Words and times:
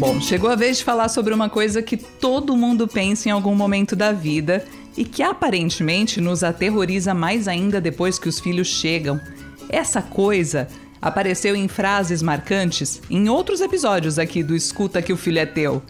Bom, 0.00 0.18
chegou 0.18 0.48
a 0.48 0.56
vez 0.56 0.78
de 0.78 0.84
falar 0.84 1.10
sobre 1.10 1.34
uma 1.34 1.50
coisa 1.50 1.82
que 1.82 1.94
todo 1.94 2.56
mundo 2.56 2.88
pensa 2.88 3.28
em 3.28 3.32
algum 3.32 3.54
momento 3.54 3.94
da 3.94 4.12
vida 4.12 4.64
e 4.96 5.04
que 5.04 5.22
aparentemente 5.22 6.22
nos 6.22 6.42
aterroriza 6.42 7.12
mais 7.12 7.46
ainda 7.46 7.82
depois 7.82 8.18
que 8.18 8.26
os 8.26 8.40
filhos 8.40 8.66
chegam. 8.66 9.20
Essa 9.68 10.00
coisa 10.00 10.68
apareceu 11.02 11.54
em 11.54 11.68
frases 11.68 12.22
marcantes 12.22 13.02
em 13.10 13.28
outros 13.28 13.60
episódios 13.60 14.18
aqui 14.18 14.42
do 14.42 14.56
Escuta 14.56 15.02
que 15.02 15.12
o 15.12 15.18
Filho 15.18 15.38
é 15.38 15.44
Teu, 15.44 15.82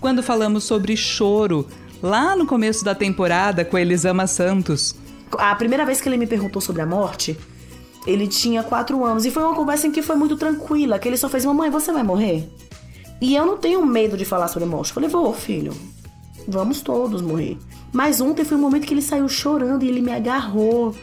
quando 0.00 0.22
falamos 0.22 0.64
sobre 0.64 0.96
choro, 0.96 1.68
lá 2.02 2.34
no 2.34 2.46
começo 2.46 2.82
da 2.82 2.94
temporada 2.94 3.66
com 3.66 3.76
Elisama 3.76 4.26
Santos. 4.26 4.94
A 5.32 5.54
primeira 5.54 5.84
vez 5.84 6.00
que 6.00 6.08
ele 6.08 6.16
me 6.16 6.26
perguntou 6.26 6.62
sobre 6.62 6.80
a 6.80 6.86
morte, 6.86 7.36
ele 8.06 8.26
tinha 8.26 8.62
quatro 8.62 9.04
anos 9.04 9.26
e 9.26 9.30
foi 9.30 9.42
uma 9.42 9.54
conversa 9.54 9.86
em 9.86 9.92
que 9.92 10.00
foi 10.00 10.16
muito 10.16 10.38
tranquila, 10.38 10.98
que 10.98 11.06
ele 11.06 11.18
só 11.18 11.28
fez: 11.28 11.44
Mamãe, 11.44 11.68
você 11.68 11.92
vai 11.92 12.02
morrer? 12.02 12.48
E 13.20 13.34
eu 13.34 13.44
não 13.44 13.56
tenho 13.56 13.84
medo 13.84 14.16
de 14.16 14.24
falar 14.24 14.48
sobre 14.48 14.68
morte. 14.68 14.90
Eu 14.90 14.94
falei: 14.94 15.08
Vou, 15.08 15.32
filho, 15.32 15.72
vamos 16.46 16.80
todos 16.80 17.20
morrer. 17.20 17.58
Mas 17.92 18.20
ontem 18.20 18.44
foi 18.44 18.56
um 18.56 18.60
momento 18.60 18.86
que 18.86 18.94
ele 18.94 19.02
saiu 19.02 19.28
chorando 19.28 19.84
e 19.84 19.88
ele 19.88 20.00
me 20.00 20.12
agarrou. 20.12 20.94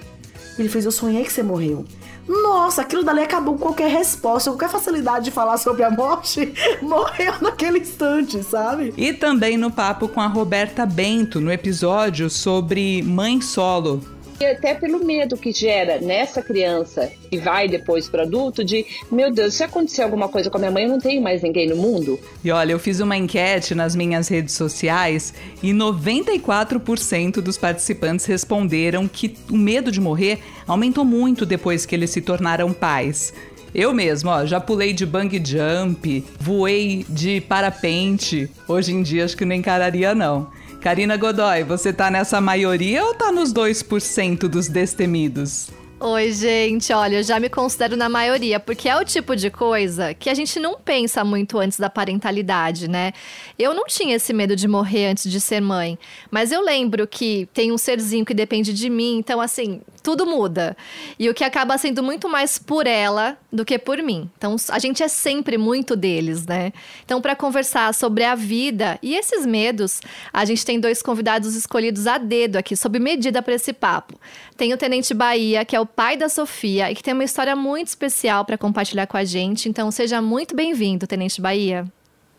Ele 0.58 0.70
fez: 0.70 0.86
Eu 0.86 0.92
sonhei 0.92 1.24
que 1.24 1.34
você 1.34 1.44
morreu. 1.44 1.86
Nossa, 2.28 2.82
aquilo 2.82 3.04
dali 3.04 3.22
acabou 3.22 3.54
com 3.54 3.66
qualquer 3.66 3.90
resposta, 3.90 4.50
qualquer 4.50 4.70
facilidade 4.70 5.26
de 5.26 5.32
falar 5.32 5.58
sobre 5.58 5.84
a 5.84 5.92
morte, 5.92 6.52
morreu 6.82 7.34
naquele 7.40 7.80
instante, 7.80 8.42
sabe? 8.44 8.94
E 8.98 9.14
também 9.14 9.58
no 9.58 9.70
papo 9.70 10.08
com 10.08 10.20
a 10.20 10.26
Roberta 10.26 10.88
Bento, 10.88 11.40
no 11.40 11.52
episódio 11.52 12.28
sobre 12.28 13.04
mãe 13.04 13.40
solo, 13.42 14.02
e 14.40 14.46
até 14.46 14.74
pelo 14.74 15.04
medo 15.04 15.38
que 15.38 15.52
gera 15.52 16.00
nessa 16.00 16.42
criança 16.42 17.12
e 17.32 17.38
vai 17.38 17.68
depois 17.68 18.08
para 18.08 18.24
adulto 18.24 18.64
de, 18.64 18.86
meu 19.12 19.32
Deus, 19.32 19.54
se 19.54 19.64
acontecer 19.64 20.02
alguma 20.02 20.28
coisa 20.28 20.50
com 20.50 20.58
a 20.58 20.60
minha 20.60 20.72
mãe, 20.72 20.84
eu 20.84 20.90
não 20.90 21.00
tenho 21.00 21.22
mais 21.22 21.42
ninguém 21.42 21.68
no 21.68 21.76
mundo. 21.76 22.20
E 22.44 22.52
olha, 22.52 22.72
eu 22.72 22.80
fiz 22.80 23.00
uma 23.00 23.16
enquete 23.16 23.74
nas 23.74 23.96
minhas 23.96 24.28
redes 24.28 24.54
sociais 24.54 25.34
e 25.64 25.72
94% 25.72 27.42
dos 27.42 27.58
participantes 27.58 28.26
responderam 28.26 29.08
que 29.08 29.36
o 29.50 29.58
medo 29.58 29.92
de 29.92 30.02
morrer 30.02 30.40
aumentou 30.68 31.06
muito 31.06 31.46
depois 31.46 31.86
que 31.86 31.96
eles 31.96 32.10
se 32.10 32.22
tornaram 32.22 32.74
pais. 32.74 33.34
Eu 33.74 33.94
mesmo, 33.94 34.30
ó, 34.30 34.46
já 34.46 34.58
pulei 34.58 34.94
de 34.94 35.06
bang 35.06 35.42
jump, 35.46 36.24
voei 36.40 37.06
de 37.10 37.42
parapente. 37.42 38.50
Hoje 38.70 38.94
em 38.94 39.04
dia 39.04 39.26
acho 39.26 39.36
que 39.36 39.44
não 39.44 39.54
encararia 39.54 40.16
não. 40.16 40.48
Karina 40.86 41.18
Godoy, 41.18 41.64
você 41.64 41.92
tá 41.92 42.12
nessa 42.12 42.40
maioria 42.40 43.04
ou 43.04 43.16
tá 43.16 43.32
nos 43.32 43.52
2% 43.52 44.48
dos 44.48 44.70
destemidos? 44.70 45.72
Oi, 46.08 46.32
gente. 46.34 46.94
Olha, 46.94 47.16
eu 47.16 47.24
já 47.24 47.40
me 47.40 47.50
considero 47.50 47.98
na 47.98 48.08
maioria, 48.08 48.60
porque 48.60 48.88
é 48.88 48.96
o 48.96 49.04
tipo 49.04 49.36
de 49.36 49.50
coisa 49.50 50.14
que 50.14 50.30
a 50.30 50.36
gente 50.36 50.60
não 50.60 50.78
pensa 50.78 51.24
muito 51.24 51.58
antes 51.58 51.80
da 51.80 51.90
parentalidade, 51.90 52.88
né? 52.88 53.12
Eu 53.58 53.74
não 53.74 53.88
tinha 53.88 54.16
esse 54.16 54.32
medo 54.32 54.56
de 54.56 54.68
morrer 54.68 55.08
antes 55.08 55.32
de 55.32 55.42
ser 55.42 55.60
mãe, 55.60 55.98
mas 56.30 56.52
eu 56.52 56.62
lembro 56.62 57.08
que 57.08 57.50
tem 57.56 57.72
um 57.72 57.78
serzinho 57.80 58.24
que 58.24 58.36
depende 58.36 58.72
de 58.72 58.88
mim, 58.88 59.18
então 59.18 59.42
assim, 59.42 59.82
tudo 60.06 60.28
muda. 60.28 60.78
E 61.18 61.28
o 61.28 61.34
que 61.34 61.44
acaba 61.44 61.76
sendo 61.80 62.04
muito 62.04 62.30
mais 62.30 62.60
por 62.60 62.86
ela 62.86 63.36
do 63.52 63.66
que 63.66 63.80
por 63.80 63.98
mim. 64.04 64.30
Então, 64.38 64.56
a 64.70 64.78
gente 64.78 65.02
é 65.02 65.08
sempre 65.08 65.58
muito 65.58 65.96
deles, 65.96 66.46
né? 66.46 66.72
Então, 67.04 67.20
para 67.20 67.36
conversar 67.36 67.92
sobre 67.92 68.24
a 68.24 68.36
vida 68.36 69.00
e 69.02 69.16
esses 69.16 69.48
medos, 69.48 70.02
a 70.32 70.46
gente 70.46 70.64
tem 70.64 70.80
dois 70.80 71.02
convidados 71.02 71.56
escolhidos 71.56 72.06
a 72.06 72.20
dedo 72.20 72.58
aqui, 72.58 72.76
sob 72.76 73.00
medida 73.00 73.42
para 73.42 73.56
esse 73.56 73.74
papo. 73.74 74.14
Tem 74.56 74.72
o 74.74 74.78
Tenente 74.78 75.12
Bahia, 75.12 75.66
que 75.66 75.76
é 75.76 75.80
o 75.80 75.88
pai 75.96 76.18
da 76.18 76.28
Sofia 76.28 76.92
e 76.92 76.96
que 76.96 77.02
tem 77.02 77.14
uma 77.14 77.24
história 77.24 77.56
muito 77.56 77.88
especial 77.88 78.44
para 78.44 78.58
compartilhar 78.58 79.08
com 79.08 79.18
a 79.18 79.24
gente. 79.24 79.70
Então, 79.70 79.90
seja 79.90 80.22
muito 80.22 80.56
bem-vindo, 80.56 81.08
Tenente 81.08 81.42
Bahia. 81.42 81.86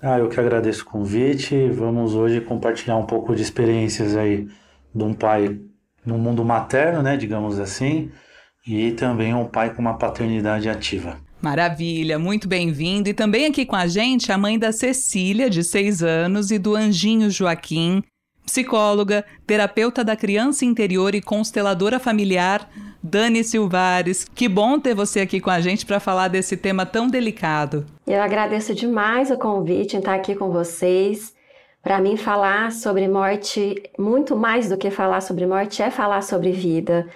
Ah, 0.02 0.18
eu 0.18 0.28
que 0.28 0.38
agradeço 0.38 0.82
o 0.82 0.86
convite. 0.86 1.68
Vamos 1.70 2.14
hoje 2.14 2.40
compartilhar 2.40 2.96
um 2.96 3.06
pouco 3.06 3.34
de 3.34 3.42
experiências 3.42 4.14
aí 4.14 4.46
de 4.94 5.02
um 5.02 5.14
pai 5.14 5.58
no 6.04 6.18
mundo 6.18 6.44
materno, 6.44 7.02
né, 7.02 7.16
digamos 7.16 7.58
assim, 7.58 8.10
e 8.66 8.92
também 8.92 9.34
um 9.34 9.46
pai 9.46 9.74
com 9.74 9.80
uma 9.80 9.98
paternidade 9.98 10.68
ativa. 10.68 11.18
Maravilha, 11.40 12.18
muito 12.18 12.46
bem-vindo. 12.46 13.08
E 13.08 13.14
também 13.14 13.46
aqui 13.46 13.66
com 13.66 13.76
a 13.76 13.86
gente 13.86 14.30
a 14.30 14.38
mãe 14.38 14.58
da 14.58 14.72
Cecília, 14.72 15.50
de 15.50 15.64
seis 15.64 16.02
anos, 16.02 16.50
e 16.50 16.58
do 16.58 16.74
Anjinho 16.74 17.30
Joaquim, 17.30 18.02
psicóloga, 18.46 19.24
terapeuta 19.44 20.04
da 20.04 20.16
criança 20.16 20.64
interior 20.64 21.14
e 21.14 21.20
consteladora 21.20 21.98
familiar, 21.98 22.70
Dani 23.02 23.42
Silvares. 23.42 24.24
Que 24.34 24.48
bom 24.48 24.78
ter 24.78 24.94
você 24.94 25.20
aqui 25.20 25.40
com 25.40 25.50
a 25.50 25.60
gente 25.60 25.84
para 25.84 26.00
falar 26.00 26.28
desse 26.28 26.56
tema 26.56 26.86
tão 26.86 27.08
delicado. 27.08 27.84
Eu 28.06 28.22
agradeço 28.22 28.74
demais 28.74 29.30
o 29.30 29.36
convite 29.36 29.96
em 29.96 29.98
estar 29.98 30.14
aqui 30.14 30.36
com 30.36 30.50
vocês. 30.50 31.34
Para 31.82 32.00
mim, 32.00 32.16
falar 32.16 32.72
sobre 32.72 33.06
morte, 33.06 33.82
muito 33.98 34.34
mais 34.36 34.68
do 34.68 34.76
que 34.76 34.90
falar 34.90 35.20
sobre 35.20 35.46
morte, 35.46 35.82
é 35.82 35.90
falar 35.90 36.22
sobre 36.22 36.50
vida. 36.52 37.06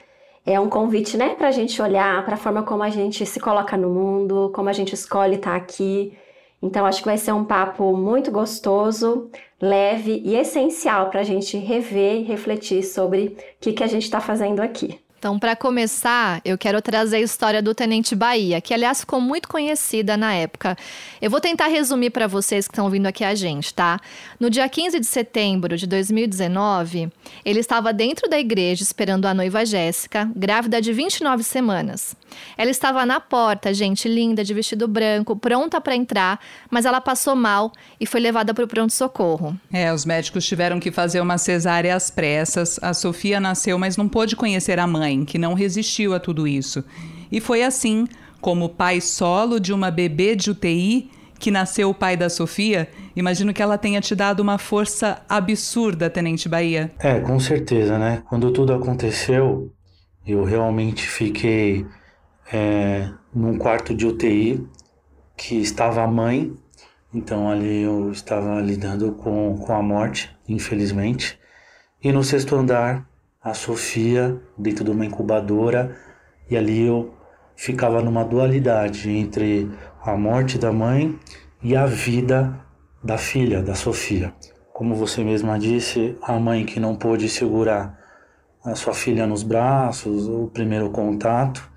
É 0.45 0.59
um 0.59 0.69
convite, 0.69 1.17
né, 1.17 1.35
para 1.35 1.49
a 1.49 1.53
gente 1.53 1.81
olhar 1.81 2.25
para 2.25 2.35
a 2.35 2.39
forma 2.39 2.63
como 2.63 2.83
a 2.83 2.91
gente 2.91 3.25
se 3.27 3.39
coloca 3.39 3.77
no 3.77 3.91
mundo, 3.91 4.51
como 4.55 4.69
a 4.69 4.73
gente 4.73 4.95
escolhe 4.95 5.37
estar 5.37 5.55
aqui. 5.55 6.13
Então, 6.63 6.85
acho 6.85 7.01
que 7.01 7.09
vai 7.09 7.17
ser 7.17 7.33
um 7.33 7.45
papo 7.45 7.97
muito 7.97 8.31
gostoso, 8.31 9.31
leve 9.61 10.21
e 10.25 10.37
essencial 10.37 11.09
para 11.11 11.21
a 11.21 11.25
gente 11.25 11.57
rever 11.57 12.21
e 12.21 12.25
refletir 12.25 12.83
sobre 12.83 13.27
o 13.27 13.37
que, 13.61 13.73
que 13.73 13.85
a 13.85 13.87
gente 13.87 14.05
está 14.05 14.21
fazendo 14.21 14.61
aqui. 14.61 15.01
Então, 15.21 15.39
para 15.39 15.55
começar, 15.55 16.41
eu 16.47 16.57
quero 16.57 16.81
trazer 16.81 17.17
a 17.17 17.21
história 17.21 17.61
do 17.61 17.75
Tenente 17.75 18.17
Bahia, 18.17 18.59
que 18.59 18.73
aliás 18.73 19.01
ficou 19.01 19.21
muito 19.21 19.51
conhecida 19.51 20.17
na 20.17 20.33
época. 20.33 20.75
Eu 21.21 21.31
vou 21.31 21.43
tentar 21.43 21.67
resumir 21.67 22.09
para 22.09 22.27
vocês 22.27 22.67
que 22.67 22.73
estão 22.73 22.89
vindo 22.89 23.05
aqui 23.05 23.23
a 23.23 23.35
gente, 23.35 23.75
tá? 23.75 24.01
No 24.41 24.49
dia 24.49 24.67
15 24.67 24.99
de 24.99 25.05
setembro 25.05 25.77
de 25.77 25.87
2019, 25.87 27.13
ele 27.45 27.61
estava 27.61 27.93
dentro 27.93 28.31
da 28.31 28.39
igreja 28.41 28.83
esperando 28.83 29.27
a 29.27 29.35
noiva 29.35 29.63
Jéssica, 29.67 30.27
grávida 30.35 30.81
de 30.81 30.91
29 30.91 31.43
semanas. 31.43 32.17
Ela 32.57 32.71
estava 32.71 33.05
na 33.05 33.21
porta, 33.21 33.75
gente 33.75 34.09
linda, 34.09 34.43
de 34.43 34.55
vestido 34.55 34.89
branco, 34.89 35.37
pronta 35.37 35.83
para 35.83 35.95
entrar, 35.95 36.41
mas 36.71 36.87
ela 36.87 37.01
passou 37.01 37.37
mal 37.37 37.73
e 38.01 38.07
foi 38.07 38.21
levada 38.21 38.55
para 38.55 38.65
o 38.65 38.69
pronto-socorro. 38.69 39.55
É, 39.71 39.93
os 39.93 40.07
médicos 40.07 40.47
tiveram 40.47 40.81
que 40.81 40.91
fazer 40.91 41.21
uma 41.21 41.37
cesárea 41.37 41.95
às 41.95 42.09
pressas. 42.09 42.79
A 42.81 42.95
Sofia 42.95 43.39
nasceu, 43.39 43.79
mas 43.79 43.99
não 43.99 44.09
pôde 44.09 44.35
conhecer 44.35 44.79
a 44.79 44.87
mãe 44.87 45.10
mãe, 45.11 45.25
que 45.25 45.39
não 45.39 45.55
resistiu 45.55 46.15
a 46.15 46.21
tudo 46.21 46.47
isso. 46.47 46.85
E 47.31 47.41
foi 47.41 47.63
assim, 47.63 48.07
como 48.41 48.69
pai 48.69 49.01
solo 49.01 49.59
de 49.59 49.73
uma 49.73 49.91
bebê 49.91 50.37
de 50.37 50.51
UTI, 50.51 51.11
que 51.39 51.51
nasceu 51.51 51.91
o 51.91 51.95
pai 51.95 52.17
da 52.17 52.29
Sofia, 52.29 52.89
imagino 53.17 53.53
que 53.53 53.63
ela 53.63 53.79
tenha 53.79 54.01
te 54.01 54.15
dado 54.15 54.41
uma 54.41 54.59
força 54.59 55.23
absurda, 55.29 56.11
Tenente 56.11 56.49
Bahia. 56.49 56.91
É, 56.99 57.19
com 57.19 57.41
certeza, 57.41 57.99
né? 57.99 58.23
Quando 58.29 58.51
tudo 58.53 58.75
aconteceu, 58.75 59.73
eu 60.27 60.45
realmente 60.45 61.07
fiquei 61.09 61.87
é, 62.53 63.09
num 63.35 63.57
quarto 63.57 63.95
de 63.95 64.07
UTI 64.07 64.67
que 65.35 65.57
estava 65.57 66.03
a 66.03 66.07
mãe, 66.07 66.53
então 67.13 67.51
ali 67.51 67.83
eu 67.83 68.13
estava 68.13 68.61
lidando 68.61 69.13
com, 69.13 69.57
com 69.59 69.73
a 69.73 69.83
morte, 69.83 70.31
infelizmente. 70.47 71.39
E 72.03 72.13
no 72.13 72.23
sexto 72.23 72.55
andar 72.55 73.10
a 73.43 73.55
Sofia 73.55 74.39
dentro 74.57 74.85
de 74.85 74.91
uma 74.91 75.07
incubadora 75.07 75.97
e 76.51 76.57
ali 76.57 76.87
eu 76.87 77.15
ficava 77.57 78.03
numa 78.03 78.23
dualidade 78.23 79.11
entre 79.11 79.71
a 80.03 80.15
morte 80.17 80.59
da 80.59 80.71
mãe 80.71 81.19
e 81.63 81.75
a 81.75 81.87
vida 81.87 82.61
da 83.03 83.17
filha, 83.17 83.63
da 83.63 83.75
Sofia. 83.75 84.35
Como 84.73 84.95
você 84.95 85.25
mesma 85.25 85.59
disse, 85.59 86.17
a 86.23 86.39
mãe 86.39 86.67
que 86.67 86.79
não 86.79 86.97
pôde 86.97 87.29
segurar 87.29 87.99
a 88.63 88.75
sua 88.75 88.93
filha 88.93 89.27
nos 89.27 89.43
braços, 89.43 90.29
o 90.29 90.49
primeiro 90.49 90.91
contato. 90.91 91.71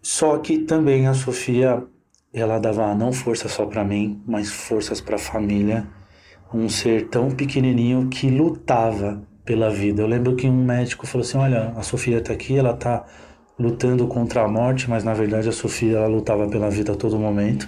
Só 0.00 0.38
que 0.38 0.58
também 0.58 1.08
a 1.08 1.14
Sofia, 1.14 1.84
ela 2.32 2.60
dava 2.60 2.94
não 2.94 3.12
força 3.12 3.48
só 3.48 3.66
para 3.66 3.82
mim, 3.82 4.22
mas 4.26 4.50
forças 4.50 5.00
para 5.00 5.16
a 5.16 5.20
família. 5.20 5.86
Um 6.54 6.68
ser 6.68 7.08
tão 7.08 7.30
pequenininho 7.30 8.08
que 8.08 8.30
lutava 8.30 9.26
pela 9.48 9.70
vida. 9.70 10.02
Eu 10.02 10.06
lembro 10.06 10.36
que 10.36 10.46
um 10.46 10.62
médico 10.62 11.06
falou 11.06 11.26
assim: 11.26 11.38
Olha, 11.38 11.72
a 11.74 11.82
Sofia 11.82 12.18
está 12.18 12.34
aqui, 12.34 12.58
ela 12.58 12.74
está 12.74 13.06
lutando 13.58 14.06
contra 14.06 14.42
a 14.42 14.48
morte, 14.48 14.90
mas 14.90 15.02
na 15.02 15.14
verdade 15.14 15.48
a 15.48 15.52
Sofia 15.52 15.96
ela 15.96 16.06
lutava 16.06 16.46
pela 16.46 16.68
vida 16.68 16.92
a 16.92 16.94
todo 16.94 17.18
momento. 17.18 17.66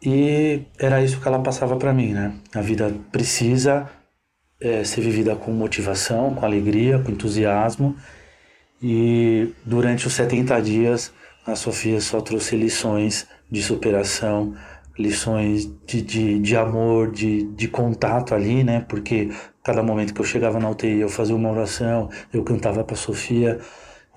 E 0.00 0.62
era 0.78 1.02
isso 1.02 1.20
que 1.20 1.26
ela 1.26 1.40
passava 1.40 1.76
para 1.76 1.92
mim, 1.92 2.12
né? 2.14 2.34
A 2.54 2.60
vida 2.60 2.94
precisa 3.10 3.90
é, 4.60 4.84
ser 4.84 5.00
vivida 5.00 5.34
com 5.34 5.50
motivação, 5.50 6.34
com 6.36 6.46
alegria, 6.46 7.00
com 7.00 7.10
entusiasmo. 7.10 7.96
E 8.80 9.52
durante 9.66 10.06
os 10.06 10.12
70 10.12 10.62
dias, 10.62 11.12
a 11.44 11.56
Sofia 11.56 12.00
só 12.00 12.20
trouxe 12.20 12.54
lições 12.54 13.26
de 13.50 13.60
superação, 13.60 14.54
lições 14.96 15.66
de, 15.84 16.00
de, 16.00 16.38
de 16.38 16.56
amor, 16.56 17.10
de, 17.10 17.42
de 17.54 17.66
contato 17.66 18.34
ali, 18.34 18.62
né? 18.62 18.86
Porque 18.88 19.30
cada 19.62 19.82
momento 19.82 20.14
que 20.14 20.20
eu 20.20 20.24
chegava 20.24 20.58
na 20.58 20.70
UTI 20.70 21.00
eu 21.00 21.08
fazia 21.08 21.34
uma 21.36 21.50
oração, 21.50 22.08
eu 22.32 22.42
cantava 22.42 22.82
para 22.84 22.96
Sofia. 22.96 23.58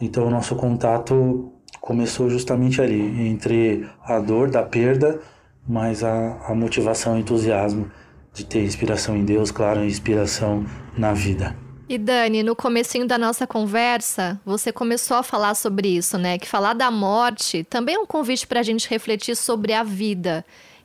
Então 0.01 0.27
o 0.27 0.29
nosso 0.29 0.55
contato 0.55 1.51
começou 1.79 2.29
justamente 2.29 2.81
ali, 2.81 3.27
entre 3.27 3.87
a 4.03 4.19
dor 4.19 4.49
da 4.49 4.63
perda 4.63 5.19
mais 5.67 6.03
a, 6.03 6.37
a 6.47 6.55
motivação, 6.55 7.15
o 7.15 7.17
entusiasmo 7.17 7.89
de 8.33 8.45
ter 8.45 8.63
inspiração 8.63 9.15
em 9.15 9.23
Deus, 9.23 9.51
claro, 9.51 9.83
inspiração 9.83 10.65
na 10.97 11.13
vida. 11.13 11.55
E 11.87 11.97
Dani, 11.97 12.41
no 12.41 12.55
comecinho 12.55 13.05
da 13.05 13.17
nossa 13.17 13.45
conversa, 13.45 14.39
você 14.45 14.71
começou 14.71 15.17
a 15.17 15.23
falar 15.23 15.53
sobre 15.53 15.89
isso, 15.89 16.17
né? 16.17 16.37
Que 16.37 16.47
falar 16.47 16.73
da 16.73 16.89
morte 16.89 17.63
também 17.65 17.95
é 17.95 17.99
um 17.99 18.05
convite 18.05 18.47
para 18.47 18.61
a 18.61 18.63
gente 18.63 18.89
refletir 18.89 19.35
sobre 19.35 19.73
a 19.73 19.83
vida. 19.83 20.43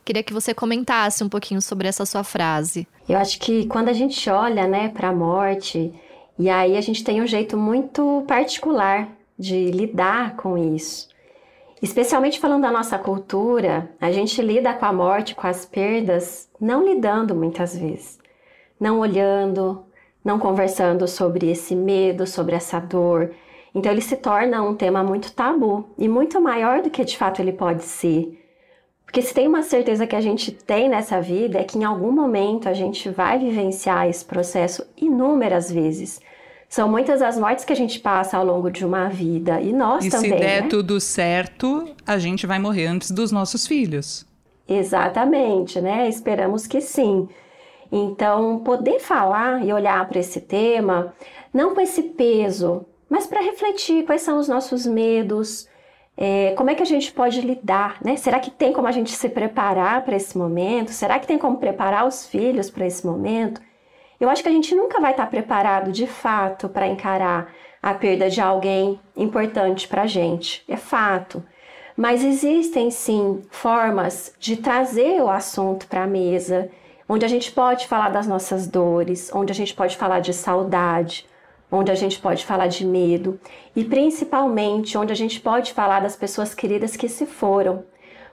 Queria 0.08 0.22
que 0.22 0.32
você 0.32 0.54
comentasse 0.54 1.22
um 1.22 1.28
pouquinho 1.28 1.60
sobre 1.60 1.86
essa 1.86 2.06
sua 2.06 2.24
frase. 2.24 2.88
Eu 3.06 3.18
acho 3.18 3.38
que 3.38 3.66
quando 3.66 3.90
a 3.90 3.92
gente 3.92 4.30
olha, 4.30 4.66
né, 4.66 4.88
para 4.88 5.10
a 5.10 5.14
morte, 5.14 5.92
e 6.38 6.48
aí 6.48 6.78
a 6.78 6.80
gente 6.80 7.04
tem 7.04 7.20
um 7.20 7.26
jeito 7.26 7.58
muito 7.58 8.24
particular 8.26 9.06
de 9.38 9.70
lidar 9.70 10.34
com 10.36 10.56
isso. 10.56 11.10
Especialmente 11.82 12.40
falando 12.40 12.62
da 12.62 12.70
nossa 12.70 12.98
cultura, 12.98 13.90
a 14.00 14.10
gente 14.10 14.40
lida 14.40 14.72
com 14.72 14.86
a 14.86 14.94
morte, 14.94 15.34
com 15.34 15.46
as 15.46 15.66
perdas, 15.66 16.48
não 16.58 16.86
lidando 16.86 17.34
muitas 17.34 17.76
vezes, 17.76 18.18
não 18.80 19.00
olhando, 19.00 19.84
não 20.24 20.38
conversando 20.38 21.06
sobre 21.06 21.50
esse 21.50 21.76
medo, 21.76 22.26
sobre 22.26 22.54
essa 22.54 22.80
dor. 22.80 23.34
Então 23.74 23.92
ele 23.92 24.00
se 24.00 24.16
torna 24.16 24.62
um 24.62 24.74
tema 24.74 25.04
muito 25.04 25.30
tabu 25.32 25.84
e 25.98 26.08
muito 26.08 26.40
maior 26.40 26.80
do 26.80 26.88
que 26.88 27.04
de 27.04 27.18
fato 27.18 27.42
ele 27.42 27.52
pode 27.52 27.82
ser. 27.82 28.47
Porque 29.08 29.22
se 29.22 29.32
tem 29.32 29.48
uma 29.48 29.62
certeza 29.62 30.06
que 30.06 30.14
a 30.14 30.20
gente 30.20 30.52
tem 30.52 30.86
nessa 30.86 31.18
vida 31.18 31.58
é 31.58 31.64
que 31.64 31.78
em 31.78 31.84
algum 31.84 32.12
momento 32.12 32.68
a 32.68 32.74
gente 32.74 33.08
vai 33.08 33.38
vivenciar 33.38 34.06
esse 34.06 34.22
processo 34.22 34.86
inúmeras 34.98 35.72
vezes. 35.72 36.20
São 36.68 36.86
muitas 36.86 37.22
as 37.22 37.38
mortes 37.38 37.64
que 37.64 37.72
a 37.72 37.76
gente 37.76 38.00
passa 38.00 38.36
ao 38.36 38.44
longo 38.44 38.70
de 38.70 38.84
uma 38.84 39.08
vida. 39.08 39.62
E 39.62 39.72
nós 39.72 40.04
e 40.04 40.10
também. 40.10 40.32
se 40.32 40.36
der 40.36 40.62
né? 40.64 40.68
tudo 40.68 41.00
certo, 41.00 41.88
a 42.06 42.18
gente 42.18 42.46
vai 42.46 42.58
morrer 42.58 42.86
antes 42.86 43.10
dos 43.10 43.32
nossos 43.32 43.66
filhos. 43.66 44.26
Exatamente, 44.68 45.80
né? 45.80 46.06
Esperamos 46.06 46.66
que 46.66 46.82
sim. 46.82 47.26
Então, 47.90 48.58
poder 48.58 49.00
falar 49.00 49.64
e 49.64 49.72
olhar 49.72 50.06
para 50.06 50.20
esse 50.20 50.42
tema, 50.42 51.14
não 51.50 51.74
com 51.74 51.80
esse 51.80 52.02
peso, 52.02 52.84
mas 53.08 53.26
para 53.26 53.40
refletir 53.40 54.04
quais 54.04 54.20
são 54.20 54.38
os 54.38 54.48
nossos 54.48 54.84
medos, 54.84 55.66
é, 56.20 56.52
como 56.56 56.68
é 56.68 56.74
que 56.74 56.82
a 56.82 56.86
gente 56.86 57.12
pode 57.12 57.40
lidar, 57.40 57.98
né? 58.04 58.16
Será 58.16 58.40
que 58.40 58.50
tem 58.50 58.72
como 58.72 58.88
a 58.88 58.92
gente 58.92 59.12
se 59.12 59.28
preparar 59.28 60.02
para 60.02 60.16
esse 60.16 60.36
momento? 60.36 60.90
Será 60.90 61.16
que 61.16 61.28
tem 61.28 61.38
como 61.38 61.58
preparar 61.58 62.08
os 62.08 62.26
filhos 62.26 62.68
para 62.68 62.84
esse 62.84 63.06
momento? 63.06 63.60
Eu 64.18 64.28
acho 64.28 64.42
que 64.42 64.48
a 64.48 64.52
gente 64.52 64.74
nunca 64.74 65.00
vai 65.00 65.12
estar 65.12 65.26
preparado 65.30 65.92
de 65.92 66.08
fato 66.08 66.68
para 66.68 66.88
encarar 66.88 67.54
a 67.80 67.94
perda 67.94 68.28
de 68.28 68.40
alguém 68.40 68.98
importante 69.16 69.86
para 69.86 70.02
a 70.02 70.06
gente, 70.08 70.64
é 70.68 70.76
fato. 70.76 71.40
Mas 71.96 72.24
existem 72.24 72.90
sim 72.90 73.42
formas 73.48 74.34
de 74.40 74.56
trazer 74.56 75.22
o 75.22 75.30
assunto 75.30 75.86
para 75.86 76.02
a 76.02 76.06
mesa, 76.08 76.68
onde 77.08 77.24
a 77.24 77.28
gente 77.28 77.52
pode 77.52 77.86
falar 77.86 78.08
das 78.08 78.26
nossas 78.26 78.66
dores, 78.66 79.30
onde 79.32 79.52
a 79.52 79.54
gente 79.54 79.72
pode 79.72 79.96
falar 79.96 80.18
de 80.18 80.34
saudade, 80.34 81.28
onde 81.70 81.90
a 81.90 81.94
gente 81.94 82.18
pode 82.18 82.44
falar 82.44 82.66
de 82.66 82.84
medo 82.84 83.38
e 83.76 83.84
principalmente 83.84 84.96
onde 84.96 85.12
a 85.12 85.16
gente 85.16 85.40
pode 85.40 85.72
falar 85.72 86.00
das 86.00 86.16
pessoas 86.16 86.54
queridas 86.54 86.96
que 86.96 87.08
se 87.08 87.26
foram. 87.26 87.84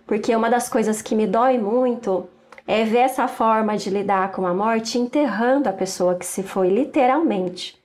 Porque 0.05 0.35
uma 0.35 0.49
das 0.49 0.69
coisas 0.69 1.01
que 1.01 1.15
me 1.15 1.27
dói 1.27 1.57
muito 1.57 2.27
é 2.67 2.83
ver 2.83 2.99
essa 2.99 3.27
forma 3.27 3.77
de 3.77 3.89
lidar 3.89 4.31
com 4.31 4.45
a 4.45 4.53
morte 4.53 4.97
enterrando 4.97 5.69
a 5.69 5.73
pessoa 5.73 6.15
que 6.15 6.25
se 6.25 6.41
foi, 6.41 6.69
literalmente. 6.69 7.77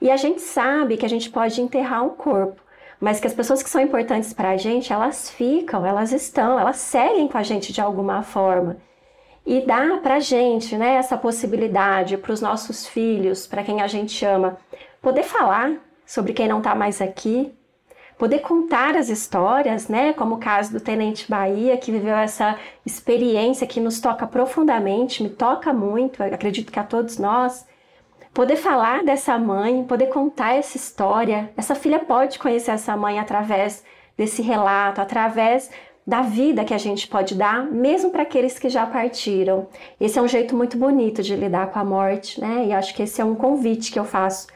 E 0.00 0.10
a 0.10 0.16
gente 0.16 0.40
sabe 0.40 0.96
que 0.96 1.06
a 1.06 1.08
gente 1.08 1.30
pode 1.30 1.60
enterrar 1.60 2.04
um 2.04 2.10
corpo, 2.10 2.60
mas 2.98 3.20
que 3.20 3.26
as 3.26 3.34
pessoas 3.34 3.62
que 3.62 3.70
são 3.70 3.80
importantes 3.80 4.32
para 4.32 4.50
a 4.50 4.56
gente, 4.56 4.92
elas 4.92 5.30
ficam, 5.30 5.84
elas 5.86 6.12
estão, 6.12 6.58
elas 6.58 6.76
seguem 6.76 7.28
com 7.28 7.38
a 7.38 7.42
gente 7.42 7.72
de 7.72 7.80
alguma 7.80 8.22
forma. 8.22 8.76
E 9.46 9.60
dá 9.62 9.98
para 10.02 10.16
a 10.16 10.20
gente 10.20 10.76
né, 10.76 10.94
essa 10.94 11.16
possibilidade 11.16 12.16
para 12.16 12.32
os 12.32 12.40
nossos 12.40 12.86
filhos, 12.86 13.46
para 13.46 13.62
quem 13.62 13.80
a 13.80 13.86
gente 13.86 14.24
ama, 14.24 14.58
poder 15.00 15.22
falar 15.22 15.72
sobre 16.04 16.32
quem 16.32 16.48
não 16.48 16.58
está 16.58 16.74
mais 16.74 17.00
aqui, 17.00 17.52
poder 18.18 18.40
contar 18.40 18.96
as 18.96 19.08
histórias, 19.08 19.88
né? 19.88 20.12
Como 20.12 20.34
o 20.34 20.38
caso 20.38 20.72
do 20.72 20.80
Tenente 20.80 21.28
Bahia, 21.30 21.78
que 21.78 21.90
viveu 21.90 22.14
essa 22.14 22.58
experiência 22.84 23.66
que 23.66 23.80
nos 23.80 23.98
toca 23.98 24.26
profundamente, 24.26 25.22
me 25.22 25.30
toca 25.30 25.72
muito, 25.72 26.22
acredito 26.22 26.70
que 26.70 26.78
a 26.78 26.84
todos 26.84 27.16
nós. 27.16 27.66
Poder 28.34 28.56
falar 28.56 29.02
dessa 29.02 29.38
mãe, 29.38 29.82
poder 29.84 30.08
contar 30.08 30.54
essa 30.54 30.76
história. 30.76 31.50
Essa 31.56 31.74
filha 31.74 31.98
pode 31.98 32.38
conhecer 32.38 32.72
essa 32.72 32.94
mãe 32.94 33.18
através 33.18 33.82
desse 34.18 34.42
relato, 34.42 35.00
através 35.00 35.70
da 36.10 36.22
vida 36.22 36.64
que 36.64 36.74
a 36.74 36.78
gente 36.78 37.06
pode 37.06 37.36
dar, 37.36 37.64
mesmo 37.70 38.10
para 38.10 38.22
aqueles 38.22 38.58
que 38.58 38.68
já 38.68 38.84
partiram. 38.84 39.68
Esse 40.00 40.18
é 40.18 40.22
um 40.22 40.26
jeito 40.26 40.56
muito 40.56 40.76
bonito 40.76 41.22
de 41.22 41.36
lidar 41.36 41.68
com 41.68 41.78
a 41.78 41.84
morte, 41.84 42.40
né? 42.40 42.66
E 42.66 42.72
acho 42.72 42.92
que 42.96 43.04
esse 43.04 43.20
é 43.20 43.24
um 43.24 43.36
convite 43.36 43.92
que 43.92 43.98
eu 43.98 44.04
faço 44.04 44.48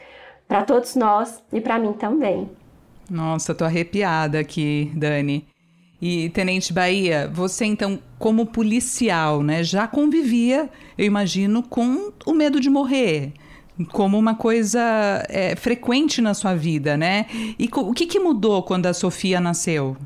para 0.49 0.65
todos 0.65 0.97
nós 0.97 1.41
e 1.53 1.61
para 1.61 1.79
mim 1.79 1.93
também. 1.93 2.51
Nossa, 3.09 3.55
tô 3.55 3.65
arrepiada 3.65 4.41
aqui, 4.41 4.91
Dani. 4.97 5.47
E 6.03 6.29
Tenente 6.31 6.73
Bahia, 6.73 7.31
você 7.33 7.65
então, 7.65 8.01
como 8.19 8.47
policial, 8.47 9.41
né, 9.41 9.63
já 9.63 9.87
convivia, 9.87 10.69
eu 10.99 11.07
imagino, 11.07 11.63
com 11.63 12.13
o 12.27 12.33
medo 12.33 12.59
de 12.59 12.69
morrer, 12.69 13.33
como 13.93 14.19
uma 14.19 14.35
coisa 14.35 14.81
é, 15.29 15.55
frequente 15.55 16.21
na 16.21 16.35
sua 16.35 16.57
vida, 16.57 16.97
né? 16.97 17.27
E 17.57 17.71
o 17.73 17.93
que, 17.93 18.07
que 18.07 18.19
mudou 18.19 18.65
quando 18.65 18.87
a 18.87 18.93
Sofia 18.93 19.41
nasceu? 19.41 19.97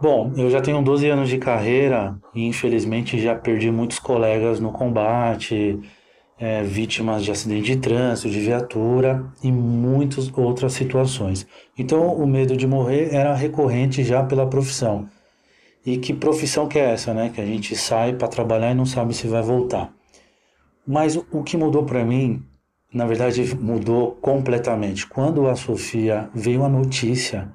Bom, 0.00 0.32
eu 0.36 0.50
já 0.50 0.60
tenho 0.60 0.82
12 0.82 1.08
anos 1.08 1.28
de 1.28 1.38
carreira 1.38 2.18
e 2.34 2.44
infelizmente 2.44 3.18
já 3.20 3.34
perdi 3.34 3.70
muitos 3.70 3.98
colegas 3.98 4.58
no 4.58 4.72
combate, 4.72 5.80
é, 6.38 6.62
vítimas 6.64 7.24
de 7.24 7.30
acidente 7.30 7.62
de 7.62 7.76
trânsito, 7.76 8.28
de 8.28 8.40
viatura 8.40 9.24
e 9.42 9.52
muitas 9.52 10.30
outras 10.36 10.72
situações. 10.72 11.46
Então, 11.78 12.12
o 12.14 12.26
medo 12.26 12.56
de 12.56 12.66
morrer 12.66 13.14
era 13.14 13.34
recorrente 13.34 14.02
já 14.02 14.22
pela 14.22 14.46
profissão. 14.46 15.08
E 15.86 15.96
que 15.96 16.12
profissão 16.12 16.66
que 16.66 16.78
é 16.78 16.92
essa, 16.92 17.14
né? 17.14 17.30
Que 17.32 17.40
a 17.40 17.46
gente 17.46 17.76
sai 17.76 18.14
para 18.14 18.28
trabalhar 18.28 18.72
e 18.72 18.74
não 18.74 18.86
sabe 18.86 19.14
se 19.14 19.28
vai 19.28 19.42
voltar. 19.42 19.92
Mas 20.86 21.16
o 21.16 21.42
que 21.42 21.56
mudou 21.56 21.84
para 21.84 22.04
mim, 22.04 22.42
na 22.92 23.06
verdade, 23.06 23.54
mudou 23.54 24.12
completamente. 24.12 25.06
Quando 25.06 25.46
a 25.46 25.54
Sofia 25.54 26.28
veio 26.34 26.64
a 26.64 26.68
notícia 26.68 27.52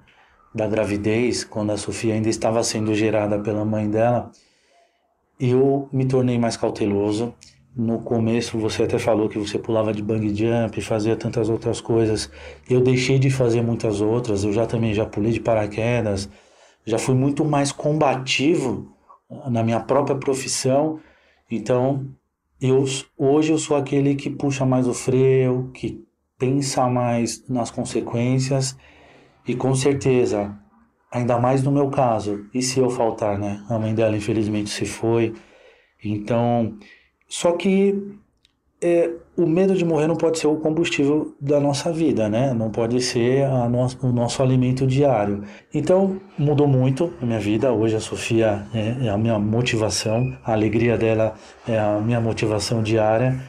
da 0.54 0.68
gravidez, 0.68 1.44
quando 1.44 1.72
a 1.72 1.78
Sofia 1.78 2.14
ainda 2.14 2.30
estava 2.30 2.64
sendo 2.64 2.94
gerada 2.94 3.40
pela 3.40 3.64
mãe 3.64 3.90
dela, 3.90 4.32
eu 5.40 5.88
me 5.92 6.06
tornei 6.06 6.38
mais 6.38 6.58
cauteloso 6.58 7.34
no 7.76 8.00
começo 8.00 8.58
você 8.58 8.84
até 8.84 8.98
falou 8.98 9.30
que 9.30 9.38
você 9.38 9.58
pulava 9.58 9.94
de 9.94 10.02
bang 10.02 10.36
jump, 10.36 10.82
fazia 10.82 11.16
tantas 11.16 11.50
outras 11.50 11.80
coisas. 11.80 12.30
Eu 12.70 12.82
deixei 12.82 13.20
de 13.20 13.30
fazer 13.30 13.62
muitas 13.62 14.02
outras. 14.02 14.44
Eu 14.44 14.52
já 14.52 14.66
também 14.66 14.94
já 14.94 15.06
pulei 15.06 15.32
de 15.32 15.40
paraquedas. 15.40 16.30
Já 16.86 16.98
fui 16.98 17.16
muito 17.16 17.46
mais 17.46 17.72
combativo 17.72 18.92
na 19.50 19.64
minha 19.64 19.80
própria 19.80 20.18
profissão. 20.18 21.00
Então, 21.50 22.06
eu 22.60 22.84
hoje 23.18 23.54
eu 23.54 23.58
sou 23.58 23.78
aquele 23.78 24.16
que 24.16 24.30
puxa 24.30 24.66
mais 24.66 24.88
o 24.88 24.94
freio, 24.94 25.72
que 25.74 26.04
pensa 26.38 26.88
mais 26.90 27.48
nas 27.48 27.72
consequências 27.72 28.76
e 29.50 29.56
com 29.56 29.74
certeza, 29.74 30.56
ainda 31.12 31.40
mais 31.40 31.64
no 31.64 31.72
meu 31.72 31.90
caso, 31.90 32.46
e 32.54 32.62
se 32.62 32.80
eu 32.80 32.88
faltar, 32.88 33.40
né? 33.40 33.64
A 33.68 33.80
mãe 33.80 33.96
dela 33.96 34.16
infelizmente 34.16 34.70
se 34.70 34.86
foi. 34.86 35.34
Então, 36.06 36.78
só 37.28 37.54
que 37.54 37.96
é, 38.80 39.10
o 39.36 39.48
medo 39.48 39.74
de 39.74 39.84
morrer 39.84 40.06
não 40.06 40.16
pode 40.16 40.38
ser 40.38 40.46
o 40.46 40.58
combustível 40.58 41.34
da 41.42 41.60
nossa 41.60 41.92
vida, 41.92 42.30
né? 42.30 42.54
Não 42.54 42.70
pode 42.70 43.02
ser 43.02 43.48
no, 43.72 43.88
o 44.08 44.12
nosso 44.14 44.44
alimento 44.44 44.86
diário. 44.86 45.44
Então, 45.74 46.22
mudou 46.38 46.68
muito 46.68 47.12
a 47.20 47.26
minha 47.26 47.40
vida. 47.40 47.74
Hoje 47.74 47.96
a 47.96 48.00
Sofia 48.00 48.68
é, 48.72 49.08
é 49.08 49.10
a 49.10 49.18
minha 49.18 49.40
motivação, 49.40 50.38
a 50.46 50.54
alegria 50.54 50.96
dela 50.96 51.34
é 51.68 51.80
a 51.80 52.00
minha 52.00 52.22
motivação 52.22 52.84
diária. 52.84 53.42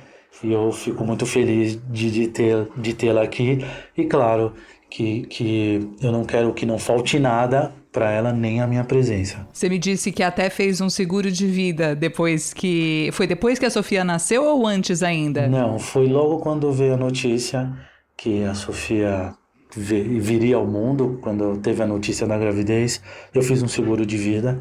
E 0.43 0.51
eu 0.51 0.73
fico 0.73 1.05
muito 1.05 1.27
feliz 1.27 1.79
de, 1.91 2.11
de 2.11 2.29
ter 2.29 2.69
de 2.75 2.95
tê-la 2.95 3.23
aqui. 3.23 3.63
E 3.95 4.07
claro 4.07 4.55
que, 4.91 5.23
que 5.23 5.89
eu 6.03 6.11
não 6.11 6.25
quero 6.25 6.53
que 6.53 6.67
não 6.67 6.79
falte 6.79 7.19
nada 7.19 7.73
para 7.93 8.11
ela 8.11 8.33
nem 8.33 8.61
a 8.61 8.67
minha 8.67 8.85
presença. 8.85 9.49
Você 9.53 9.69
me 9.69 9.79
disse 9.79 10.13
que 10.13 10.23
até 10.23 10.51
fez 10.51 10.81
um 10.81 10.91
seguro 10.91 11.31
de 11.31 11.47
vida 11.47 11.95
depois 11.95 12.53
que. 12.53 13.11
Foi 13.13 13.27
depois 13.27 13.59
que 13.59 13.67
a 13.67 13.71
Sofia 13.71 14.05
nasceu 14.05 14.45
ou 14.45 14.67
antes 14.67 15.03
ainda? 15.03 15.49
Não, 15.49 15.79
foi 15.79 16.07
logo 16.07 16.39
quando 16.39 16.71
veio 16.73 16.95
a 16.95 16.97
notícia 16.97 17.73
que 18.17 18.45
a 18.45 18.55
Sofia 18.55 19.33
viria 19.75 20.57
ao 20.57 20.67
mundo, 20.67 21.19
quando 21.23 21.57
teve 21.59 21.83
a 21.83 21.87
notícia 21.87 22.27
da 22.27 22.37
gravidez. 22.37 23.01
Eu 23.33 23.43
fiz 23.43 23.63
um 23.63 23.69
seguro 23.69 24.05
de 24.05 24.17
vida. 24.17 24.61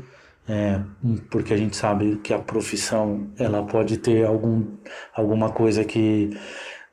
É, 0.52 0.82
porque 1.30 1.54
a 1.54 1.58
gente 1.58 1.76
sabe 1.76 2.16
que 2.24 2.34
a 2.34 2.40
profissão 2.40 3.28
ela 3.38 3.62
pode 3.62 3.98
ter 3.98 4.26
algum, 4.26 4.66
alguma 5.14 5.52
coisa 5.52 5.84
que 5.84 6.32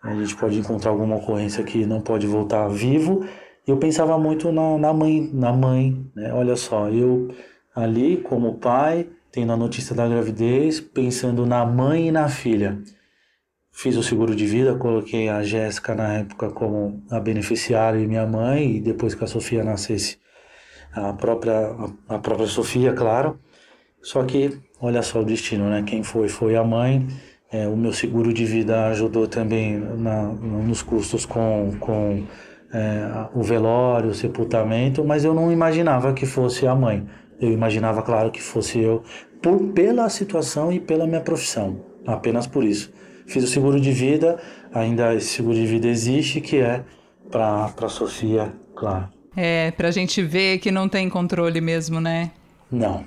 a 0.09 0.15
gente 0.15 0.37
pode 0.37 0.59
encontrar 0.59 0.91
alguma 0.91 1.17
ocorrência 1.17 1.63
que 1.65 1.85
não 1.87 2.01
pode 2.01 2.27
voltar 2.27 2.69
vivo 2.69 3.25
eu 3.67 3.77
pensava 3.79 4.17
muito 4.17 4.53
na, 4.53 4.79
na 4.79 4.93
mãe, 4.93 5.29
na 5.33 5.53
mãe, 5.53 6.09
né? 6.15 6.33
Olha 6.33 6.55
só, 6.55 6.89
eu 6.89 7.35
ali 7.75 8.19
como 8.19 8.59
pai 8.59 9.09
tendo 9.33 9.53
a 9.53 9.57
notícia 9.57 9.95
da 9.95 10.07
gravidez, 10.09 10.81
pensando 10.81 11.45
na 11.45 11.67
mãe 11.67 12.09
e 12.09 12.13
na 12.13 12.29
filha. 12.29 12.81
Fiz 13.73 13.97
o 13.97 14.03
seguro 14.03 14.35
de 14.35 14.47
vida, 14.47 14.77
coloquei 14.77 15.29
a 15.29 15.43
Jéssica 15.43 15.95
na 15.95 16.15
época 16.15 16.49
como 16.51 17.03
a 17.11 17.21
beneficiária 17.21 17.99
e 17.99 18.07
minha 18.07 18.25
mãe, 18.25 18.77
e 18.77 18.81
depois 18.81 19.15
que 19.15 19.25
a 19.25 19.27
Sofia 19.27 19.63
nascesse, 19.63 20.19
a 20.93 21.13
própria, 21.13 21.77
a 22.09 22.19
própria 22.19 22.47
Sofia, 22.47 22.95
claro. 22.95 23.39
Só 24.01 24.23
que, 24.25 24.59
olha 24.81 25.03
só 25.03 25.21
o 25.21 25.25
destino, 25.25 25.69
né? 25.69 25.83
Quem 25.83 26.03
foi, 26.03 26.29
foi 26.29 26.57
a 26.57 26.65
mãe. 26.65 27.07
É, 27.51 27.67
o 27.69 27.77
meu 27.77 27.93
seguro 27.93 28.33
de 28.33 28.45
vida 28.45 28.87
ajudou 28.89 29.29
também 29.29 29.79
na, 29.79 30.25
nos 30.25 30.83
custos 30.83 31.25
com, 31.25 31.73
com 31.79 32.25
é, 32.73 33.29
o 33.35 33.43
velório, 33.43 34.11
o 34.11 34.15
sepultamento, 34.15 35.05
mas 35.05 35.25
eu 35.25 35.33
não 35.33 35.53
imaginava 35.53 36.13
que 36.13 36.27
fosse 36.27 36.67
a 36.67 36.75
mãe. 36.75 37.07
Eu 37.41 37.53
imaginava, 37.53 38.03
claro, 38.03 38.31
que 38.31 38.43
fosse 38.43 38.81
eu, 38.81 39.03
por, 39.43 39.59
pela 39.73 40.09
situação 40.09 40.73
e 40.73 40.81
pela 40.81 41.07
minha 41.07 41.21
profissão, 41.21 41.81
apenas 42.07 42.47
por 42.47 42.65
isso. 42.65 42.93
Fiz 43.27 43.45
o 43.45 43.47
seguro 43.47 43.81
de 43.81 43.93
vida, 43.93 44.39
ainda 44.73 45.15
esse 45.15 45.29
seguro 45.29 45.55
de 45.55 45.67
vida 45.67 45.87
existe, 45.87 46.41
que 46.41 46.59
é 46.59 46.83
para 47.31 47.73
a 47.81 47.89
Sofia, 47.89 48.53
claro. 48.75 49.09
É, 49.37 49.71
para 49.73 49.89
a 49.89 49.91
gente 49.91 50.23
ver 50.23 50.59
que 50.59 50.71
não 50.71 50.89
tem 50.89 51.09
controle 51.09 51.61
mesmo, 51.61 52.01
né? 52.01 52.31
Não. 52.71 53.05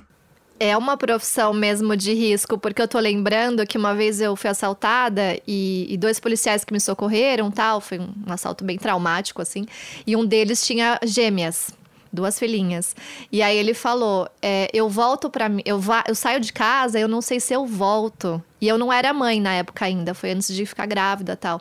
É 0.62 0.76
uma 0.76 0.94
profissão 0.94 1.54
mesmo 1.54 1.96
de 1.96 2.12
risco, 2.12 2.58
porque 2.58 2.82
eu 2.82 2.86
tô 2.86 2.98
lembrando 2.98 3.66
que 3.66 3.78
uma 3.78 3.94
vez 3.94 4.20
eu 4.20 4.36
fui 4.36 4.50
assaltada 4.50 5.40
e, 5.46 5.86
e, 5.88 5.96
dois 5.96 6.20
policiais 6.20 6.66
que 6.66 6.72
me 6.74 6.78
socorreram, 6.78 7.50
tal, 7.50 7.80
foi 7.80 7.98
um, 7.98 8.12
um 8.26 8.30
assalto 8.30 8.62
bem 8.62 8.76
traumático, 8.76 9.40
assim, 9.40 9.64
e 10.06 10.14
um 10.14 10.22
deles 10.22 10.62
tinha 10.62 11.00
gêmeas 11.02 11.72
duas 12.12 12.38
filhinhas. 12.38 12.94
E 13.30 13.42
aí 13.42 13.56
ele 13.56 13.74
falou: 13.74 14.28
é, 14.42 14.68
eu 14.72 14.88
volto 14.88 15.30
para 15.30 15.48
mim, 15.48 15.62
eu, 15.64 15.80
eu 16.06 16.14
saio 16.14 16.40
de 16.40 16.52
casa, 16.52 16.98
eu 16.98 17.08
não 17.08 17.20
sei 17.20 17.40
se 17.40 17.52
eu 17.54 17.66
volto. 17.66 18.42
E 18.60 18.68
eu 18.68 18.76
não 18.76 18.92
era 18.92 19.12
mãe 19.14 19.40
na 19.40 19.54
época 19.54 19.86
ainda, 19.86 20.12
foi 20.12 20.32
antes 20.32 20.54
de 20.54 20.66
ficar 20.66 20.84
grávida 20.84 21.34
tal. 21.34 21.60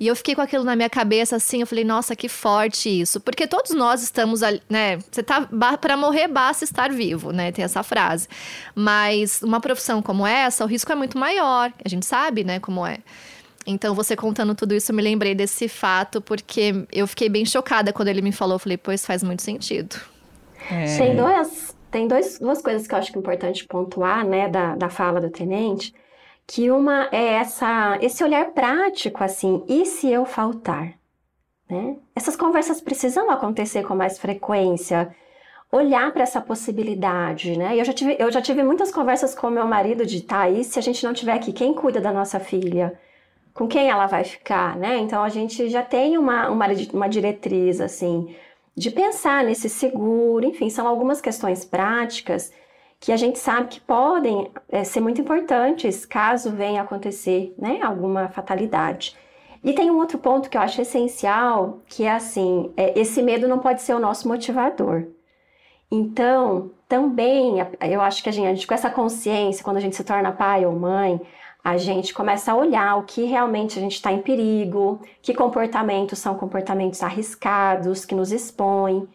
E 0.00 0.06
eu 0.06 0.16
fiquei 0.16 0.34
com 0.34 0.40
aquilo 0.40 0.64
na 0.64 0.74
minha 0.74 0.90
cabeça 0.90 1.36
assim, 1.36 1.60
eu 1.60 1.66
falei, 1.66 1.84
nossa, 1.84 2.16
que 2.16 2.28
forte 2.28 2.88
isso. 2.88 3.20
Porque 3.20 3.46
todos 3.46 3.70
nós 3.70 4.02
estamos 4.02 4.42
ali, 4.42 4.60
né? 4.68 4.98
Você 5.10 5.22
tá. 5.22 5.48
para 5.80 5.96
morrer 5.96 6.26
basta 6.26 6.64
estar 6.64 6.90
vivo, 6.90 7.30
né? 7.30 7.52
Tem 7.52 7.64
essa 7.64 7.84
frase. 7.84 8.26
Mas 8.74 9.40
uma 9.42 9.60
profissão 9.60 10.02
como 10.02 10.26
essa, 10.26 10.64
o 10.64 10.66
risco 10.66 10.90
é 10.90 10.94
muito 10.96 11.16
maior. 11.16 11.72
A 11.84 11.88
gente 11.88 12.04
sabe, 12.04 12.42
né, 12.42 12.58
como 12.58 12.84
é. 12.84 12.98
Então, 13.70 13.94
você 13.94 14.16
contando 14.16 14.54
tudo 14.54 14.74
isso, 14.74 14.92
eu 14.92 14.96
me 14.96 15.02
lembrei 15.02 15.34
desse 15.34 15.68
fato, 15.68 16.20
porque 16.20 16.86
eu 16.92 17.06
fiquei 17.06 17.28
bem 17.28 17.44
chocada 17.44 17.92
quando 17.92 18.08
ele 18.08 18.22
me 18.22 18.32
falou. 18.32 18.56
Eu 18.56 18.58
falei, 18.58 18.76
pois 18.76 19.04
faz 19.04 19.22
muito 19.22 19.42
sentido. 19.42 19.96
É. 20.70 20.98
Tem, 20.98 21.16
dois, 21.16 21.76
tem 21.90 22.08
dois, 22.08 22.38
duas 22.38 22.60
coisas 22.60 22.86
que 22.86 22.94
eu 22.94 22.98
acho 22.98 23.10
que 23.10 23.18
é 23.18 23.20
importante 23.20 23.64
pontuar, 23.66 24.24
né, 24.24 24.48
da, 24.48 24.74
da 24.76 24.88
fala 24.88 25.20
do 25.20 25.30
tenente. 25.30 25.94
Que 26.46 26.70
uma 26.70 27.08
é 27.12 27.34
essa, 27.34 27.98
esse 28.00 28.22
olhar 28.24 28.46
prático, 28.50 29.22
assim, 29.22 29.62
e 29.68 29.86
se 29.86 30.08
eu 30.08 30.24
faltar? 30.24 30.94
Né? 31.68 31.96
Essas 32.14 32.34
conversas 32.34 32.80
precisam 32.80 33.30
acontecer 33.30 33.84
com 33.84 33.94
mais 33.94 34.18
frequência 34.18 35.14
olhar 35.72 36.12
para 36.12 36.22
essa 36.22 36.40
possibilidade, 36.40 37.56
né? 37.56 37.78
Eu 37.78 37.84
já, 37.84 37.92
tive, 37.92 38.16
eu 38.18 38.30
já 38.30 38.42
tive 38.42 38.62
muitas 38.62 38.90
conversas 38.90 39.34
com 39.34 39.48
meu 39.48 39.66
marido 39.66 40.04
de, 40.04 40.20
tá, 40.22 40.50
e 40.50 40.64
se 40.64 40.78
a 40.78 40.82
gente 40.82 41.04
não 41.04 41.12
tiver 41.12 41.32
aqui, 41.32 41.52
quem 41.52 41.72
cuida 41.72 42.00
da 42.00 42.12
nossa 42.12 42.40
filha? 42.40 42.98
Com 43.54 43.66
quem 43.66 43.90
ela 43.90 44.06
vai 44.06 44.24
ficar, 44.24 44.76
né? 44.76 44.98
Então 44.98 45.22
a 45.22 45.28
gente 45.28 45.68
já 45.68 45.82
tem 45.82 46.16
uma, 46.16 46.48
uma, 46.48 46.66
uma 46.92 47.08
diretriz 47.08 47.80
assim 47.80 48.34
de 48.76 48.90
pensar 48.90 49.44
nesse 49.44 49.68
seguro, 49.68 50.46
enfim, 50.46 50.70
são 50.70 50.86
algumas 50.86 51.20
questões 51.20 51.64
práticas 51.64 52.52
que 52.98 53.12
a 53.12 53.16
gente 53.16 53.38
sabe 53.38 53.68
que 53.68 53.80
podem 53.80 54.50
é, 54.68 54.84
ser 54.84 55.00
muito 55.00 55.20
importantes 55.20 56.04
caso 56.04 56.50
venha 56.50 56.82
acontecer 56.82 57.54
né, 57.58 57.80
alguma 57.82 58.28
fatalidade. 58.28 59.16
E 59.62 59.72
tem 59.72 59.90
um 59.90 59.98
outro 59.98 60.18
ponto 60.18 60.48
que 60.48 60.56
eu 60.56 60.60
acho 60.60 60.80
essencial, 60.80 61.80
que 61.86 62.04
é 62.04 62.12
assim, 62.12 62.72
é, 62.76 62.98
esse 62.98 63.22
medo 63.22 63.48
não 63.48 63.58
pode 63.58 63.82
ser 63.82 63.94
o 63.94 63.98
nosso 63.98 64.28
motivador. 64.28 65.06
Então, 65.90 66.70
também, 66.88 67.56
eu 67.80 68.00
acho 68.00 68.22
que 68.22 68.28
a 68.28 68.32
gente, 68.32 68.46
a 68.46 68.54
gente, 68.54 68.66
com 68.66 68.74
essa 68.74 68.90
consciência, 68.90 69.64
quando 69.64 69.78
a 69.78 69.80
gente 69.80 69.96
se 69.96 70.04
torna 70.04 70.30
pai 70.30 70.64
ou 70.64 70.72
mãe, 70.72 71.20
a 71.62 71.76
gente 71.76 72.14
começa 72.14 72.52
a 72.52 72.56
olhar 72.56 72.96
o 72.96 73.02
que 73.02 73.24
realmente 73.24 73.78
a 73.78 73.82
gente 73.82 73.94
está 73.94 74.10
em 74.10 74.22
perigo, 74.22 75.00
que 75.20 75.34
comportamentos 75.34 76.18
são 76.18 76.34
comportamentos 76.34 77.02
arriscados, 77.02 78.04
que 78.04 78.14
nos 78.14 78.32
expõem. 78.32 79.06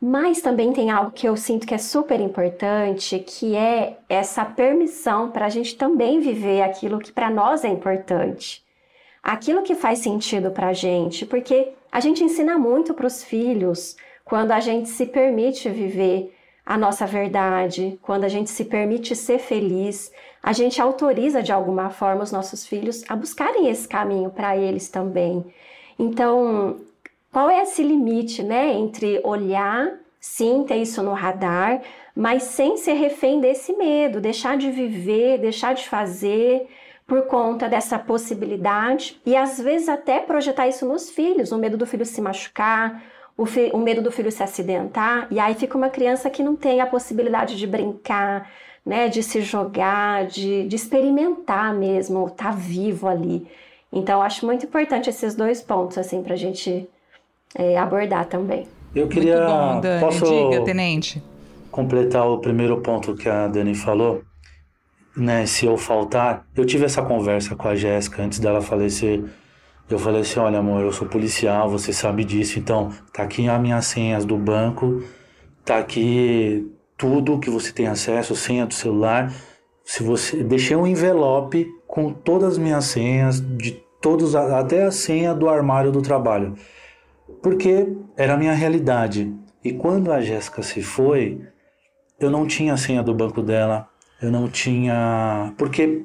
Mas 0.00 0.40
também 0.40 0.72
tem 0.72 0.90
algo 0.90 1.10
que 1.10 1.26
eu 1.26 1.36
sinto 1.36 1.66
que 1.66 1.74
é 1.74 1.78
super 1.78 2.20
importante, 2.20 3.18
que 3.18 3.56
é 3.56 3.98
essa 4.08 4.44
permissão 4.44 5.30
para 5.30 5.46
a 5.46 5.50
gente 5.50 5.76
também 5.76 6.20
viver 6.20 6.62
aquilo 6.62 6.98
que 6.98 7.12
para 7.12 7.30
nós 7.30 7.64
é 7.64 7.68
importante. 7.68 8.64
Aquilo 9.22 9.62
que 9.62 9.74
faz 9.74 9.98
sentido 9.98 10.50
para 10.50 10.68
a 10.68 10.72
gente, 10.72 11.26
porque 11.26 11.72
a 11.90 12.00
gente 12.00 12.22
ensina 12.22 12.58
muito 12.58 12.94
para 12.94 13.06
os 13.06 13.24
filhos 13.24 13.96
quando 14.24 14.52
a 14.52 14.60
gente 14.60 14.88
se 14.88 15.06
permite 15.06 15.68
viver 15.68 16.32
a 16.64 16.76
nossa 16.76 17.06
verdade, 17.06 17.98
quando 18.02 18.24
a 18.24 18.28
gente 18.28 18.50
se 18.50 18.64
permite 18.64 19.14
ser 19.14 19.38
feliz, 19.38 20.12
a 20.42 20.52
gente 20.52 20.80
autoriza 20.80 21.42
de 21.42 21.52
alguma 21.52 21.90
forma 21.90 22.22
os 22.22 22.32
nossos 22.32 22.66
filhos 22.66 23.04
a 23.08 23.16
buscarem 23.16 23.68
esse 23.68 23.86
caminho 23.88 24.30
para 24.30 24.56
eles 24.56 24.88
também. 24.88 25.44
Então, 25.98 26.80
qual 27.32 27.50
é 27.50 27.62
esse 27.62 27.82
limite, 27.82 28.42
né, 28.42 28.72
entre 28.72 29.20
olhar, 29.24 29.92
sim, 30.20 30.64
ter 30.66 30.76
isso 30.76 31.02
no 31.02 31.12
radar, 31.12 31.82
mas 32.14 32.44
sem 32.44 32.76
ser 32.76 32.94
refém 32.94 33.40
desse 33.40 33.72
medo, 33.74 34.20
deixar 34.20 34.56
de 34.56 34.70
viver, 34.70 35.38
deixar 35.38 35.74
de 35.74 35.88
fazer 35.88 36.66
por 37.06 37.26
conta 37.26 37.68
dessa 37.68 37.98
possibilidade 37.98 39.20
e 39.24 39.36
às 39.36 39.60
vezes 39.60 39.88
até 39.88 40.18
projetar 40.18 40.66
isso 40.66 40.86
nos 40.86 41.10
filhos, 41.10 41.52
o 41.52 41.58
medo 41.58 41.76
do 41.76 41.86
filho 41.86 42.04
se 42.04 42.20
machucar, 42.20 43.02
o, 43.36 43.44
o 43.72 43.78
medo 43.78 44.02
do 44.02 44.10
filho 44.10 44.32
se 44.32 44.42
acidentar, 44.42 45.28
e 45.30 45.38
aí 45.38 45.54
fica 45.54 45.76
uma 45.76 45.90
criança 45.90 46.30
que 46.30 46.42
não 46.42 46.56
tem 46.56 46.80
a 46.80 46.86
possibilidade 46.86 47.56
de 47.56 47.66
brincar, 47.66 48.50
né, 48.86 49.08
de 49.08 49.22
se 49.22 49.40
jogar, 49.40 50.26
de, 50.26 50.68
de 50.68 50.76
experimentar 50.76 51.74
mesmo, 51.74 52.28
estar 52.28 52.44
tá 52.44 52.50
vivo 52.52 53.08
ali. 53.08 53.46
Então, 53.92 54.22
acho 54.22 54.46
muito 54.46 54.66
importante 54.66 55.10
esses 55.10 55.34
dois 55.34 55.60
pontos, 55.60 55.98
assim, 55.98 56.22
para 56.22 56.34
a 56.34 56.36
gente 56.36 56.88
é, 57.54 57.76
abordar 57.76 58.26
também. 58.26 58.68
Eu 58.94 59.08
queria. 59.08 59.38
Muito 59.38 59.50
bom, 59.50 59.80
Dani. 59.80 60.00
Posso 60.00 60.24
Diga, 60.24 60.64
tenente. 60.64 61.22
Completar 61.70 62.26
o 62.26 62.38
primeiro 62.38 62.80
ponto 62.80 63.14
que 63.14 63.28
a 63.28 63.48
Dani 63.48 63.74
falou, 63.74 64.22
né? 65.16 65.44
Se 65.44 65.66
eu 65.66 65.76
faltar, 65.76 66.46
eu 66.56 66.64
tive 66.64 66.84
essa 66.84 67.02
conversa 67.02 67.56
com 67.56 67.68
a 67.68 67.74
Jéssica 67.74 68.22
antes 68.22 68.38
dela 68.38 68.62
falecer 68.62 69.24
eu 69.88 70.00
falei 70.00 70.22
assim, 70.22 70.40
olha 70.40 70.58
amor, 70.58 70.82
eu 70.82 70.92
sou 70.92 71.06
policial, 71.06 71.70
você 71.70 71.92
sabe 71.92 72.24
disso, 72.24 72.58
então 72.58 72.90
tá 73.12 73.22
aqui 73.22 73.48
as 73.48 73.60
minhas 73.60 73.86
senhas 73.86 74.24
do 74.24 74.36
banco, 74.36 75.04
tá 75.64 75.78
aqui 75.78 76.68
tudo 76.96 77.38
que 77.38 77.50
você 77.50 77.72
tem 77.72 77.86
acesso, 77.86 78.34
senha 78.34 78.66
do 78.66 78.74
celular. 78.74 79.32
Se 79.84 80.02
você 80.02 80.42
deixei 80.42 80.76
um 80.76 80.86
envelope 80.86 81.68
com 81.86 82.12
todas 82.12 82.52
as 82.52 82.58
minhas 82.58 82.86
senhas, 82.86 83.40
de 83.40 83.82
todos 84.00 84.34
até 84.34 84.84
a 84.84 84.90
senha 84.90 85.34
do 85.34 85.48
armário 85.48 85.92
do 85.92 86.02
trabalho. 86.02 86.54
Porque 87.42 87.88
era 88.16 88.34
a 88.34 88.36
minha 88.36 88.52
realidade. 88.52 89.32
E 89.62 89.72
quando 89.72 90.12
a 90.12 90.20
Jéssica 90.20 90.62
se 90.62 90.82
foi, 90.82 91.40
eu 92.18 92.30
não 92.30 92.46
tinha 92.46 92.74
a 92.74 92.76
senha 92.76 93.02
do 93.02 93.14
banco 93.14 93.42
dela, 93.42 93.88
eu 94.22 94.30
não 94.30 94.48
tinha, 94.48 95.52
porque 95.58 96.04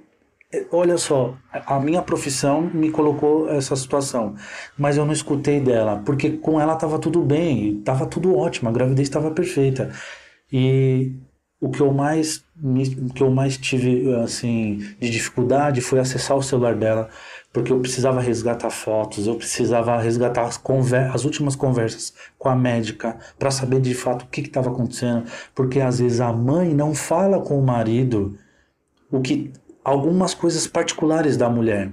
olha 0.71 0.97
só, 0.97 1.35
a 1.51 1.79
minha 1.79 2.01
profissão 2.01 2.69
me 2.73 2.91
colocou 2.91 3.49
essa 3.49 3.75
situação, 3.75 4.35
mas 4.77 4.97
eu 4.97 5.05
não 5.05 5.13
escutei 5.13 5.59
dela, 5.59 6.01
porque 6.05 6.31
com 6.31 6.59
ela 6.59 6.73
estava 6.73 6.99
tudo 6.99 7.21
bem, 7.21 7.79
estava 7.79 8.05
tudo 8.05 8.35
ótimo, 8.35 8.69
a 8.69 8.71
gravidez 8.71 9.07
estava 9.07 9.31
perfeita. 9.31 9.91
E 10.51 11.13
o 11.59 11.69
que 11.69 11.79
eu 11.79 11.93
mais 11.93 12.43
o 12.63 13.13
que 13.13 13.23
eu 13.23 13.31
mais 13.31 13.57
tive 13.57 14.13
assim 14.15 14.77
de 14.99 15.09
dificuldade 15.09 15.81
foi 15.81 15.99
acessar 15.99 16.37
o 16.37 16.43
celular 16.43 16.75
dela, 16.75 17.09
porque 17.51 17.71
eu 17.71 17.79
precisava 17.79 18.21
resgatar 18.21 18.69
fotos, 18.69 19.25
eu 19.25 19.35
precisava 19.35 19.99
resgatar 19.99 20.43
as, 20.43 20.61
as 21.13 21.25
últimas 21.25 21.55
conversas 21.55 22.13
com 22.37 22.49
a 22.49 22.55
médica 22.55 23.17
para 23.39 23.49
saber 23.49 23.81
de 23.81 23.93
fato 23.93 24.23
o 24.23 24.27
que 24.27 24.41
estava 24.41 24.69
acontecendo, 24.69 25.25
porque 25.55 25.79
às 25.79 25.99
vezes 25.99 26.19
a 26.19 26.31
mãe 26.31 26.73
não 26.73 26.93
fala 26.93 27.39
com 27.39 27.59
o 27.59 27.65
marido 27.65 28.37
o 29.11 29.21
que 29.21 29.51
algumas 29.83 30.33
coisas 30.33 30.67
particulares 30.67 31.35
da 31.35 31.49
mulher. 31.49 31.91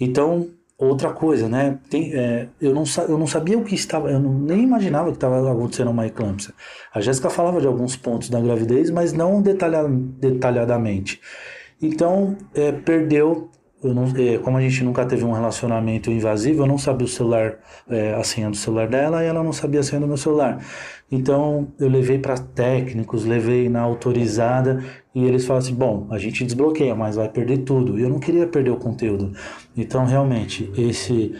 Então, 0.00 0.48
outra 0.86 1.12
coisa, 1.12 1.48
né? 1.48 1.78
Tem, 1.88 2.14
é, 2.14 2.48
eu, 2.60 2.74
não, 2.74 2.84
eu 3.08 3.18
não 3.18 3.26
sabia 3.26 3.58
o 3.58 3.64
que 3.64 3.74
estava, 3.74 4.10
eu 4.10 4.18
não, 4.18 4.32
nem 4.32 4.62
imaginava 4.62 5.10
que 5.10 5.16
estava 5.16 5.50
acontecendo 5.50 5.90
uma 5.90 6.06
eclâmpsia. 6.06 6.52
A 6.92 7.00
Jéssica 7.00 7.30
falava 7.30 7.60
de 7.60 7.66
alguns 7.66 7.96
pontos 7.96 8.28
da 8.28 8.40
gravidez, 8.40 8.90
mas 8.90 9.12
não 9.12 9.42
detalhadamente. 9.42 11.20
Então, 11.80 12.36
é, 12.54 12.72
perdeu 12.72 13.50
eu 13.82 13.92
não, 13.94 14.04
é, 14.16 14.38
como 14.38 14.56
a 14.56 14.60
gente 14.60 14.84
nunca 14.84 15.04
teve 15.04 15.24
um 15.24 15.32
relacionamento 15.32 16.10
invasivo, 16.10 16.62
eu 16.62 16.66
não 16.66 16.78
sabia 16.78 17.04
o 17.04 17.08
celular, 17.08 17.58
é, 17.88 18.14
a 18.14 18.22
senha 18.22 18.48
do 18.48 18.56
celular 18.56 18.88
dela 18.88 19.24
e 19.24 19.26
ela 19.26 19.42
não 19.42 19.52
sabia 19.52 19.80
a 19.80 19.82
senha 19.82 20.00
do 20.00 20.06
meu 20.06 20.16
celular. 20.16 20.64
Então 21.10 21.68
eu 21.78 21.88
levei 21.88 22.18
para 22.18 22.38
técnicos, 22.38 23.24
levei 23.24 23.68
na 23.68 23.80
autorizada 23.80 24.82
e 25.14 25.24
eles 25.24 25.44
falam 25.44 25.60
assim: 25.60 25.74
bom, 25.74 26.06
a 26.10 26.18
gente 26.18 26.44
desbloqueia, 26.44 26.94
mas 26.94 27.16
vai 27.16 27.28
perder 27.28 27.58
tudo. 27.58 27.98
E 27.98 28.02
eu 28.02 28.08
não 28.08 28.18
queria 28.18 28.46
perder 28.46 28.70
o 28.70 28.76
conteúdo. 28.76 29.32
Então 29.76 30.06
realmente 30.06 30.72
esse 30.76 31.34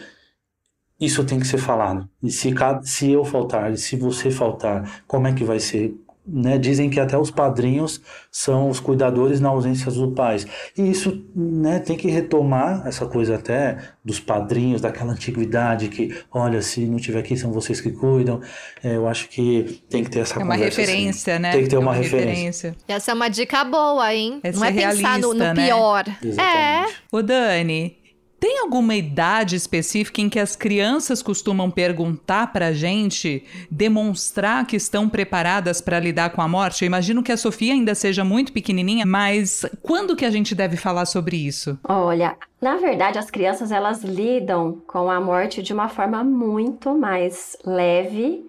isso 1.02 1.25
tem 1.25 1.40
que 1.40 1.46
ser 1.46 1.58
falado. 1.58 2.08
E 2.22 2.30
se, 2.30 2.54
se 2.84 3.11
eu 3.11 3.25
faltar, 3.25 3.72
e 3.72 3.76
se 3.76 3.96
você 3.96 4.30
faltar, 4.30 5.02
como 5.06 5.26
é 5.26 5.32
que 5.32 5.42
vai 5.42 5.58
ser? 5.58 5.92
Né, 6.24 6.56
dizem 6.56 6.88
que 6.88 7.00
até 7.00 7.18
os 7.18 7.32
padrinhos 7.32 8.00
são 8.30 8.70
os 8.70 8.78
cuidadores 8.78 9.40
na 9.40 9.48
ausência 9.48 9.90
dos 9.90 10.14
pais. 10.14 10.46
E 10.78 10.88
isso 10.88 11.20
né, 11.34 11.80
tem 11.80 11.96
que 11.96 12.08
retomar 12.08 12.86
essa 12.86 13.06
coisa 13.06 13.34
até 13.34 13.76
dos 14.04 14.20
padrinhos, 14.20 14.80
daquela 14.80 15.12
antiguidade 15.12 15.88
que, 15.88 16.16
olha, 16.30 16.62
se 16.62 16.86
não 16.86 16.98
tiver 16.98 17.18
aqui, 17.18 17.36
são 17.36 17.50
vocês 17.52 17.80
que 17.80 17.90
cuidam. 17.90 18.40
É, 18.84 18.94
eu 18.94 19.08
acho 19.08 19.28
que 19.28 19.82
tem 19.90 20.04
que 20.04 20.10
ter 20.10 20.20
essa 20.20 20.34
é 20.34 20.44
uma 20.44 20.54
conversa. 20.54 20.80
Referência, 20.80 21.34
assim. 21.34 21.42
né? 21.42 21.52
Tem 21.52 21.62
que 21.64 21.68
ter 21.68 21.76
é 21.76 21.78
uma, 21.80 21.90
uma 21.90 21.96
referência. 21.96 22.28
referência. 22.70 22.76
Essa 22.86 23.10
é 23.10 23.14
uma 23.14 23.28
dica 23.28 23.64
boa, 23.64 24.14
hein? 24.14 24.38
É 24.44 24.52
não 24.52 24.64
é 24.64 24.72
pensar 24.72 25.18
no, 25.18 25.34
no 25.34 25.40
né? 25.40 25.54
pior. 25.54 26.04
Exatamente. 26.22 26.92
É. 26.92 27.16
Ô, 27.16 27.20
Dani, 27.20 28.01
tem 28.42 28.58
alguma 28.58 28.96
idade 28.96 29.54
específica 29.54 30.20
em 30.20 30.28
que 30.28 30.40
as 30.40 30.56
crianças 30.56 31.22
costumam 31.22 31.70
perguntar 31.70 32.52
pra 32.52 32.72
gente, 32.72 33.44
demonstrar 33.70 34.66
que 34.66 34.75
estão 34.75 35.08
preparadas 35.08 35.80
para 35.80 36.00
lidar 36.00 36.30
com 36.30 36.42
a 36.42 36.49
morte? 36.49 36.82
Eu 36.82 36.87
imagino 36.87 37.22
que 37.22 37.30
a 37.30 37.37
Sofia 37.37 37.72
ainda 37.72 37.94
seja 37.94 38.25
muito 38.25 38.52
pequenininha, 38.52 39.06
mas 39.06 39.64
quando 39.80 40.16
que 40.16 40.25
a 40.25 40.30
gente 40.30 40.56
deve 40.56 40.76
falar 40.76 41.04
sobre 41.04 41.37
isso? 41.37 41.78
Olha, 41.88 42.37
na 42.61 42.78
verdade, 42.78 43.16
as 43.16 43.30
crianças 43.30 43.70
elas 43.70 44.02
lidam 44.02 44.82
com 44.88 45.08
a 45.08 45.20
morte 45.20 45.62
de 45.62 45.72
uma 45.72 45.88
forma 45.88 46.25
muito 46.25 46.99
mais 46.99 47.56
leve 47.64 48.44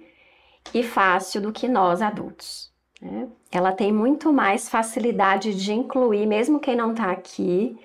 e 0.74 0.82
fácil 0.82 1.40
do 1.40 1.52
que 1.52 1.68
nós 1.68 2.02
adultos. 2.02 2.72
Né? 3.00 3.28
Ela 3.52 3.72
tem 3.72 3.94
muito 3.94 4.34
mais 4.34 4.68
facilidade 4.68 5.54
de 5.54 5.72
incluir, 5.72 6.26
mesmo 6.26 6.60
quem 6.60 6.76
não 6.76 6.94
está 6.94 7.12
aqui 7.12 7.78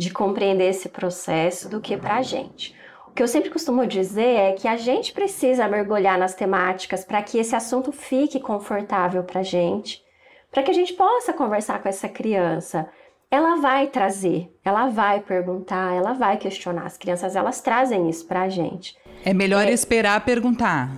de 0.00 0.10
compreender 0.10 0.70
esse 0.70 0.88
processo 0.88 1.68
do 1.68 1.78
que 1.78 1.94
para 1.94 2.16
a 2.16 2.22
gente. 2.22 2.74
O 3.06 3.10
que 3.10 3.22
eu 3.22 3.28
sempre 3.28 3.50
costumo 3.50 3.86
dizer 3.86 4.34
é 4.34 4.52
que 4.52 4.66
a 4.66 4.74
gente 4.74 5.12
precisa 5.12 5.68
mergulhar 5.68 6.18
nas 6.18 6.34
temáticas 6.34 7.04
para 7.04 7.22
que 7.22 7.36
esse 7.36 7.54
assunto 7.54 7.92
fique 7.92 8.40
confortável 8.40 9.22
para 9.22 9.40
a 9.40 9.42
gente, 9.42 10.02
para 10.50 10.62
que 10.62 10.70
a 10.70 10.74
gente 10.74 10.94
possa 10.94 11.34
conversar 11.34 11.82
com 11.82 11.88
essa 11.90 12.08
criança. 12.08 12.88
Ela 13.30 13.56
vai 13.56 13.88
trazer, 13.88 14.50
ela 14.64 14.88
vai 14.88 15.20
perguntar, 15.20 15.94
ela 15.94 16.14
vai 16.14 16.38
questionar. 16.38 16.86
As 16.86 16.96
crianças 16.96 17.36
elas 17.36 17.60
trazem 17.60 18.08
isso 18.08 18.26
para 18.26 18.40
a 18.40 18.48
gente. 18.48 18.96
É 19.22 19.34
melhor 19.34 19.66
é... 19.66 19.70
esperar 19.70 20.24
perguntar. 20.24 20.88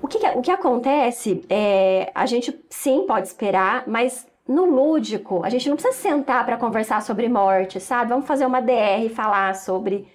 O 0.00 0.06
que, 0.06 0.18
o 0.36 0.40
que 0.40 0.52
acontece 0.52 1.44
é 1.50 2.12
a 2.14 2.26
gente 2.26 2.56
sim 2.70 3.04
pode 3.08 3.26
esperar, 3.26 3.82
mas 3.88 4.24
no 4.50 4.64
lúdico, 4.64 5.44
a 5.44 5.48
gente 5.48 5.68
não 5.68 5.76
precisa 5.76 5.96
sentar 5.96 6.44
para 6.44 6.56
conversar 6.56 7.00
sobre 7.02 7.28
morte, 7.28 7.78
sabe? 7.78 8.10
Vamos 8.10 8.26
fazer 8.26 8.44
uma 8.44 8.60
DR 8.60 9.04
e 9.04 9.08
falar 9.08 9.54
sobre. 9.54 10.08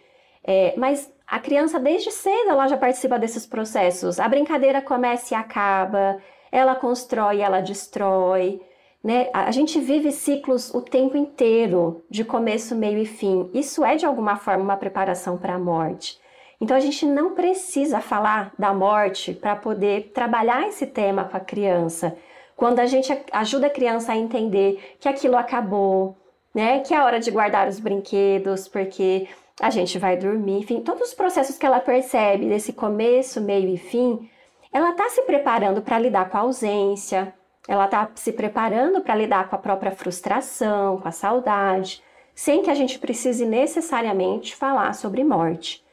É, 0.43 0.73
mas 0.75 1.09
a 1.25 1.39
criança, 1.39 1.79
desde 1.79 2.11
cedo, 2.11 2.49
ela 2.49 2.67
já 2.67 2.75
participa 2.75 3.17
desses 3.17 3.45
processos. 3.45 4.19
A 4.19 4.27
brincadeira 4.27 4.81
começa 4.81 5.33
e 5.33 5.37
acaba, 5.37 6.17
ela 6.51 6.75
constrói, 6.75 7.39
ela 7.39 7.61
destrói. 7.61 8.61
Né? 9.01 9.29
A 9.33 9.51
gente 9.51 9.79
vive 9.79 10.11
ciclos 10.11 10.73
o 10.73 10.81
tempo 10.81 11.15
inteiro, 11.15 12.03
de 12.09 12.25
começo, 12.25 12.75
meio 12.75 12.97
e 12.97 13.05
fim. 13.05 13.49
Isso 13.53 13.85
é, 13.85 13.95
de 13.95 14.05
alguma 14.05 14.35
forma, 14.35 14.63
uma 14.63 14.75
preparação 14.75 15.37
para 15.37 15.53
a 15.53 15.59
morte. 15.59 16.19
Então, 16.59 16.75
a 16.75 16.81
gente 16.81 17.05
não 17.05 17.35
precisa 17.35 18.01
falar 18.01 18.53
da 18.59 18.73
morte 18.73 19.33
para 19.33 19.55
poder 19.55 20.11
trabalhar 20.13 20.67
esse 20.67 20.85
tema 20.85 21.23
com 21.23 21.37
a 21.37 21.39
criança. 21.39 22.17
Quando 22.55 22.79
a 22.79 22.85
gente 22.85 23.11
ajuda 23.31 23.67
a 23.67 23.69
criança 23.69 24.13
a 24.13 24.17
entender 24.17 24.95
que 24.99 25.09
aquilo 25.09 25.37
acabou, 25.37 26.15
né? 26.53 26.79
Que 26.79 26.93
é 26.93 27.01
hora 27.01 27.19
de 27.19 27.31
guardar 27.31 27.67
os 27.67 27.79
brinquedos, 27.79 28.67
porque 28.67 29.27
a 29.59 29.69
gente 29.69 29.97
vai 29.97 30.17
dormir, 30.17 30.59
enfim, 30.59 30.81
todos 30.81 31.09
os 31.09 31.13
processos 31.13 31.57
que 31.57 31.65
ela 31.65 31.79
percebe 31.79 32.47
desse 32.47 32.73
começo, 32.73 33.41
meio 33.41 33.69
e 33.69 33.77
fim, 33.77 34.29
ela 34.71 34.91
está 34.91 35.09
se 35.09 35.21
preparando 35.21 35.81
para 35.81 35.99
lidar 35.99 36.29
com 36.29 36.37
a 36.37 36.41
ausência, 36.41 37.33
ela 37.67 37.85
está 37.85 38.09
se 38.15 38.31
preparando 38.33 39.01
para 39.01 39.15
lidar 39.15 39.49
com 39.49 39.55
a 39.55 39.59
própria 39.59 39.91
frustração, 39.91 40.99
com 40.99 41.07
a 41.07 41.11
saudade, 41.11 42.03
sem 42.33 42.61
que 42.61 42.69
a 42.69 42.75
gente 42.75 42.99
precise 42.99 43.45
necessariamente 43.45 44.55
falar 44.55 44.93
sobre 44.93 45.23
morte. 45.23 45.83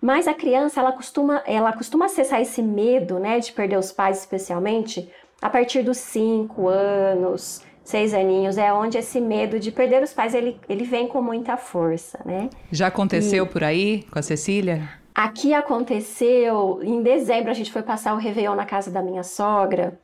Mas 0.00 0.28
a 0.28 0.34
criança, 0.34 0.80
ela 0.80 0.92
costuma, 0.92 1.42
ela 1.46 1.72
costuma 1.72 2.06
acessar 2.06 2.40
esse 2.40 2.60
medo, 2.60 3.18
né, 3.18 3.38
de 3.38 3.52
perder 3.52 3.78
os 3.78 3.90
pais, 3.90 4.18
especialmente, 4.18 5.10
a 5.40 5.50
partir 5.50 5.82
dos 5.82 5.98
cinco 5.98 6.68
anos, 6.68 7.62
seis 7.82 8.14
aninhos, 8.14 8.56
é 8.56 8.72
onde 8.72 8.98
esse 8.98 9.20
medo 9.20 9.60
de 9.60 9.70
perder 9.70 10.02
os 10.02 10.12
pais 10.12 10.34
ele, 10.34 10.58
ele 10.68 10.84
vem 10.84 11.06
com 11.06 11.20
muita 11.20 11.56
força, 11.56 12.18
né? 12.24 12.48
Já 12.72 12.86
aconteceu 12.86 13.44
e... 13.44 13.48
por 13.48 13.62
aí 13.62 14.02
com 14.10 14.18
a 14.18 14.22
Cecília? 14.22 14.88
Aqui 15.14 15.54
aconteceu, 15.54 16.80
em 16.82 17.02
dezembro 17.02 17.50
a 17.50 17.54
gente 17.54 17.70
foi 17.70 17.82
passar 17.82 18.14
o 18.14 18.18
Réveillon 18.18 18.56
na 18.56 18.66
casa 18.66 18.90
da 18.90 19.00
minha 19.00 19.22
sogra 19.22 19.98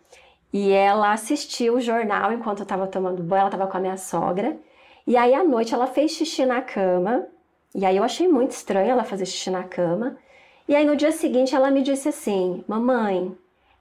e 0.53 0.71
ela 0.71 1.12
assistiu 1.12 1.75
o 1.75 1.81
jornal 1.81 2.33
enquanto 2.33 2.59
eu 2.61 2.64
estava 2.64 2.87
tomando 2.87 3.23
banho, 3.23 3.40
ela 3.40 3.49
estava 3.49 3.66
com 3.66 3.77
a 3.77 3.81
minha 3.81 3.97
sogra. 3.97 4.57
E 5.07 5.16
aí 5.16 5.35
à 5.35 5.43
noite 5.45 5.75
ela 5.75 5.87
fez 5.87 6.12
xixi 6.12 6.45
na 6.45 6.61
cama, 6.61 7.27
e 7.75 7.85
aí 7.85 7.97
eu 7.97 8.05
achei 8.05 8.29
muito 8.29 8.53
estranho 8.53 8.90
ela 8.90 9.05
fazer 9.05 9.27
xixi 9.27 9.51
na 9.51 9.62
cama. 9.62 10.16
E 10.69 10.75
aí 10.75 10.85
no 10.85 10.97
dia 10.97 11.12
seguinte 11.12 11.55
ela 11.55 11.71
me 11.71 11.83
disse 11.83 12.09
assim: 12.09 12.64
Mamãe, 12.66 13.37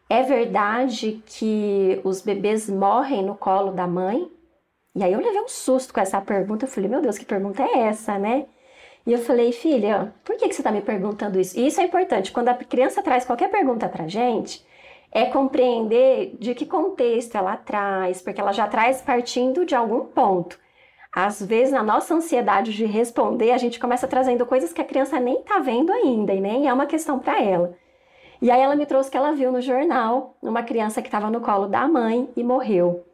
é 0.10 0.24
verdade 0.24 1.22
que 1.26 2.02
os 2.04 2.22
bebês 2.22 2.68
morrem 2.68 3.24
no 3.24 3.36
colo 3.36 3.72
da 3.72 3.88
mãe? 3.88 4.30
E 4.96 5.04
aí 5.04 5.14
eu 5.14 5.22
levei 5.22 5.40
um 5.40 5.48
susto 5.48 5.94
com 5.94 6.00
essa 6.00 6.20
pergunta. 6.20 6.66
Eu 6.66 6.70
falei, 6.70 6.90
meu 6.90 7.02
Deus, 7.02 7.18
que 7.18 7.26
pergunta 7.26 7.64
é 7.64 7.80
essa, 7.88 8.18
né? 8.18 8.48
E 9.06 9.14
eu 9.14 9.20
falei, 9.20 9.52
filha, 9.52 10.14
por 10.26 10.36
que, 10.36 10.48
que 10.48 10.54
você 10.56 10.62
está 10.62 10.72
me 10.72 10.82
perguntando 10.82 11.40
isso? 11.40 11.58
E 11.58 11.68
isso 11.68 11.80
é 11.80 11.84
importante. 11.84 12.32
Quando 12.32 12.50
a 12.50 12.56
criança 12.56 13.04
traz 13.04 13.24
qualquer 13.24 13.50
pergunta 13.50 13.88
para 13.88 14.08
gente, 14.08 14.66
é 15.12 15.26
compreender 15.26 16.36
de 16.40 16.54
que 16.56 16.66
contexto 16.66 17.36
ela 17.36 17.56
traz, 17.56 18.22
porque 18.22 18.42
ela 18.42 18.52
já 18.52 18.68
traz 18.68 19.02
partindo 19.02 19.66
de 19.66 19.76
algum 19.76 20.06
ponto. 20.06 20.60
Às 21.12 21.42
vezes, 21.42 21.74
na 21.74 21.82
nossa 21.82 22.14
ansiedade 22.14 22.74
de 22.74 22.86
responder, 22.86 23.52
a 23.52 23.58
gente 23.58 23.80
começa 23.80 24.08
trazendo 24.08 24.46
coisas 24.46 24.74
que 24.74 24.82
a 24.82 24.86
criança 24.86 25.20
nem 25.20 25.40
está 25.40 25.60
vendo 25.60 25.92
ainda 25.92 26.34
e 26.34 26.42
nem 26.42 26.68
é 26.68 26.74
uma 26.74 26.86
questão 26.86 27.20
para 27.20 27.42
ela. 27.42 27.76
E 28.42 28.50
aí 28.50 28.62
ela 28.62 28.76
me 28.76 28.86
trouxe 28.86 29.12
que 29.12 29.18
ela 29.18 29.34
viu 29.34 29.52
no 29.52 29.62
jornal 29.62 30.38
uma 30.42 30.64
criança 30.64 31.02
que 31.02 31.08
estava 31.08 31.30
no 31.30 31.42
colo 31.42 31.68
da 31.68 31.88
mãe 31.88 32.30
e 32.38 32.44
morreu. 32.44 33.06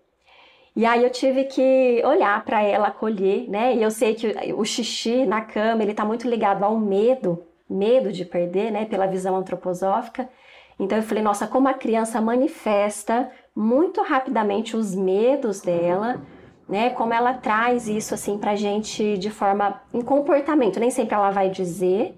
E 0.76 0.86
aí 0.86 1.04
eu 1.04 1.10
tive 1.10 1.46
que 1.46 2.02
olhar 2.06 2.44
para 2.44 2.62
ela, 2.62 2.90
acolher, 2.90 3.50
né? 3.50 3.74
E 3.76 3.82
eu 3.82 3.90
sei 3.90 4.14
que 4.14 4.28
o 4.54 4.64
xixi 4.66 5.26
na 5.26 5.42
cama, 5.42 5.82
ele 5.82 5.92
está 5.92 6.04
muito 6.04 6.28
ligado 6.28 6.64
ao 6.64 6.78
medo, 6.78 7.44
medo 7.68 8.12
de 8.12 8.26
perder, 8.26 8.72
né? 8.72 8.86
Pela 8.86 9.08
visão 9.08 9.36
antroposófica. 9.36 10.30
Então 10.78 10.98
eu 10.98 11.04
falei, 11.04 11.24
nossa, 11.24 11.48
como 11.48 11.70
a 11.70 11.74
criança 11.74 12.20
manifesta 12.20 13.32
muito 13.56 14.02
rapidamente 14.02 14.76
os 14.76 14.94
medos 14.94 15.62
dela, 15.62 16.22
né? 16.68 16.90
Como 16.90 17.14
ela 17.14 17.34
traz 17.34 17.88
isso 17.88 18.14
assim 18.14 18.38
pra 18.38 18.56
gente 18.56 19.18
de 19.18 19.30
forma 19.32 19.82
em 19.94 20.02
comportamento, 20.02 20.80
nem 20.80 20.92
sempre 20.92 21.16
ela 21.16 21.32
vai 21.32 21.50
dizer, 21.50 22.16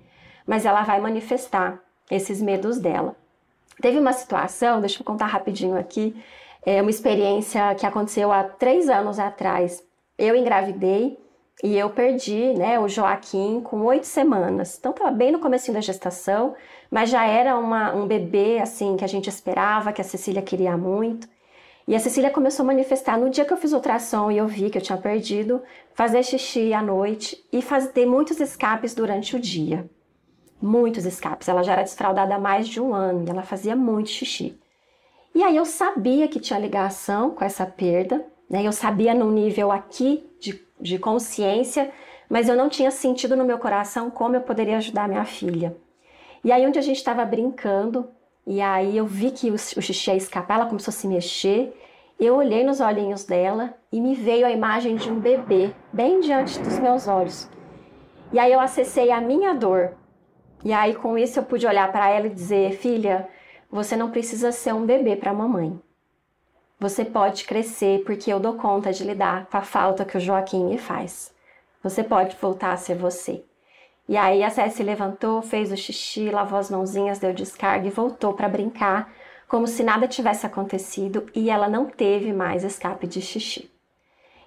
mas 0.48 0.66
ela 0.66 0.82
vai 0.82 1.00
manifestar 1.00 1.80
esses 2.10 2.42
medos 2.42 2.80
dela. 2.80 3.16
Teve 3.82 4.00
uma 4.00 4.14
situação, 4.14 4.80
deixa 4.80 5.02
eu 5.02 5.06
contar 5.06 5.28
rapidinho 5.28 5.78
aqui, 5.78 6.16
é 6.66 6.82
uma 6.82 6.90
experiência 6.90 7.76
que 7.76 7.86
aconteceu 7.86 8.32
há 8.32 8.44
três 8.44 8.90
anos 8.90 9.20
atrás. 9.20 9.84
Eu 10.18 10.36
engravidei 10.36 11.18
e 11.64 11.78
eu 11.78 11.90
perdi 11.90 12.54
né, 12.54 12.80
o 12.80 12.88
Joaquim 12.88 13.62
com 13.62 13.82
oito 13.84 14.06
semanas. 14.08 14.78
Então 14.78 14.92
estava 14.92 15.12
bem 15.12 15.32
no 15.32 15.40
começo 15.40 15.72
da 15.72 15.80
gestação, 15.80 16.56
mas 16.90 17.10
já 17.10 17.26
era 17.26 17.58
uma, 17.58 17.94
um 17.94 18.08
bebê 18.08 18.60
assim 18.60 18.98
que 18.98 19.06
a 19.06 19.08
gente 19.08 19.30
esperava, 19.30 19.94
que 19.94 20.02
a 20.02 20.04
Cecília 20.04 20.42
queria 20.42 20.76
muito. 20.76 21.28
E 21.88 21.96
a 21.96 22.00
Cecília 22.00 22.30
começou 22.30 22.64
a 22.64 22.68
manifestar 22.68 23.18
no 23.18 23.30
dia 23.30 23.46
que 23.46 23.54
eu 23.54 23.58
fiz 23.58 23.72
ultrassom 23.72 24.30
e 24.30 24.38
eu 24.38 24.48
vi 24.48 24.70
que 24.70 24.78
eu 24.78 24.82
tinha 24.82 24.98
perdido, 24.98 25.62
fazer 25.94 26.22
xixi 26.24 26.74
à 26.74 26.82
noite 26.82 27.42
e 27.54 27.62
fazer 27.62 28.06
muitos 28.06 28.42
escapes 28.42 28.94
durante 28.94 29.36
o 29.36 29.40
dia 29.40 29.90
muitos 30.62 31.06
escapes. 31.06 31.48
Ela 31.48 31.64
já 31.64 31.74
era 31.74 31.84
desfraldada 31.84 32.36
há 32.36 32.40
mais 32.40 32.68
de 32.68 32.82
um 32.82 32.94
ano 32.94 33.26
e 33.26 33.30
ela 33.30 33.44
fazia 33.44 33.76
muito 33.76 34.10
xixi. 34.10 34.60
E 35.34 35.44
aí 35.44 35.56
eu 35.56 35.66
sabia 35.66 36.28
que 36.28 36.40
tinha 36.40 36.60
ligação 36.60 37.32
com 37.32 37.46
essa 37.46 37.66
perda, 37.66 38.26
né? 38.50 38.66
Eu 38.66 38.72
sabia 38.72 39.14
no 39.14 39.32
nível 39.32 39.72
aqui 39.72 40.28
de, 40.40 40.60
de 40.80 40.98
consciência, 40.98 41.92
mas 42.30 42.50
eu 42.50 42.56
não 42.56 42.70
tinha 42.70 42.90
sentido 42.90 43.36
no 43.36 43.46
meu 43.46 43.60
coração 43.60 44.10
como 44.10 44.36
eu 44.36 44.42
poderia 44.42 44.78
ajudar 44.78 45.08
minha 45.08 45.26
filha. 45.26 45.78
E 46.44 46.52
aí 46.52 46.66
onde 46.66 46.80
a 46.80 46.82
gente 46.82 46.98
estava 46.98 47.24
brincando, 47.26 48.08
e 48.46 48.62
aí 48.62 48.98
eu 48.98 49.06
vi 49.06 49.32
que 49.32 49.52
o, 49.52 49.56
o 49.56 49.58
xixi 49.58 50.10
ia 50.10 50.16
escapar, 50.16 50.56
ela 50.56 50.66
começou 50.66 50.92
a 50.92 50.96
se 50.96 51.08
mexer. 51.08 51.74
Eu 52.20 52.36
olhei 52.36 52.64
nos 52.64 52.80
olhinhos 52.80 53.26
dela 53.26 53.76
e 53.92 54.02
me 54.02 54.16
veio 54.16 54.46
a 54.46 54.52
imagem 54.52 54.96
de 54.96 55.12
um 55.12 55.20
bebê 55.20 55.72
bem 55.94 56.20
diante 56.20 56.60
dos 56.60 56.80
meus 56.80 57.08
olhos. 57.08 57.48
E 58.34 58.40
aí 58.40 58.52
eu 58.52 58.60
acessei 58.60 59.12
a 59.12 59.22
minha 59.22 59.54
dor. 59.54 59.92
E 60.68 60.74
aí 60.74 60.96
com 60.96 61.18
isso 61.18 61.40
eu 61.40 61.44
pude 61.44 61.66
olhar 61.66 61.90
para 61.94 62.10
ela 62.10 62.28
e 62.28 62.30
dizer: 62.30 62.74
"Filha, 62.74 63.30
você 63.72 63.96
não 63.96 64.12
precisa 64.12 64.52
ser 64.52 64.74
um 64.74 64.86
bebê 64.86 65.16
para 65.16 65.34
mamãe. 65.34 65.80
Você 66.78 67.06
pode 67.06 67.46
crescer 67.46 68.04
porque 68.04 68.34
eu 68.34 68.38
dou 68.38 68.56
conta 68.56 68.92
de 68.92 69.06
lidar 69.06 69.46
com 69.46 69.56
a 69.56 69.62
falta 69.62 70.04
que 70.04 70.18
o 70.18 70.20
Joaquim 70.20 70.66
me 70.66 70.78
faz. 70.78 71.34
Você 71.82 72.04
pode 72.04 72.36
voltar 72.36 72.74
a 72.74 72.76
ser 72.76 72.98
você." 72.98 73.46
E 74.10 74.18
aí 74.18 74.44
a 74.44 74.50
Cécia 74.50 74.76
se 74.76 74.84
levantou, 74.84 75.42
fez 75.42 75.72
o 75.72 75.78
xixi, 75.78 76.30
lavou 76.30 76.60
as 76.60 76.70
mãozinhas, 76.70 77.18
deu 77.18 77.34
descarga 77.34 77.88
e 77.88 77.90
voltou 77.90 78.34
para 78.34 78.50
brincar, 78.50 79.10
como 79.48 79.68
se 79.68 79.84
nada 79.84 80.06
tivesse 80.06 80.46
acontecido 80.46 81.28
e 81.34 81.50
ela 81.50 81.70
não 81.70 81.86
teve 81.86 82.34
mais 82.34 82.66
escape 82.66 83.08
de 83.08 83.22
xixi. 83.22 83.72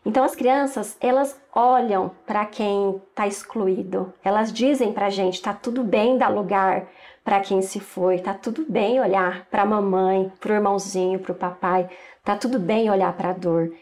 Então 0.05 0.25
as 0.25 0.35
crianças, 0.35 0.97
elas 1.01 1.39
olham 1.55 2.11
para 2.27 2.47
quem 2.47 3.01
está 3.11 3.27
excluído. 3.27 4.13
Elas 4.25 4.53
dizem 4.53 4.93
para 4.93 5.07
a 5.07 5.11
gente, 5.11 5.43
tá 5.43 5.53
tudo 5.53 5.85
bem 5.85 6.17
dar 6.17 6.29
lugar 6.29 6.87
para 7.23 7.41
quem 7.41 7.61
se 7.61 7.79
foi, 7.81 8.19
tá 8.19 8.33
tudo 8.33 8.65
bem 8.69 8.99
olhar 8.99 9.47
para 9.51 9.63
a 9.63 9.67
mamãe, 9.67 10.33
para 10.41 10.53
o 10.53 10.55
irmãozinho, 10.55 11.19
para 11.19 11.33
o 11.33 11.35
papai, 11.35 11.89
tá 12.25 12.35
tudo 12.35 12.59
bem 12.59 12.91
olhar 12.91 13.13
para 13.13 13.31
a 13.31 13.35
dor. 13.35 13.73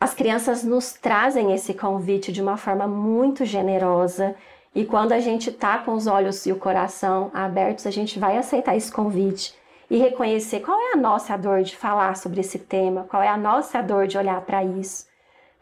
As 0.00 0.14
crianças 0.14 0.64
nos 0.64 0.94
trazem 0.94 1.52
esse 1.54 1.74
convite 1.74 2.32
de 2.32 2.42
uma 2.42 2.56
forma 2.56 2.88
muito 2.88 3.44
generosa, 3.44 4.34
e 4.74 4.84
quando 4.84 5.12
a 5.12 5.20
gente 5.20 5.50
está 5.50 5.78
com 5.78 5.92
os 5.92 6.06
olhos 6.06 6.44
e 6.44 6.52
o 6.52 6.56
coração 6.56 7.30
abertos, 7.32 7.86
a 7.86 7.90
gente 7.90 8.18
vai 8.18 8.36
aceitar 8.36 8.76
esse 8.76 8.90
convite 8.90 9.54
e 9.88 9.98
reconhecer 9.98 10.60
qual 10.60 10.80
é 10.80 10.94
a 10.94 10.96
nossa 10.96 11.36
dor 11.36 11.62
de 11.62 11.76
falar 11.76 12.16
sobre 12.16 12.40
esse 12.40 12.58
tema, 12.58 13.06
qual 13.08 13.22
é 13.22 13.28
a 13.28 13.36
nossa 13.36 13.80
dor 13.80 14.06
de 14.06 14.18
olhar 14.18 14.40
para 14.40 14.64
isso, 14.64 15.06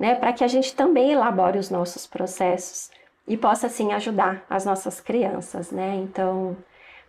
né? 0.01 0.15
Para 0.15 0.33
que 0.33 0.43
a 0.43 0.49
gente 0.49 0.75
também 0.75 1.13
elabore 1.13 1.59
os 1.59 1.71
nossos 1.71 2.07
processos 2.07 2.91
e 3.29 3.37
possa 3.37 3.67
assim 3.67 3.93
ajudar 3.93 4.45
as 4.49 4.65
nossas 4.65 5.01
crianças, 5.01 5.71
né? 5.71 5.95
Então, 6.03 6.57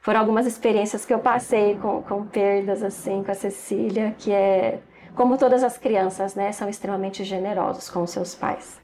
foram 0.02 0.20
algumas 0.20 0.46
experiências 0.46 1.06
que 1.06 1.14
eu 1.14 1.20
passei 1.20 1.76
com, 1.76 2.04
com 2.04 2.26
perdas 2.28 2.84
assim 2.84 3.24
com 3.24 3.32
a 3.32 3.36
Cecília, 3.36 4.14
que 4.20 4.32
é 4.32 4.80
como 5.16 5.38
todas 5.38 5.64
as 5.64 5.78
crianças, 5.78 6.36
né, 6.36 6.52
são 6.52 6.70
extremamente 6.70 7.24
generosos 7.24 7.90
com 7.90 8.04
os 8.04 8.12
seus 8.12 8.34
pais. 8.34 8.80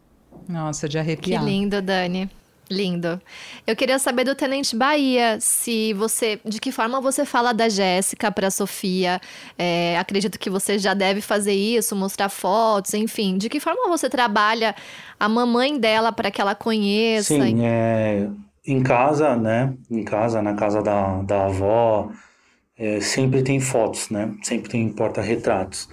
Nossa, 0.48 0.88
de 0.88 0.98
arrepiar. 0.98 1.42
Que 1.42 1.50
lindo, 1.50 1.82
Dani. 1.82 2.30
Lindo. 2.70 3.22
Eu 3.66 3.76
queria 3.76 3.98
saber 3.98 4.24
do 4.24 4.36
Tenente 4.36 4.76
Bahia, 4.76 5.38
se 5.40 5.94
você, 5.94 6.40
de 6.44 6.60
que 6.60 6.72
forma 6.72 7.00
você 7.00 7.26
fala 7.26 7.54
da 7.54 7.70
Jéssica 7.70 8.32
para 8.32 8.52
Sofia? 8.52 9.22
É, 9.58 9.98
acredito 9.98 10.38
que 10.38 10.50
você 10.50 10.78
já 10.78 10.94
deve 10.94 11.22
fazer 11.22 11.54
isso, 11.54 11.96
mostrar 11.96 12.30
fotos, 12.30 12.94
enfim. 12.94 13.38
De 13.38 13.50
que 13.50 13.60
forma 13.60 13.88
você 13.88 14.10
trabalha 14.10 14.76
a 15.20 15.30
mamãe 15.30 15.80
dela 15.80 16.12
para 16.12 16.30
que 16.30 16.42
ela 16.42 16.56
conheça? 16.56 17.34
Sim, 17.34 17.66
é, 17.66 18.28
em 18.66 18.84
casa, 18.84 19.36
né? 19.36 19.74
Em 19.90 20.04
casa, 20.04 20.42
na 20.42 20.54
casa 20.54 20.82
da, 20.82 21.22
da 21.22 21.46
avó, 21.46 22.12
é, 22.78 23.00
sempre 23.00 23.42
tem 23.42 23.60
fotos, 23.60 24.10
né? 24.10 24.34
Sempre 24.44 24.70
tem 24.70 24.90
porta-retratos. 24.90 25.88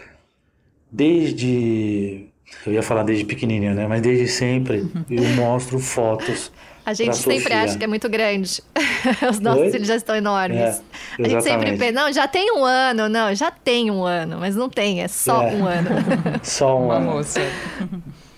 Desde 0.91 2.29
eu 2.67 2.73
ia 2.73 2.83
falar 2.83 3.03
desde 3.03 3.25
pequenininha, 3.25 3.75
né? 3.75 3.87
Mas 3.87 4.01
desde 4.03 4.27
sempre 4.29 4.87
eu 5.11 5.25
mostro 5.37 5.79
fotos. 5.79 6.51
A 6.87 6.93
gente 6.93 7.17
sempre 7.17 7.41
Sofia. 7.41 7.63
acha 7.63 7.79
que 7.79 7.85
é 7.85 7.87
muito 7.87 8.09
grande. 8.11 8.63
Os 9.31 9.41
nossos 9.41 9.63
Oi? 9.63 9.71
filhos 9.71 9.89
já 9.89 9.97
estão 9.97 10.15
enormes. 10.15 10.83
É, 11.19 11.23
a 11.25 11.29
gente 11.29 11.43
sempre 11.43 11.79
pensa, 11.79 11.93
não, 11.93 12.13
já 12.13 12.29
tem 12.29 12.53
um 12.53 12.63
ano, 12.63 13.09
não, 13.09 13.35
já 13.35 13.51
tem 13.51 13.91
um 13.91 14.05
ano, 14.05 14.37
mas 14.39 14.55
não 14.55 14.69
tem, 14.69 15.03
é 15.03 15.09
só 15.09 15.43
É. 15.45 15.55
um 15.55 15.67
ano. 15.67 15.89
Só 16.43 16.79
um 16.79 16.85
Uma 16.87 16.97
ano. 16.97 17.11
moça. 17.13 17.41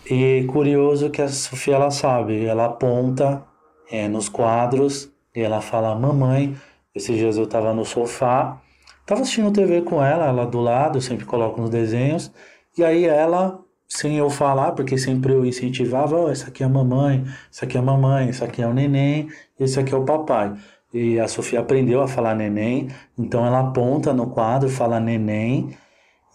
E 0.08 0.44
curioso 0.48 1.10
que 1.10 1.20
a 1.20 1.28
Sofia 1.28 1.74
ela 1.74 1.90
sabe, 1.90 2.44
ela 2.44 2.66
aponta 2.66 3.42
é, 3.90 4.06
nos 4.08 4.28
quadros 4.28 5.10
e 5.34 5.40
ela 5.40 5.60
fala 5.60 5.94
mamãe. 5.96 6.56
Esses 6.94 7.16
dias 7.18 7.36
eu 7.36 7.46
tava 7.46 7.74
no 7.74 7.84
sofá, 7.84 8.58
tava 9.04 9.22
assistindo 9.22 9.50
TV 9.50 9.82
com 9.82 10.02
ela, 10.02 10.26
ela 10.26 10.46
do 10.46 10.60
lado, 10.60 10.98
eu 10.98 11.02
sempre 11.02 11.24
coloco 11.26 11.60
nos 11.60 11.68
desenhos, 11.68 12.30
e 12.78 12.84
aí 12.84 13.04
ela, 13.04 13.58
sem 13.88 14.16
eu 14.16 14.28
falar, 14.28 14.72
porque 14.72 14.98
sempre 14.98 15.32
eu 15.32 15.44
incentivava, 15.44 16.16
ó, 16.16 16.30
essa 16.30 16.48
aqui 16.48 16.62
é 16.62 16.66
a 16.66 16.68
mamãe, 16.68 17.24
essa 17.50 17.64
aqui 17.64 17.76
é 17.76 17.80
a 17.80 17.82
mamãe, 17.82 18.28
esse 18.28 18.42
aqui 18.42 18.62
é 18.62 18.66
o 18.66 18.74
neném, 18.74 19.28
esse 19.58 19.78
aqui 19.78 19.94
é 19.94 19.96
o 19.96 20.04
papai. 20.04 20.54
E 20.92 21.20
a 21.20 21.28
Sofia 21.28 21.60
aprendeu 21.60 22.00
a 22.00 22.08
falar 22.08 22.34
neném, 22.34 22.88
então 23.18 23.44
ela 23.46 23.60
aponta 23.60 24.12
no 24.12 24.28
quadro, 24.28 24.68
fala 24.68 24.98
neném, 24.98 25.76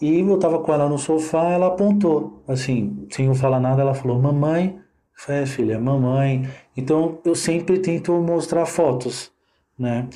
e 0.02 0.20
eu 0.20 0.40
tava 0.40 0.60
com 0.60 0.74
ela 0.74 0.90
no 0.90 0.98
sofá, 0.98 1.50
ela 1.52 1.68
apontou, 1.68 2.44
assim, 2.48 3.08
sem 3.12 3.28
eu 3.28 3.36
falar 3.36 3.60
nada, 3.60 3.82
ela 3.82 3.94
falou, 3.94 4.20
mamãe. 4.20 4.80
É, 5.28 5.46
filha, 5.46 5.80
mamãe. 5.80 6.50
Então 6.76 7.20
eu 7.24 7.36
sempre 7.36 7.78
tento 7.78 8.12
mostrar 8.14 8.66
fotos, 8.66 9.32
né? 9.78 10.10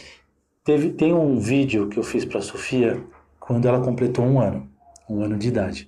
Teve, 0.64 0.90
tem 0.90 1.14
um 1.14 1.38
vídeo 1.38 1.88
que 1.88 2.00
eu 2.00 2.04
fiz 2.04 2.26
para 2.26 2.42
Sofia 2.42 3.04
quando 3.40 3.68
ela 3.68 3.80
completou 3.80 4.26
um 4.26 4.40
ano, 4.40 4.68
um 5.08 5.22
ano 5.22 5.38
de 5.38 5.50
idade. 5.50 5.88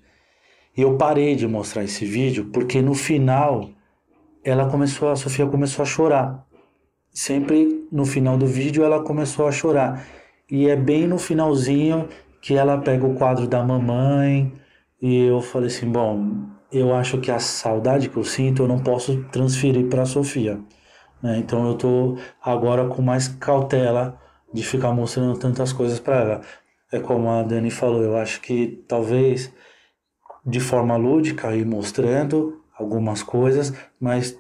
Eu 0.77 0.95
parei 0.95 1.35
de 1.35 1.47
mostrar 1.47 1.83
esse 1.83 2.05
vídeo 2.05 2.51
porque 2.53 2.83
no 2.83 2.93
final 2.93 3.67
ela 4.43 4.69
começou, 4.69 5.09
a 5.09 5.15
Sofia 5.15 5.47
começou 5.47 5.81
a 5.81 5.85
chorar. 5.87 6.45
Sempre 7.09 7.87
no 7.91 8.05
final 8.05 8.37
do 8.37 8.45
vídeo 8.45 8.83
ela 8.83 9.01
começou 9.01 9.47
a 9.47 9.51
chorar. 9.51 10.05
E 10.51 10.69
é 10.69 10.75
bem 10.75 11.07
no 11.07 11.17
finalzinho 11.17 12.07
que 12.39 12.53
ela 12.53 12.77
pega 12.77 13.07
o 13.07 13.15
quadro 13.15 13.47
da 13.47 13.63
mamãe 13.63 14.53
e 15.01 15.25
eu 15.25 15.41
falei 15.41 15.67
assim, 15.67 15.91
bom, 15.91 16.45
eu 16.71 16.93
acho 16.93 17.17
que 17.19 17.31
a 17.31 17.39
saudade 17.39 18.07
que 18.07 18.17
eu 18.17 18.23
sinto 18.23 18.61
eu 18.61 18.67
não 18.67 18.77
posso 18.77 19.23
transferir 19.31 19.87
para 19.87 20.03
a 20.03 20.05
Sofia, 20.05 20.59
né? 21.23 21.39
Então 21.39 21.67
eu 21.67 21.73
tô 21.73 22.17
agora 22.39 22.87
com 22.87 23.01
mais 23.01 23.27
cautela 23.27 24.15
de 24.53 24.63
ficar 24.63 24.91
mostrando 24.91 25.39
tantas 25.39 25.73
coisas 25.73 25.99
para 25.99 26.15
ela. 26.21 26.41
É 26.91 26.99
como 26.99 27.31
a 27.31 27.41
Dani 27.41 27.71
falou, 27.71 28.03
eu 28.03 28.15
acho 28.15 28.39
que 28.41 28.83
talvez 28.87 29.51
de 30.47 30.61
forma 30.61 30.95
lúdica 30.95 31.53
ir 31.53 31.65
mostrando 31.65 32.61
algumas 32.79 33.21
coisas, 33.21 33.73
mas 33.99 34.39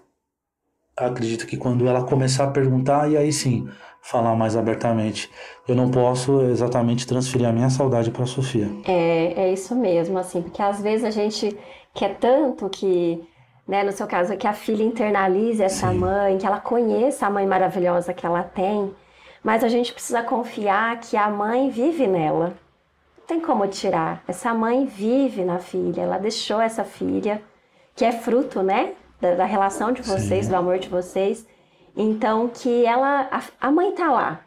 acredito 0.95 1.45
que 1.45 1.57
quando 1.57 1.85
ela 1.85 2.03
começar 2.05 2.45
a 2.45 2.51
perguntar, 2.51 3.11
e 3.11 3.17
aí 3.17 3.31
sim, 3.33 3.67
falar 4.01 4.35
mais 4.35 4.55
abertamente. 4.55 5.29
Eu 5.67 5.75
não 5.75 5.91
posso 5.91 6.41
exatamente 6.43 7.05
transferir 7.05 7.47
a 7.47 7.51
minha 7.51 7.69
saudade 7.69 8.09
para 8.09 8.23
a 8.23 8.27
Sofia. 8.27 8.69
É, 8.85 9.33
é 9.35 9.53
isso 9.53 9.75
mesmo, 9.75 10.17
assim, 10.17 10.41
porque 10.41 10.61
às 10.61 10.81
vezes 10.81 11.03
a 11.03 11.11
gente 11.11 11.55
quer 11.93 12.15
tanto 12.15 12.69
que, 12.69 13.21
né, 13.67 13.83
no 13.83 13.91
seu 13.91 14.07
caso, 14.07 14.37
que 14.37 14.47
a 14.47 14.53
filha 14.53 14.83
internalize 14.83 15.61
essa 15.61 15.91
Sim. 15.91 15.97
mãe, 15.97 16.37
que 16.37 16.45
ela 16.45 16.59
conheça 16.59 17.27
a 17.27 17.29
mãe 17.29 17.45
maravilhosa 17.45 18.13
que 18.13 18.25
ela 18.25 18.43
tem, 18.43 18.93
mas 19.43 19.61
a 19.63 19.67
gente 19.67 19.91
precisa 19.91 20.23
confiar 20.23 20.99
que 21.01 21.17
a 21.17 21.29
mãe 21.29 21.69
vive 21.69 22.07
nela. 22.07 22.53
Tem 23.27 23.41
como 23.41 23.67
tirar. 23.67 24.23
Essa 24.25 24.53
mãe 24.53 24.85
vive 24.85 25.43
na 25.43 25.59
filha, 25.59 26.01
ela 26.01 26.17
deixou 26.17 26.61
essa 26.61 26.85
filha, 26.85 27.41
que 27.93 28.05
é 28.05 28.11
fruto, 28.13 28.63
né, 28.63 28.93
da, 29.19 29.35
da 29.35 29.45
relação 29.45 29.91
de 29.91 30.01
vocês, 30.01 30.45
Sim. 30.45 30.51
do 30.51 30.55
amor 30.55 30.79
de 30.79 30.87
vocês. 30.87 31.45
Então, 31.95 32.47
que 32.47 32.85
ela, 32.85 33.27
a, 33.29 33.67
a 33.67 33.71
mãe 33.71 33.91
tá 33.91 34.09
lá, 34.09 34.39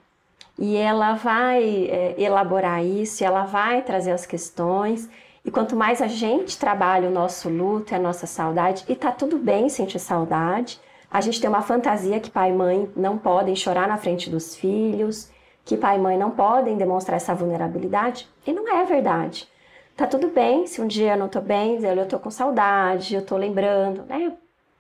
e 0.59 0.77
ela 0.77 1.15
vai 1.15 1.89
é, 1.91 2.15
elaborar 2.17 2.85
isso, 2.85 3.23
ela 3.25 3.45
vai 3.45 3.83
trazer 3.83 4.13
as 4.13 4.25
questões. 4.25 5.09
E 5.45 5.51
quanto 5.51 5.77
mais 5.77 6.01
a 6.01 6.07
gente 6.07 6.59
trabalha 6.59 7.09
o 7.09 7.13
nosso 7.13 7.49
luto 7.49 7.95
a 7.95 7.99
nossa 7.99 8.27
saudade, 8.27 8.85
e 8.89 8.95
tá 8.95 9.11
tudo 9.11 9.37
bem 9.37 9.69
sentir 9.69 9.99
saudade, 9.99 10.81
a 11.11 11.21
gente 11.21 11.41
tem 11.41 11.51
uma 11.51 11.63
fantasia 11.63 12.21
que 12.21 12.31
pai 12.31 12.51
e 12.51 12.55
mãe 12.55 12.91
não 12.97 13.19
podem 13.19 13.57
chorar 13.57 13.89
na 13.89 13.99
frente 13.99 14.31
dos 14.31 14.55
filhos, 14.55 15.31
que 15.65 15.77
pai 15.77 15.97
e 15.97 16.01
mãe 16.01 16.19
não 16.19 16.31
podem 16.31 16.77
demonstrar 16.77 17.17
essa 17.17 17.35
vulnerabilidade, 17.35 18.29
e 18.47 18.53
não 18.53 18.69
é 18.69 18.85
verdade. 18.85 19.49
Tá 19.97 20.07
tudo 20.07 20.29
bem 20.29 20.67
se 20.67 20.81
um 20.81 20.87
dia 20.87 21.13
eu 21.13 21.19
não 21.19 21.29
tô 21.29 21.41
bem, 21.41 21.79
eu 21.85 22.09
tô 22.09 22.19
com 22.19 22.31
saudade, 22.31 23.15
eu 23.15 23.25
tô 23.25 23.37
lembrando, 23.37 24.03
né? 24.09 24.33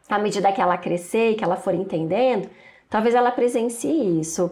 À 0.08 0.18
medida 0.18 0.50
que 0.50 0.60
ela 0.60 0.78
crescer 0.78 1.30
e 1.30 1.34
que 1.34 1.44
ela 1.44 1.56
for 1.56 1.74
entendendo, 1.74 2.48
talvez 2.88 3.14
ela 3.14 3.30
presencie 3.30 4.18
isso. 4.18 4.50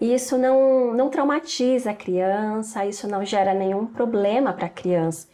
E 0.00 0.14
isso 0.14 0.38
não, 0.38 0.92
não 0.94 1.08
traumatiza 1.08 1.90
a 1.90 1.94
criança, 1.94 2.86
isso 2.86 3.06
não 3.06 3.24
gera 3.24 3.54
nenhum 3.54 3.86
problema 3.86 4.52
para 4.52 4.66
a 4.66 4.70
criança. 4.70 5.28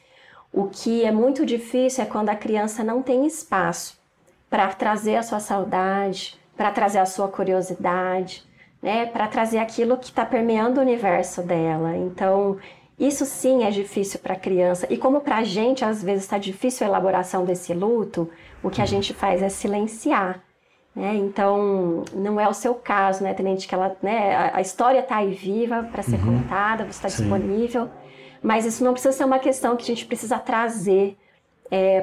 O 0.52 0.66
que 0.66 1.04
é 1.04 1.12
muito 1.12 1.46
difícil 1.46 2.02
é 2.02 2.06
quando 2.06 2.28
a 2.28 2.34
criança 2.34 2.82
não 2.82 3.02
tem 3.02 3.26
espaço 3.26 3.98
para 4.48 4.68
trazer 4.68 5.16
a 5.16 5.22
sua 5.22 5.40
saudade, 5.40 6.38
para 6.56 6.72
trazer 6.72 6.98
a 6.98 7.06
sua 7.06 7.28
curiosidade, 7.28 8.44
né? 8.82 9.06
para 9.06 9.26
trazer 9.28 9.58
aquilo 9.58 9.96
que 9.96 10.06
está 10.06 10.24
permeando 10.24 10.80
o 10.80 10.82
universo 10.82 11.42
dela. 11.42 11.96
Então, 11.96 12.58
isso 12.98 13.24
sim 13.24 13.64
é 13.64 13.70
difícil 13.70 14.20
para 14.20 14.34
a 14.34 14.38
criança. 14.38 14.86
E 14.90 14.96
como 14.96 15.20
para 15.20 15.38
a 15.38 15.44
gente, 15.44 15.84
às 15.84 16.02
vezes, 16.02 16.24
está 16.24 16.38
difícil 16.38 16.86
a 16.86 16.90
elaboração 16.90 17.44
desse 17.44 17.72
luto, 17.72 18.30
o 18.62 18.70
que 18.70 18.82
a 18.82 18.86
gente 18.86 19.14
faz 19.14 19.42
é 19.42 19.48
silenciar. 19.48 20.42
Né? 20.94 21.14
Então, 21.14 22.04
não 22.12 22.40
é 22.40 22.48
o 22.48 22.52
seu 22.52 22.74
caso, 22.74 23.22
né, 23.22 23.32
Tenente? 23.32 23.68
Que 23.68 23.74
ela, 23.74 23.96
né, 24.02 24.34
a, 24.34 24.56
a 24.56 24.60
história 24.60 25.00
está 25.00 25.16
aí 25.16 25.32
viva 25.32 25.88
para 25.90 26.02
ser 26.02 26.18
contada, 26.18 26.84
você 26.84 26.90
está 26.90 27.08
disponível, 27.08 27.88
mas 28.42 28.66
isso 28.66 28.82
não 28.82 28.92
precisa 28.92 29.12
ser 29.12 29.24
uma 29.24 29.38
questão 29.38 29.76
que 29.76 29.84
a 29.84 29.86
gente 29.86 30.04
precisa 30.04 30.38
trazer 30.38 31.16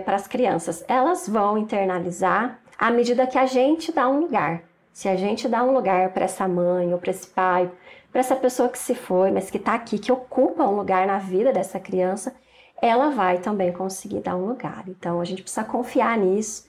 para 0.06 0.16
as 0.16 0.28
crianças. 0.28 0.84
Elas 0.88 1.28
vão 1.28 1.58
internalizar 1.58 2.60
à 2.78 2.90
medida 2.90 3.28
que 3.28 3.38
a 3.38 3.46
gente 3.46 3.92
dá 3.92 4.08
um 4.08 4.22
lugar. 4.22 4.64
Se 4.98 5.08
a 5.08 5.16
gente 5.16 5.48
dá 5.48 5.64
um 5.64 5.76
lugar 5.76 6.10
para 6.10 6.26
essa 6.26 6.48
mãe 6.48 6.92
ou 6.92 6.98
para 6.98 7.12
esse 7.12 7.28
pai, 7.28 7.70
para 8.12 8.20
essa 8.20 8.36
pessoa 8.36 8.68
que 8.68 8.80
se 8.80 8.96
foi, 8.96 9.30
mas 9.30 9.52
que 9.52 9.58
está 9.58 9.76
aqui, 9.76 10.00
que 10.00 10.12
ocupa 10.12 10.64
um 10.64 10.76
lugar 10.76 11.06
na 11.06 11.20
vida 11.20 11.54
dessa 11.54 11.80
criança, 11.80 12.34
ela 12.82 13.12
vai 13.12 13.38
também 13.38 13.72
conseguir 13.72 14.22
dar 14.22 14.36
um 14.36 14.48
lugar. 14.48 14.86
Então 14.88 15.22
a 15.22 15.24
gente 15.24 15.44
precisa 15.44 15.64
confiar 15.64 16.18
nisso 16.18 16.66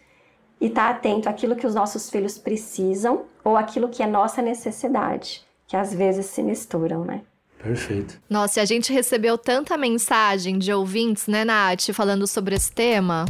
e 0.61 0.67
estar 0.67 0.89
tá 0.89 0.91
atento 0.91 1.27
àquilo 1.27 1.57
que 1.57 1.67
os 1.67 1.75
nossos 1.75 2.11
filhos 2.11 2.37
precisam 2.37 3.25
ou 3.43 3.57
aquilo 3.57 3.89
que 3.89 4.03
é 4.03 4.07
nossa 4.07 4.43
necessidade, 4.43 5.43
que 5.67 5.75
às 5.75 5.95
vezes 5.95 6.27
se 6.27 6.43
misturam, 6.43 7.07
né? 7.07 7.23
Perfeito. 7.57 8.21
Nossa, 8.29 8.61
e 8.61 8.63
a 8.63 8.67
gente 8.67 8.93
recebeu 8.93 9.39
tanta 9.39 9.75
mensagem 9.79 10.59
de 10.59 10.71
ouvintes, 10.71 11.29
né, 11.29 11.47
Nath, 11.47 11.95
falando 11.95 12.27
sobre 12.27 12.57
esse 12.57 12.71
tema. 12.71 13.25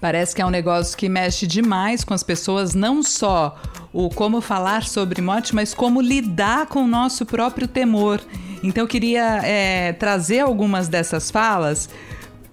Parece 0.00 0.34
que 0.34 0.40
é 0.40 0.46
um 0.46 0.50
negócio 0.50 0.96
que 0.96 1.08
mexe 1.08 1.46
demais 1.46 2.04
com 2.04 2.14
as 2.14 2.22
pessoas, 2.22 2.72
não 2.72 3.02
só 3.02 3.56
o 3.92 4.08
como 4.08 4.40
falar 4.40 4.84
sobre 4.84 5.20
morte, 5.20 5.54
mas 5.54 5.74
como 5.74 6.00
lidar 6.00 6.66
com 6.66 6.84
o 6.84 6.86
nosso 6.86 7.24
próprio 7.24 7.66
temor. 7.66 8.20
Então 8.62 8.84
eu 8.84 8.88
queria 8.88 9.40
é, 9.44 9.92
trazer 9.92 10.40
algumas 10.40 10.88
dessas 10.88 11.30
falas 11.30 11.88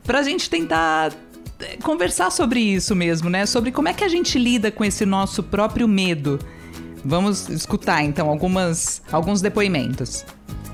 para 0.03 0.19
a 0.19 0.23
gente 0.23 0.49
tentar 0.49 1.11
é, 1.59 1.77
conversar 1.77 2.31
sobre 2.31 2.59
isso 2.59 2.95
mesmo, 2.95 3.29
né? 3.29 3.45
Sobre 3.45 3.71
como 3.71 3.87
é 3.87 3.93
que 3.93 4.03
a 4.03 4.09
gente 4.09 4.37
lida 4.37 4.71
com 4.71 4.83
esse 4.83 5.05
nosso 5.05 5.41
próprio 5.43 5.87
medo. 5.87 6.39
Vamos 7.03 7.49
escutar 7.49 8.03
então 8.03 8.29
algumas, 8.29 9.01
alguns 9.11 9.41
depoimentos. 9.41 10.25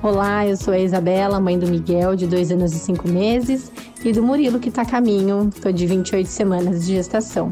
Olá, 0.01 0.47
eu 0.47 0.57
sou 0.57 0.73
a 0.73 0.79
Isabela, 0.79 1.39
mãe 1.39 1.59
do 1.59 1.67
Miguel, 1.67 2.15
de 2.15 2.25
dois 2.25 2.51
anos 2.51 2.73
e 2.73 2.79
cinco 2.79 3.07
meses, 3.07 3.71
e 4.03 4.13
do 4.13 4.23
Murilo, 4.23 4.59
que 4.59 4.69
está 4.69 4.81
a 4.81 4.85
caminho, 4.85 5.49
estou 5.53 5.71
de 5.71 5.85
28 5.85 6.27
semanas 6.27 6.85
de 6.85 6.95
gestação. 6.95 7.51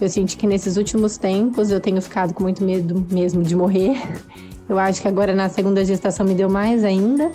Eu 0.00 0.08
sinto 0.08 0.36
que 0.36 0.46
nesses 0.46 0.76
últimos 0.76 1.16
tempos 1.16 1.70
eu 1.70 1.80
tenho 1.80 2.00
ficado 2.00 2.34
com 2.34 2.42
muito 2.42 2.64
medo 2.64 3.06
mesmo 3.10 3.42
de 3.42 3.54
morrer. 3.54 3.96
Eu 4.68 4.78
acho 4.78 5.02
que 5.02 5.08
agora 5.08 5.34
na 5.34 5.48
segunda 5.48 5.84
gestação 5.84 6.24
me 6.24 6.34
deu 6.34 6.48
mais 6.48 6.82
ainda. 6.82 7.30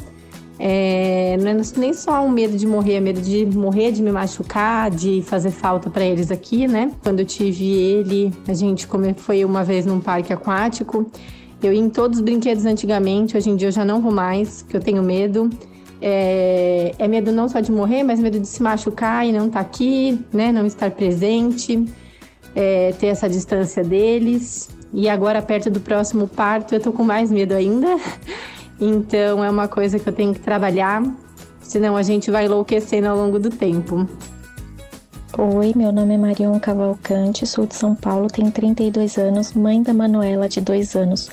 É, 0.58 1.38
não 1.40 1.52
é 1.52 1.62
nem 1.76 1.94
só 1.94 2.26
um 2.26 2.30
medo 2.30 2.58
de 2.58 2.66
morrer, 2.66 2.96
é 2.96 3.00
medo 3.00 3.22
de 3.22 3.46
morrer, 3.46 3.92
de 3.92 4.02
me 4.02 4.12
machucar, 4.12 4.90
de 4.90 5.22
fazer 5.22 5.52
falta 5.52 5.88
para 5.90 6.04
eles 6.04 6.32
aqui, 6.32 6.68
né? 6.68 6.92
Quando 7.04 7.20
eu 7.20 7.26
tive 7.26 7.66
ele, 7.72 8.34
a 8.48 8.54
gente 8.54 8.88
foi 9.18 9.46
uma 9.46 9.64
vez 9.64 9.86
num 9.86 10.00
parque 10.00 10.34
aquático 10.34 11.12
eu 11.62 11.74
ia 11.74 11.80
em 11.80 11.90
todos 11.90 12.20
os 12.20 12.24
brinquedos 12.24 12.66
antigamente, 12.66 13.36
hoje 13.36 13.50
em 13.50 13.56
dia 13.56 13.70
eu 13.70 13.72
já 13.72 13.84
não 13.84 14.02
vou 14.02 14.12
mais, 14.12 14.62
porque 14.62 14.78
eu 14.78 14.82
tenho 14.82 15.02
medo. 15.02 15.50
É, 16.02 16.94
é 16.98 17.08
medo 17.08 17.32
não 17.32 17.50
só 17.50 17.60
de 17.60 17.72
morrer, 17.72 18.04
mas 18.04 18.20
medo 18.20 18.40
de 18.40 18.48
se 18.48 18.62
machucar 18.62 19.26
e 19.26 19.32
não 19.32 19.48
estar 19.48 19.64
tá 19.64 19.66
aqui, 19.66 20.20
né? 20.32 20.52
Não 20.52 20.66
estar 20.66 20.92
presente, 20.92 21.86
é, 22.56 22.94
ter 23.00 23.08
essa 23.08 23.28
distância 23.30 23.84
deles. 23.84 24.70
E 24.94 25.10
agora, 25.10 25.42
perto 25.42 25.70
do 25.70 25.80
próximo 25.80 26.28
parto, 26.28 26.76
eu 26.76 26.80
tô 26.80 26.92
com 26.92 27.04
mais 27.04 27.32
medo 27.32 27.54
ainda. 27.54 27.88
Então, 28.80 29.44
é 29.44 29.50
uma 29.50 29.68
coisa 29.68 29.98
que 29.98 30.08
eu 30.08 30.14
tenho 30.14 30.36
que 30.36 30.40
trabalhar, 30.40 31.02
senão 31.60 31.98
a 31.98 32.04
gente 32.04 32.30
vai 32.30 32.46
enlouquecendo 32.46 33.08
ao 33.08 33.18
longo 33.18 33.40
do 33.40 33.50
tempo. 33.50 34.08
Oi, 35.36 35.74
meu 35.76 35.92
nome 35.92 36.14
é 36.14 36.18
Marion 36.18 36.60
Cavalcante, 36.60 37.46
sou 37.48 37.66
de 37.66 37.74
São 37.74 37.96
Paulo, 37.96 38.28
tenho 38.28 38.52
32 38.52 39.18
anos, 39.18 39.54
mãe 39.54 39.82
da 39.82 39.96
Manuela, 39.96 40.48
de 40.48 40.62
2 40.62 40.96
anos. 40.96 41.30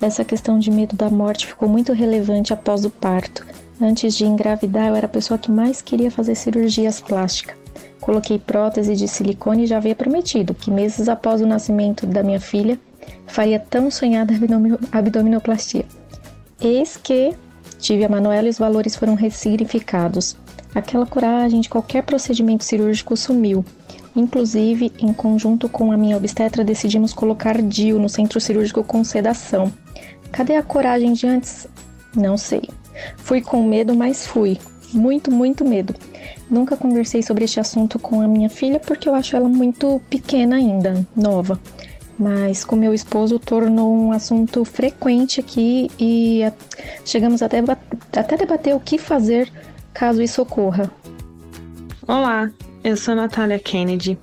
Essa 0.00 0.24
questão 0.24 0.58
de 0.58 0.70
medo 0.70 0.96
da 0.96 1.10
morte 1.10 1.46
ficou 1.46 1.68
muito 1.68 1.92
relevante 1.92 2.54
após 2.54 2.86
o 2.86 2.90
parto. 2.90 3.46
Antes 3.80 4.14
de 4.14 4.26
engravidar, 4.26 4.88
eu 4.88 4.94
era 4.94 5.06
a 5.06 5.10
pessoa 5.10 5.38
que 5.38 5.50
mais 5.50 5.80
queria 5.80 6.10
fazer 6.10 6.34
cirurgias 6.34 7.00
plásticas. 7.00 7.56
Coloquei 8.00 8.38
prótese 8.38 8.94
de 8.94 9.08
silicone 9.08 9.64
e 9.64 9.66
já 9.66 9.78
havia 9.78 9.94
prometido 9.94 10.54
que 10.54 10.70
meses 10.70 11.08
após 11.08 11.40
o 11.40 11.46
nascimento 11.46 12.06
da 12.06 12.22
minha 12.22 12.40
filha, 12.40 12.78
faria 13.26 13.58
tão 13.58 13.90
sonhada 13.90 14.34
abdominoplastia. 14.92 15.84
Eis 16.60 16.96
que 16.96 17.34
tive 17.78 18.04
a 18.04 18.08
Manuela 18.08 18.48
e 18.48 18.50
os 18.50 18.58
valores 18.58 18.96
foram 18.96 19.14
ressignificados. 19.14 20.36
Aquela 20.74 21.06
coragem 21.06 21.60
de 21.60 21.68
qualquer 21.68 22.02
procedimento 22.02 22.64
cirúrgico 22.64 23.16
sumiu. 23.16 23.64
Inclusive, 24.14 24.92
em 24.98 25.12
conjunto 25.12 25.68
com 25.68 25.90
a 25.90 25.96
minha 25.96 26.16
obstetra, 26.16 26.64
decidimos 26.64 27.12
colocar 27.12 27.62
DIU 27.62 27.98
no 27.98 28.08
centro 28.08 28.40
cirúrgico 28.40 28.84
com 28.84 29.02
sedação. 29.02 29.72
Cadê 30.30 30.56
a 30.56 30.62
coragem 30.62 31.12
de 31.12 31.26
antes? 31.26 31.66
Não 32.14 32.36
sei. 32.36 32.62
Fui 33.16 33.40
com 33.40 33.62
medo, 33.66 33.94
mas 33.94 34.26
fui. 34.26 34.58
Muito, 34.92 35.30
muito 35.30 35.64
medo. 35.64 35.94
Nunca 36.50 36.76
conversei 36.76 37.22
sobre 37.22 37.44
este 37.44 37.60
assunto 37.60 37.98
com 37.98 38.20
a 38.20 38.28
minha 38.28 38.50
filha 38.50 38.80
porque 38.80 39.08
eu 39.08 39.14
acho 39.14 39.36
ela 39.36 39.48
muito 39.48 40.00
pequena 40.10 40.56
ainda, 40.56 41.06
nova. 41.14 41.60
Mas 42.18 42.64
com 42.64 42.76
meu 42.76 42.92
esposo 42.92 43.38
tornou 43.38 43.94
um 43.94 44.12
assunto 44.12 44.64
frequente 44.64 45.40
aqui 45.40 45.90
e 45.98 46.42
chegamos 47.04 47.40
até, 47.40 47.62
até 48.12 48.36
debater 48.36 48.74
o 48.74 48.80
que 48.80 48.98
fazer 48.98 49.50
caso 49.94 50.20
isso 50.20 50.42
ocorra. 50.42 50.90
Olá, 52.06 52.50
eu 52.82 52.96
sou 52.96 53.14
Natália 53.14 53.58
Kennedy, 53.58 54.18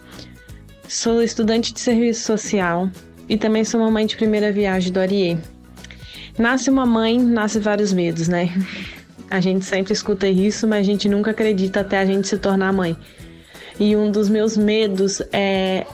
sou 0.87 1.23
estudante 1.23 1.73
de 1.73 1.79
serviço 1.79 2.23
social 2.23 2.89
e 3.29 3.37
também 3.37 3.63
sou 3.63 3.79
mamãe 3.79 4.05
de 4.05 4.15
primeira 4.15 4.51
viagem 4.51 4.91
do 4.91 4.99
Ariê. 4.99 5.37
Nasce 6.37 6.69
uma 6.69 6.85
mãe, 6.85 7.19
nasce 7.19 7.59
vários 7.59 7.91
medos, 7.91 8.27
né? 8.27 8.53
A 9.29 9.39
gente 9.39 9.65
sempre 9.65 9.91
escuta 9.91 10.27
isso, 10.27 10.67
mas 10.67 10.79
a 10.79 10.83
gente 10.83 11.09
nunca 11.09 11.31
acredita 11.31 11.81
até 11.81 11.97
a 11.97 12.05
gente 12.05 12.27
se 12.27 12.37
tornar 12.37 12.71
mãe. 12.71 12.95
E 13.79 13.95
um 13.95 14.11
dos 14.11 14.29
meus 14.29 14.55
medos 14.55 15.21
é 15.33 15.85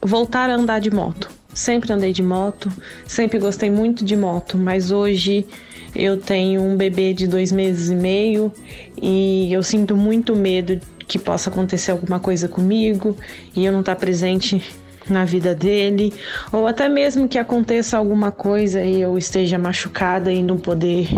voltar 0.00 0.50
a 0.50 0.54
andar 0.54 0.78
de 0.78 0.90
moto. 0.90 1.30
Sempre 1.54 1.92
andei 1.92 2.12
de 2.12 2.22
moto, 2.22 2.70
sempre 3.06 3.38
gostei 3.38 3.70
muito 3.70 4.04
de 4.04 4.14
moto, 4.14 4.56
mas 4.56 4.90
hoje 4.90 5.46
eu 5.94 6.18
tenho 6.18 6.62
um 6.62 6.76
bebê 6.76 7.12
de 7.12 7.26
dois 7.26 7.50
meses 7.50 7.88
e 7.88 7.94
meio 7.94 8.52
e 9.00 9.52
eu 9.52 9.62
sinto 9.62 9.96
muito 9.96 10.36
medo 10.36 10.78
que 11.08 11.18
possa 11.18 11.50
acontecer 11.50 11.90
alguma 11.90 12.20
coisa 12.20 12.46
comigo 12.46 13.16
e 13.56 13.64
eu 13.64 13.72
não 13.72 13.80
estar 13.80 13.94
tá 13.94 14.00
presente 14.00 14.62
na 15.08 15.24
vida 15.24 15.54
dele, 15.54 16.12
ou 16.52 16.66
até 16.66 16.88
mesmo 16.88 17.28
que 17.28 17.38
aconteça 17.38 17.96
alguma 17.96 18.30
coisa 18.30 18.82
e 18.82 19.00
eu 19.00 19.16
esteja 19.16 19.58
machucada 19.58 20.32
e 20.32 20.42
não 20.42 20.56
poder 20.58 21.08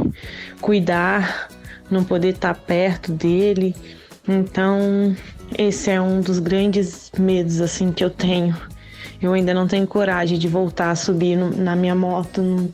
cuidar, 0.60 1.48
não 1.90 2.04
poder 2.04 2.30
estar 2.30 2.54
perto 2.54 3.12
dele. 3.12 3.74
Então, 4.28 5.16
esse 5.58 5.90
é 5.90 6.00
um 6.00 6.20
dos 6.20 6.38
grandes 6.38 7.10
medos 7.18 7.60
assim 7.60 7.92
que 7.92 8.04
eu 8.04 8.10
tenho. 8.10 8.56
Eu 9.20 9.34
ainda 9.34 9.52
não 9.52 9.66
tenho 9.66 9.86
coragem 9.86 10.38
de 10.38 10.48
voltar 10.48 10.90
a 10.90 10.96
subir 10.96 11.36
no, 11.36 11.50
na 11.50 11.76
minha 11.76 11.94
moto, 11.94 12.40
não, 12.40 12.72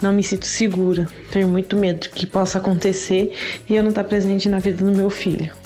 não, 0.00 0.12
me 0.12 0.22
sinto 0.22 0.46
segura. 0.46 1.06
Tenho 1.30 1.48
muito 1.48 1.76
medo 1.76 2.08
que 2.08 2.26
possa 2.26 2.58
acontecer 2.58 3.36
e 3.68 3.76
eu 3.76 3.82
não 3.82 3.90
estar 3.90 4.04
presente 4.04 4.48
na 4.48 4.58
vida 4.58 4.82
do 4.84 4.90
meu 4.90 5.10
filho. 5.10 5.61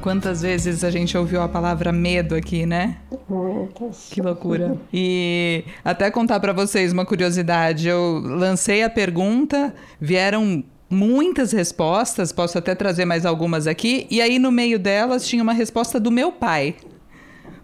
Quantas 0.00 0.42
vezes 0.42 0.84
a 0.84 0.90
gente 0.90 1.16
ouviu 1.18 1.42
a 1.42 1.48
palavra 1.48 1.92
medo 1.92 2.34
aqui, 2.34 2.64
né? 2.64 2.98
Muitas. 3.28 4.08
Que 4.10 4.22
loucura. 4.22 4.76
E 4.92 5.64
até 5.84 6.10
contar 6.10 6.40
para 6.40 6.52
vocês 6.52 6.92
uma 6.92 7.04
curiosidade, 7.04 7.88
eu 7.88 8.20
lancei 8.24 8.82
a 8.82 8.90
pergunta, 8.90 9.74
vieram 10.00 10.64
muitas 10.88 11.52
respostas, 11.52 12.32
posso 12.32 12.56
até 12.56 12.74
trazer 12.74 13.04
mais 13.04 13.26
algumas 13.26 13.66
aqui, 13.66 14.06
e 14.10 14.20
aí 14.20 14.38
no 14.38 14.50
meio 14.50 14.78
delas 14.78 15.26
tinha 15.26 15.42
uma 15.42 15.52
resposta 15.52 16.00
do 16.00 16.10
meu 16.10 16.32
pai. 16.32 16.76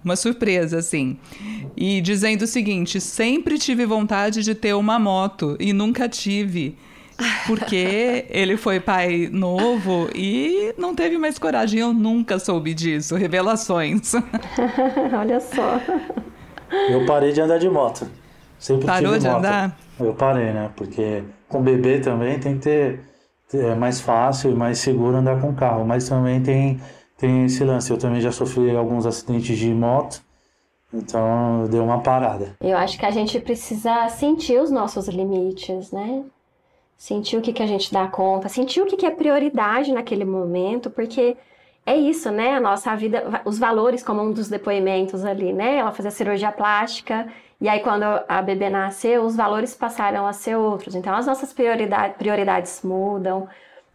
Uma 0.05 0.17
surpresa, 0.17 0.79
assim. 0.79 1.17
E 1.75 2.03
dizendo 2.03 2.43
o 2.43 2.47
seguinte: 2.47 3.01
sempre 3.01 3.59
tive 3.59 3.87
vontade 3.87 4.43
de 4.43 4.55
ter 4.55 4.75
uma 4.75 4.99
moto 4.99 5.57
e 5.59 5.73
nunca 5.73 6.07
tive. 6.09 6.77
Porque 7.47 8.27
ele 8.29 8.57
foi 8.57 8.81
pai 8.81 9.29
novo 9.31 10.09
e 10.15 10.75
não 10.79 10.95
teve 10.95 11.19
mais 11.19 11.39
coragem. 11.39 11.81
Eu 11.81 11.93
nunca 11.93 12.39
soube 12.39 12.75
disso. 12.75 13.15
Revelações. 13.17 14.13
Olha 15.19 15.41
só. 15.41 15.81
Eu 16.89 17.07
parei 17.07 17.33
de 17.33 17.41
andar 17.41 17.59
de 17.59 17.69
moto. 17.69 18.07
Sempre 18.59 18.87
Parou 18.87 19.13
tive 19.13 19.21
de 19.21 19.27
moto. 19.29 19.39
andar? 19.39 19.77
Eu 20.01 20.15
parei, 20.15 20.53
né? 20.53 20.71
Porque 20.75 21.23
com 21.49 21.63
bebê 21.63 22.01
também 22.01 22.39
tem 22.39 22.55
que 22.55 22.61
ter. 22.63 23.01
É 23.53 23.75
mais 23.75 24.01
fácil 24.01 24.51
e 24.51 24.55
mais 24.55 24.79
seguro 24.79 25.17
andar 25.17 25.41
com 25.41 25.55
carro. 25.55 25.85
Mas 25.85 26.09
também 26.09 26.43
tem, 26.43 26.81
tem 27.17 27.45
esse 27.45 27.63
lance. 27.63 27.91
Eu 27.91 27.99
também 27.99 28.21
já 28.21 28.33
sofri 28.33 28.75
alguns 28.75 29.07
acidentes 29.07 29.57
de 29.57 29.73
moto. 29.73 30.21
Então 30.93 31.67
deu 31.71 31.85
uma 31.85 32.01
parada. 32.01 32.55
Eu 32.61 32.77
acho 32.77 32.99
que 32.99 33.05
a 33.05 33.11
gente 33.11 33.39
precisa 33.41 34.09
sentir 34.09 34.61
os 34.61 34.71
nossos 34.71 35.09
limites, 35.09 35.91
né? 35.93 36.25
Sentir 36.97 37.37
o 37.37 37.43
que, 37.43 37.53
que 37.53 37.63
a 37.63 37.67
gente 37.67 37.93
dá 37.93 38.07
conta, 38.07 38.49
sentir 38.49 38.81
o 38.81 38.87
que, 38.87 38.97
que 38.97 39.07
é 39.07 39.11
prioridade 39.11 39.93
naquele 39.93 40.25
momento, 40.25 40.91
porque 40.91 41.37
é 41.87 41.97
isso, 41.97 42.31
né? 42.31 42.55
A 42.55 42.61
nossa 42.61 42.95
vida, 42.97 43.43
os 43.45 43.59
valores, 43.59 44.03
como 44.03 44.23
um 44.23 44.33
dos 44.33 44.49
depoimentos 44.49 45.25
ali, 45.25 45.53
né? 45.53 45.77
Ela 45.77 45.93
fazia 45.93 46.11
cirurgia 46.11 46.51
plástica, 46.51 47.27
e 47.61 47.69
aí 47.69 47.81
quando 47.81 48.05
a 48.29 48.43
bebê 48.43 48.71
nasceu, 48.71 49.23
os 49.23 49.37
valores 49.37 49.75
passaram 49.75 50.27
a 50.27 50.33
ser 50.33 50.57
outros. 50.57 50.95
Então 50.95 51.15
as 51.15 51.27
nossas 51.27 51.53
prioridade, 51.53 52.15
prioridades 52.15 52.83
mudam, 52.83 53.49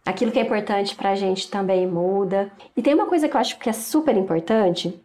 aquilo 0.04 0.30
que 0.30 0.38
é 0.38 0.42
importante 0.42 0.94
pra 0.94 1.14
gente 1.14 1.50
também 1.50 1.86
muda. 1.86 2.50
E 2.76 2.82
tem 2.82 2.94
uma 2.94 3.06
coisa 3.06 3.28
que 3.28 3.36
eu 3.36 3.40
acho 3.40 3.58
que 3.58 3.68
é 3.68 3.72
super 3.72 4.16
importante, 4.16 5.00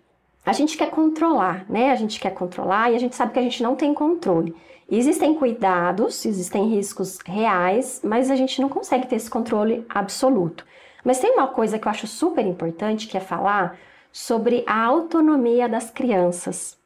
a 0.46 0.54
gente 0.54 0.78
quer 0.78 0.92
controlar, 0.92 1.66
né? 1.68 1.92
A 1.92 1.96
gente 1.96 2.20
quer 2.20 2.32
controlar 2.32 2.92
e 2.92 2.96
a 2.96 3.00
gente 3.00 3.16
sabe 3.16 3.34
que 3.34 3.40
a 3.40 3.42
gente 3.42 3.64
não 3.64 3.76
tem 3.76 3.94
controle. 3.94 4.56
Existem 4.90 5.34
cuidados, 5.34 6.26
existem 6.26 6.70
riscos 6.70 7.18
reais, 7.26 8.02
mas 8.04 8.30
a 8.30 8.36
gente 8.36 8.62
não 8.62 8.70
consegue 8.70 9.08
ter 9.08 9.16
esse 9.16 9.30
controle 9.30 9.86
absoluto. 9.90 10.66
Mas 11.04 11.20
tem 11.20 11.32
uma 11.34 11.48
coisa 11.48 11.80
que 11.80 11.88
eu 11.88 11.92
acho 11.92 12.08
super 12.08 12.46
importante 12.46 13.08
que 13.08 13.18
é 13.18 13.20
falar 13.20 13.78
sobre 14.12 14.64
a 14.68 14.84
autonomia 14.84 15.68
das 15.68 15.90
crianças. 15.90 16.78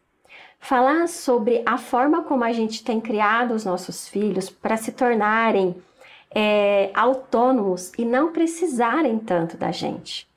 Falar 0.60 1.08
sobre 1.08 1.62
a 1.66 1.78
forma 1.78 2.24
como 2.24 2.44
a 2.44 2.52
gente 2.52 2.84
tem 2.84 3.00
criado 3.00 3.54
os 3.54 3.66
nossos 3.66 4.08
filhos 4.08 4.50
para 4.50 4.78
se 4.78 4.92
tornarem 4.92 5.76
é, 6.34 6.90
autônomos 6.94 7.92
e 7.98 8.06
não 8.06 8.32
precisarem 8.32 9.20
tanto 9.20 9.58
da 9.58 9.72
gente. 9.72 10.28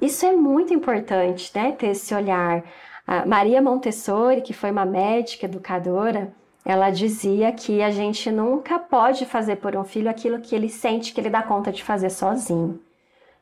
Isso 0.00 0.24
é 0.24 0.32
muito 0.32 0.72
importante, 0.72 1.50
né? 1.54 1.72
Ter 1.72 1.88
esse 1.88 2.14
olhar. 2.14 2.62
A 3.06 3.26
Maria 3.26 3.60
Montessori, 3.60 4.42
que 4.42 4.52
foi 4.52 4.70
uma 4.70 4.84
médica 4.84 5.46
educadora, 5.46 6.32
ela 6.68 6.90
dizia 6.90 7.50
que 7.50 7.82
a 7.82 7.90
gente 7.90 8.30
nunca 8.30 8.78
pode 8.78 9.24
fazer 9.24 9.56
por 9.56 9.74
um 9.74 9.84
filho 9.84 10.10
aquilo 10.10 10.38
que 10.38 10.54
ele 10.54 10.68
sente 10.68 11.14
que 11.14 11.20
ele 11.20 11.30
dá 11.30 11.42
conta 11.42 11.72
de 11.72 11.82
fazer 11.82 12.10
sozinho. 12.10 12.78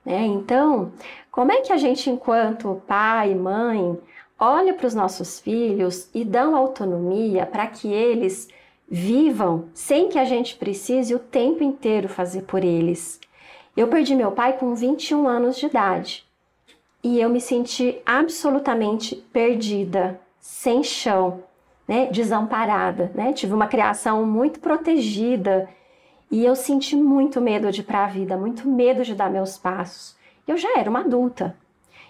Né? 0.04 0.24
Então, 0.26 0.92
como 1.28 1.50
é 1.50 1.60
que 1.60 1.72
a 1.72 1.76
gente, 1.76 2.08
enquanto 2.08 2.80
pai 2.86 3.34
mãe, 3.34 3.98
olha 4.38 4.72
para 4.72 4.86
os 4.86 4.94
nossos 4.94 5.40
filhos 5.40 6.08
e 6.14 6.24
dão 6.24 6.54
autonomia 6.54 7.44
para 7.44 7.66
que 7.66 7.92
eles 7.92 8.46
vivam 8.88 9.64
sem 9.74 10.08
que 10.08 10.20
a 10.20 10.24
gente 10.24 10.54
precise 10.54 11.12
o 11.12 11.18
tempo 11.18 11.64
inteiro 11.64 12.08
fazer 12.08 12.42
por 12.42 12.62
eles? 12.62 13.18
Eu 13.76 13.88
perdi 13.88 14.14
meu 14.14 14.30
pai 14.30 14.52
com 14.56 14.72
21 14.72 15.26
anos 15.26 15.56
de 15.56 15.66
idade 15.66 16.24
e 17.02 17.20
eu 17.20 17.28
me 17.28 17.40
senti 17.40 17.98
absolutamente 18.06 19.16
perdida, 19.32 20.20
sem 20.38 20.84
chão, 20.84 21.42
né, 21.86 22.06
desamparada, 22.06 23.10
né? 23.14 23.32
Tive 23.32 23.54
uma 23.54 23.66
criação 23.66 24.26
muito 24.26 24.60
protegida 24.60 25.68
e 26.30 26.44
eu 26.44 26.56
senti 26.56 26.96
muito 26.96 27.40
medo 27.40 27.70
de 27.70 27.80
ir 27.80 27.84
para 27.84 28.04
a 28.04 28.08
vida, 28.08 28.36
muito 28.36 28.68
medo 28.68 29.04
de 29.04 29.14
dar 29.14 29.30
meus 29.30 29.56
passos. 29.56 30.16
Eu 30.46 30.56
já 30.56 30.78
era 30.78 30.90
uma 30.90 31.00
adulta. 31.00 31.56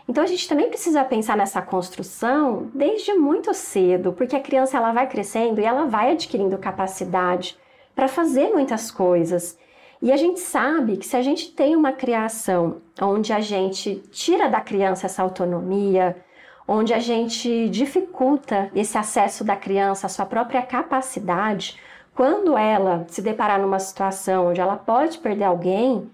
Então 0.08 0.22
a 0.22 0.26
gente 0.26 0.48
também 0.48 0.68
precisa 0.68 1.04
pensar 1.04 1.36
nessa 1.36 1.60
construção 1.60 2.70
desde 2.72 3.12
muito 3.14 3.52
cedo, 3.52 4.12
porque 4.12 4.36
a 4.36 4.40
criança 4.40 4.76
ela 4.76 4.92
vai 4.92 5.08
crescendo 5.08 5.60
e 5.60 5.64
ela 5.64 5.84
vai 5.84 6.12
adquirindo 6.12 6.56
capacidade 6.58 7.58
para 7.94 8.06
fazer 8.06 8.50
muitas 8.50 8.90
coisas. 8.90 9.58
E 10.00 10.12
a 10.12 10.16
gente 10.16 10.40
sabe 10.40 10.96
que 10.96 11.06
se 11.06 11.16
a 11.16 11.22
gente 11.22 11.50
tem 11.52 11.74
uma 11.74 11.92
criação 11.92 12.82
onde 13.00 13.32
a 13.32 13.40
gente 13.40 13.96
tira 14.10 14.48
da 14.48 14.60
criança 14.60 15.06
essa 15.06 15.22
autonomia, 15.22 16.16
onde 16.66 16.92
a 16.92 16.98
gente 16.98 17.68
dificulta 17.68 18.70
esse 18.74 18.98
acesso 18.98 19.44
da 19.44 19.56
criança 19.56 20.06
à 20.06 20.10
sua 20.10 20.26
própria 20.26 20.62
capacidade, 20.62 21.78
quando 22.14 22.56
ela 22.56 23.04
se 23.08 23.20
deparar 23.20 23.60
numa 23.60 23.78
situação 23.78 24.48
onde 24.48 24.60
ela 24.60 24.76
pode 24.76 25.18
perder 25.18 25.44
alguém, 25.44 26.10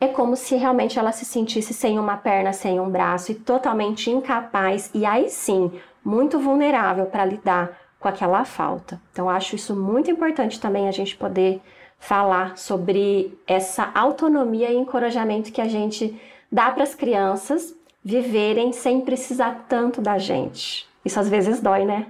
é 0.00 0.08
como 0.08 0.36
se 0.36 0.56
realmente 0.56 0.98
ela 0.98 1.12
se 1.12 1.24
sentisse 1.24 1.72
sem 1.72 1.98
uma 1.98 2.16
perna, 2.16 2.52
sem 2.52 2.78
um 2.78 2.90
braço 2.90 3.32
e 3.32 3.34
totalmente 3.34 4.10
incapaz 4.10 4.90
e 4.92 5.06
aí 5.06 5.30
sim 5.30 5.72
muito 6.04 6.38
vulnerável 6.38 7.06
para 7.06 7.24
lidar 7.24 7.78
com 7.98 8.08
aquela 8.08 8.44
falta. 8.44 9.00
Então 9.12 9.30
acho 9.30 9.56
isso 9.56 9.74
muito 9.74 10.10
importante 10.10 10.60
também 10.60 10.88
a 10.88 10.92
gente 10.92 11.16
poder 11.16 11.62
falar 11.98 12.56
sobre 12.58 13.38
essa 13.46 13.90
autonomia 13.94 14.70
e 14.70 14.76
encorajamento 14.76 15.50
que 15.50 15.60
a 15.60 15.68
gente 15.68 16.20
dá 16.50 16.70
para 16.70 16.82
as 16.82 16.94
crianças 16.94 17.74
viverem 18.06 18.72
sem 18.72 19.00
precisar 19.00 19.66
tanto 19.68 20.00
da 20.00 20.16
gente. 20.16 20.86
Isso 21.04 21.18
às 21.18 21.28
vezes 21.28 21.60
dói, 21.60 21.84
né? 21.84 22.06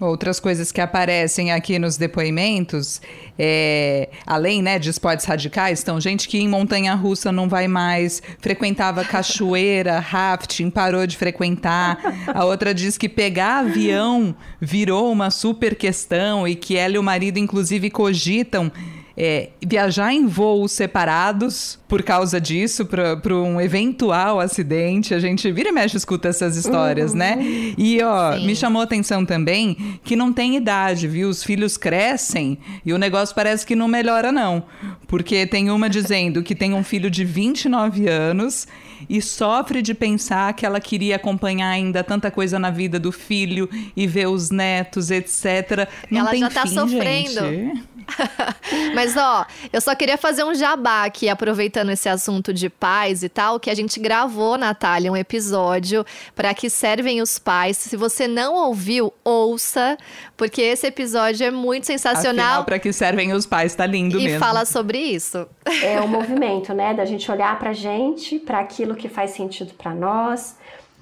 Outras 0.00 0.40
coisas 0.40 0.72
que 0.72 0.80
aparecem 0.80 1.52
aqui 1.52 1.78
nos 1.78 1.98
depoimentos, 1.98 3.02
é, 3.38 4.08
além 4.26 4.62
né, 4.62 4.78
de 4.78 4.88
esportes 4.88 5.26
radicais, 5.26 5.82
então, 5.82 6.00
gente 6.00 6.26
que 6.26 6.38
em 6.38 6.48
montanha-russa 6.48 7.30
não 7.30 7.50
vai 7.50 7.68
mais, 7.68 8.22
frequentava 8.40 9.04
cachoeira, 9.04 9.98
rafting, 10.00 10.70
parou 10.70 11.06
de 11.06 11.18
frequentar. 11.18 11.98
A 12.34 12.44
outra 12.44 12.74
diz 12.74 12.96
que 12.96 13.08
pegar 13.08 13.58
avião 13.58 14.34
virou 14.58 15.12
uma 15.12 15.30
super 15.30 15.76
questão 15.76 16.48
e 16.48 16.54
que 16.54 16.76
ela 16.76 16.94
e 16.94 16.98
o 16.98 17.02
marido, 17.02 17.38
inclusive, 17.38 17.90
cogitam 17.90 18.72
é, 19.16 19.48
viajar 19.64 20.12
em 20.12 20.26
voos 20.26 20.72
separados 20.72 21.78
por 21.88 22.02
causa 22.02 22.40
disso, 22.40 22.84
para 22.84 23.34
um 23.34 23.60
eventual 23.60 24.40
acidente. 24.40 25.14
A 25.14 25.18
gente 25.18 25.50
vira 25.50 25.70
e 25.70 25.72
mexe 25.72 25.96
escuta 25.96 26.28
essas 26.28 26.56
histórias, 26.56 27.14
né? 27.14 27.36
uhum. 27.36 27.42
né? 27.42 27.74
E, 27.78 28.02
ó, 28.02 28.32
Sim. 28.32 28.46
me 28.46 28.54
chamou 28.54 28.80
a 28.80 28.84
atenção 28.84 29.24
também 29.24 29.98
que 30.04 30.14
não 30.14 30.32
tem 30.32 30.56
idade, 30.56 31.08
viu? 31.08 31.28
Os 31.28 31.42
filhos 31.42 31.76
crescem 31.76 32.58
e 32.84 32.92
o 32.92 32.98
negócio 32.98 33.34
parece 33.34 33.64
que 33.64 33.74
não 33.74 33.88
melhora, 33.88 34.30
não. 34.30 34.64
Porque 35.06 35.46
tem 35.46 35.70
uma 35.70 35.88
dizendo 35.88 36.42
que 36.42 36.54
tem 36.54 36.74
um 36.74 36.84
filho 36.84 37.10
de 37.10 37.24
29 37.24 38.08
anos 38.08 38.66
e 39.08 39.20
sofre 39.22 39.82
de 39.82 39.94
pensar 39.94 40.52
que 40.54 40.64
ela 40.64 40.80
queria 40.80 41.16
acompanhar 41.16 41.68
ainda 41.68 42.02
tanta 42.02 42.30
coisa 42.30 42.58
na 42.58 42.70
vida 42.70 42.98
do 42.98 43.12
filho 43.12 43.68
e 43.96 44.06
ver 44.06 44.26
os 44.26 44.50
netos, 44.50 45.10
etc. 45.10 45.88
Não 46.10 46.20
ela 46.20 46.30
tem 46.30 46.40
já 46.40 46.50
tá 46.50 46.62
fim, 46.62 46.74
sofrendo. 46.74 47.40
Gente. 47.40 47.96
Mas 48.94 49.16
ó, 49.16 49.46
eu 49.72 49.80
só 49.80 49.94
queria 49.94 50.16
fazer 50.16 50.44
um 50.44 50.54
jabá 50.54 51.04
aqui, 51.04 51.28
aproveitando 51.28 51.90
esse 51.90 52.08
assunto 52.08 52.52
de 52.52 52.68
pais 52.68 53.22
e 53.22 53.28
tal, 53.28 53.58
que 53.58 53.70
a 53.70 53.74
gente 53.74 53.98
gravou, 54.00 54.56
Natália, 54.56 55.10
um 55.10 55.16
episódio 55.16 56.04
para 56.34 56.54
que 56.54 56.70
servem 56.70 57.20
os 57.20 57.38
pais. 57.38 57.76
Se 57.76 57.96
você 57.96 58.28
não 58.28 58.54
ouviu, 58.54 59.12
ouça, 59.24 59.96
porque 60.36 60.62
esse 60.62 60.86
episódio 60.86 61.46
é 61.46 61.50
muito 61.50 61.86
sensacional. 61.86 62.64
Para 62.64 62.78
que 62.78 62.92
servem 62.92 63.32
os 63.32 63.46
pais, 63.46 63.74
tá 63.74 63.86
lindo 63.86 64.18
e 64.18 64.24
mesmo. 64.24 64.36
E 64.36 64.40
fala 64.40 64.64
sobre 64.64 64.98
isso. 64.98 65.46
É 65.82 66.00
o 66.00 66.08
movimento, 66.08 66.72
né, 66.72 66.94
da 66.94 67.04
gente 67.04 67.30
olhar 67.30 67.58
pra 67.58 67.72
gente, 67.72 68.38
para 68.38 68.60
aquilo 68.60 68.94
que 68.96 69.08
faz 69.08 69.30
sentido 69.32 69.74
para 69.74 69.94
nós 69.94 70.56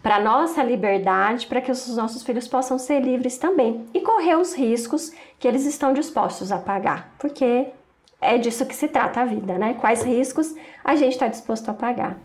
para 0.04 0.20
nossa 0.20 0.62
liberdade, 0.62 1.46
para 1.46 1.62
que 1.62 1.72
os 1.72 1.96
nossos 1.96 2.22
filhos 2.22 2.46
possam 2.46 2.78
ser 2.78 3.00
livres 3.00 3.38
também 3.38 3.86
e 3.94 4.02
correr 4.02 4.36
os 4.36 4.54
riscos 4.54 5.10
que 5.38 5.48
eles 5.48 5.64
estão 5.64 5.94
dispostos 5.94 6.52
a 6.52 6.58
pagar, 6.58 7.14
porque 7.18 7.68
é 8.20 8.36
disso 8.36 8.66
que 8.66 8.76
se 8.76 8.86
trata 8.86 9.22
a 9.22 9.24
vida, 9.24 9.56
né? 9.56 9.74
Quais 9.80 10.02
riscos 10.02 10.54
a 10.84 10.94
gente 10.94 11.12
está 11.12 11.26
disposto 11.26 11.70
a 11.70 11.74
pagar. 11.74 12.18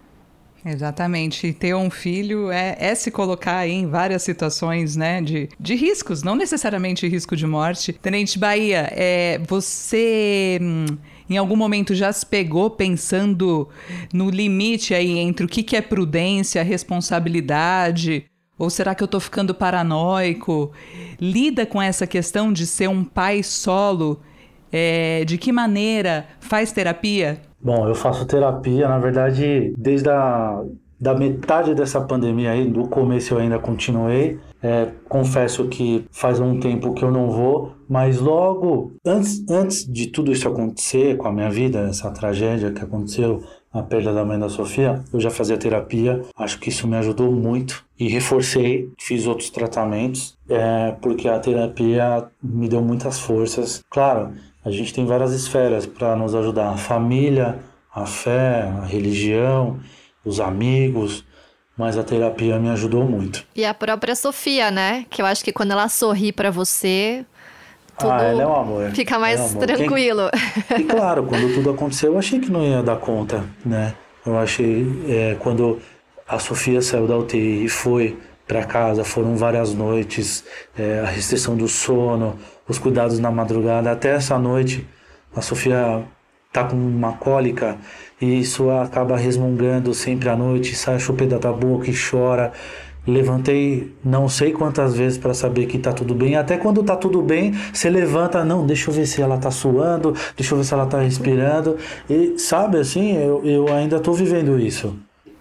Exatamente. 0.66 1.48
E 1.48 1.54
ter 1.54 1.74
um 1.74 1.90
filho 1.90 2.52
é, 2.52 2.76
é, 2.78 2.94
se 2.94 3.10
colocar 3.10 3.66
em 3.66 3.88
várias 3.88 4.24
situações, 4.24 4.98
né, 4.98 5.22
de, 5.22 5.48
de 5.58 5.74
riscos, 5.74 6.22
não 6.22 6.36
necessariamente 6.36 7.08
risco 7.08 7.34
de 7.34 7.48
morte. 7.48 7.94
Tenente 7.94 8.38
Bahia, 8.38 8.90
é, 8.92 9.40
você 9.48 10.60
hum, 10.62 10.86
em 11.30 11.38
algum 11.38 11.56
momento 11.56 11.94
já 11.94 12.12
se 12.12 12.26
pegou 12.26 12.70
pensando 12.70 13.70
no 14.14 14.30
limite 14.30 14.94
aí 14.94 15.18
entre 15.20 15.46
o 15.46 15.50
que, 15.50 15.62
que 15.62 15.76
é 15.76 15.82
prudência, 15.82 16.64
responsabilidade? 16.64 18.26
Ou 18.58 18.70
será 18.70 18.94
que 18.94 19.02
eu 19.04 19.06
estou 19.06 19.20
ficando 19.20 19.54
paranoico? 19.54 20.72
Lida 21.20 21.66
com 21.66 21.82
essa 21.82 22.06
questão 22.06 22.52
de 22.52 22.66
ser 22.66 22.90
um 22.90 23.04
pai 23.04 23.44
solo? 23.44 24.20
É, 24.72 25.24
de 25.26 25.38
que 25.38 25.52
maneira 25.52 26.28
faz 26.40 26.72
terapia? 26.72 27.42
Bom, 27.62 27.88
eu 27.88 27.96
faço 27.96 28.26
terapia, 28.26 28.88
na 28.88 29.00
verdade, 29.00 29.74
desde 29.78 30.10
a 30.10 30.62
da 31.00 31.14
metade 31.14 31.74
dessa 31.74 32.02
pandemia 32.02 32.52
aí, 32.52 32.68
do 32.68 32.88
começo 32.88 33.34
eu 33.34 33.40
ainda 33.40 33.58
continuei. 33.58 34.38
É, 34.62 34.90
confesso 35.08 35.70
que 35.70 36.06
faz 36.12 36.40
um 36.42 36.60
tempo 36.60 36.94
que 36.94 37.04
eu 37.04 37.10
não 37.10 37.32
vou, 37.32 37.72
mas 37.88 38.20
logo 38.20 38.92
antes, 39.06 39.46
antes 39.50 39.86
de 39.90 40.08
tudo 40.08 40.34
isso 40.34 40.50
acontecer 40.50 41.16
com 41.16 41.28
a 41.30 41.32
minha 41.32 41.50
vida, 41.50 41.80
essa 41.88 42.12
tragédia 42.12 42.72
que 42.72 42.84
aconteceu, 42.84 43.42
a 43.72 43.82
perda 43.82 44.12
da 44.12 44.26
mãe 44.26 44.38
da 44.38 44.50
Sofia, 44.50 45.02
eu 45.14 45.20
já 45.20 45.30
fazia 45.30 45.56
terapia. 45.56 46.22
Acho 46.36 46.60
que 46.60 46.70
isso 46.70 46.88
me 46.88 46.98
ajudou 46.98 47.32
muito 47.32 47.86
e 47.98 48.10
reforcei, 48.10 48.92
fiz 48.98 49.28
outros 49.28 49.50
tratamentos, 49.50 50.38
é, 50.50 50.94
porque 51.00 51.30
a 51.30 51.40
terapia 51.40 52.28
me 52.44 52.68
deu 52.68 52.82
muitas 52.82 53.20
forças. 53.20 53.82
Claro, 53.90 54.34
a 54.66 54.72
gente 54.72 54.94
tem 54.94 55.06
várias 55.06 55.32
esferas 55.32 55.86
para 55.86 56.16
nos 56.16 56.36
ajudar: 56.36 56.70
a 56.70 56.78
família, 56.78 57.60
a 57.94 58.06
fé, 58.06 58.64
a 58.64 58.86
religião 58.86 59.80
os 60.24 60.40
amigos, 60.40 61.24
mas 61.78 61.98
a 61.98 62.04
terapia 62.04 62.60
me 62.60 62.70
ajudou 62.70 63.06
muito. 63.06 63.46
E 63.56 63.64
a 63.64 63.74
própria 63.74 64.16
Sofia, 64.16 64.70
né? 64.70 65.06
Que 65.10 65.22
eu 65.22 65.26
acho 65.26 65.44
que 65.44 65.52
quando 65.52 65.72
ela 65.72 65.88
sorri 65.88 66.32
para 66.32 66.52
você, 66.52 67.26
tudo 67.98 68.12
ah, 68.12 68.24
ela 68.24 68.44
é 68.44 68.48
um 68.48 68.56
amor. 68.56 68.92
fica 68.92 69.20
mais 69.20 69.40
é 69.40 69.58
um 69.58 69.60
tranquilo. 69.60 70.30
Quem... 70.68 70.82
E 70.82 70.84
claro, 70.84 71.24
quando 71.24 71.52
tudo 71.56 71.70
aconteceu, 71.70 72.14
eu 72.14 72.20
achei 72.20 72.40
que 72.40 72.52
não 72.52 72.64
ia 72.64 72.82
dar 72.82 72.98
conta, 72.98 73.46
né? 73.66 73.94
Eu 74.26 74.38
achei, 74.38 74.86
é, 75.08 75.36
quando 75.40 75.80
a 76.28 76.38
Sofia 76.38 76.82
saiu 76.82 77.08
da 77.08 77.18
UTI 77.18 77.66
e 77.66 77.70
foi 77.70 78.18
para 78.48 78.64
casa, 78.64 79.04
foram 79.04 79.36
várias 79.36 79.74
noites, 79.74 80.44
é, 80.78 81.02
a 81.02 81.06
restrição 81.06 81.56
do 81.56 81.68
sono, 81.68 82.38
os 82.68 82.80
cuidados 82.80 83.20
na 83.20 83.32
madrugada, 83.32 83.92
até 83.92 84.10
essa 84.10 84.38
noite, 84.38 84.88
a 85.36 85.42
Sofia 85.42 86.04
tá 86.52 86.64
com 86.64 86.76
uma 86.76 87.14
cólica 87.14 87.78
e 88.22 88.40
isso 88.40 88.70
acaba 88.70 89.18
resmungando 89.18 89.94
sempre 89.94 90.30
à 90.30 90.36
noite, 90.36 90.76
sai 90.76 90.96
a 90.96 91.00
chupeta 91.00 91.40
da 91.40 91.52
boca 91.52 91.90
e 91.90 91.94
chora. 91.94 92.52
levantei 93.08 93.96
não 94.04 94.30
sei 94.30 94.52
quantas 94.52 94.96
vezes 94.96 95.18
para 95.18 95.34
saber 95.34 95.66
que 95.66 95.80
tá 95.80 95.94
tudo 95.94 96.14
bem. 96.14 96.36
Até 96.36 96.58
quando 96.58 96.84
tá 96.84 96.96
tudo 96.96 97.22
bem, 97.22 97.54
você 97.74 97.90
levanta, 97.90 98.44
não, 98.44 98.66
deixa 98.66 98.90
eu 98.90 98.94
ver 98.94 99.06
se 99.06 99.22
ela 99.22 99.38
tá 99.38 99.50
suando, 99.52 100.14
deixa 100.38 100.54
eu 100.54 100.58
ver 100.58 100.64
se 100.64 100.74
ela 100.74 100.86
tá 100.86 101.00
respirando. 101.00 101.78
E 102.10 102.38
sabe 102.38 102.78
assim, 102.78 103.16
eu, 103.18 103.42
eu 103.46 103.74
ainda 103.74 104.00
tô 104.00 104.14
vivendo 104.14 104.60
isso. 104.60 104.96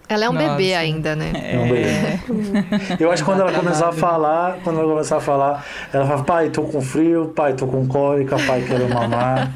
Ela 0.09 0.25
é 0.25 0.29
um 0.29 0.33
Nossa. 0.33 0.55
bebê 0.55 0.73
ainda, 0.73 1.15
né? 1.15 1.31
É 1.35 1.59
um 1.59 1.69
bebê. 1.69 2.97
Eu 2.99 3.11
acho 3.11 3.23
que 3.23 3.29
quando 3.29 3.41
ela 3.41 3.53
começar 3.53 3.89
a 3.89 3.91
falar, 3.91 4.57
quando 4.63 4.79
ela 4.79 4.89
começar 4.89 5.17
a 5.17 5.21
falar, 5.21 5.63
ela 5.93 6.07
fala, 6.07 6.23
pai, 6.23 6.49
tô 6.49 6.63
com 6.63 6.81
frio, 6.81 7.31
pai, 7.35 7.53
tô 7.53 7.67
com 7.67 7.87
cólica, 7.87 8.35
pai, 8.39 8.65
quero 8.67 8.89
mamar. 8.89 9.51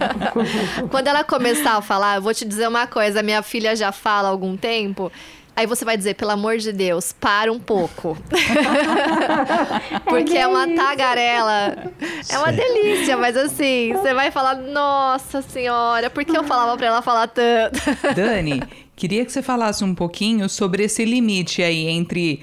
Quando 0.91 1.07
ela 1.07 1.23
começar 1.23 1.77
a 1.77 1.81
falar, 1.81 2.17
eu 2.17 2.21
vou 2.21 2.35
te 2.35 2.45
dizer 2.45 2.67
uma 2.67 2.85
coisa, 2.85 3.23
minha 3.23 3.41
filha 3.41 3.75
já 3.75 3.91
fala 3.91 4.27
há 4.27 4.31
algum 4.31 4.55
tempo. 4.55 5.11
Aí 5.55 5.67
você 5.67 5.85
vai 5.85 5.95
dizer, 5.95 6.15
pelo 6.15 6.31
amor 6.31 6.57
de 6.57 6.71
Deus, 6.71 7.13
para 7.13 7.51
um 7.51 7.59
pouco. 7.59 8.17
Porque 10.05 10.35
é, 10.35 10.41
é 10.41 10.47
uma 10.47 10.67
tagarela. 10.67 11.91
É 12.27 12.37
uma 12.39 12.51
delícia, 12.51 13.15
mas 13.17 13.37
assim, 13.37 13.93
você 13.93 14.13
vai 14.13 14.31
falar, 14.31 14.55
nossa 14.55 15.41
senhora, 15.41 16.09
por 16.09 16.25
que 16.25 16.35
eu 16.35 16.43
falava 16.43 16.75
pra 16.75 16.87
ela 16.87 17.01
falar 17.01 17.27
tanto? 17.27 17.79
Dani, 18.15 18.63
Queria 18.95 19.25
que 19.25 19.31
você 19.31 19.41
falasse 19.41 19.83
um 19.83 19.95
pouquinho 19.95 20.47
sobre 20.47 20.83
esse 20.83 21.03
limite 21.03 21.63
aí 21.63 21.87
entre 21.87 22.41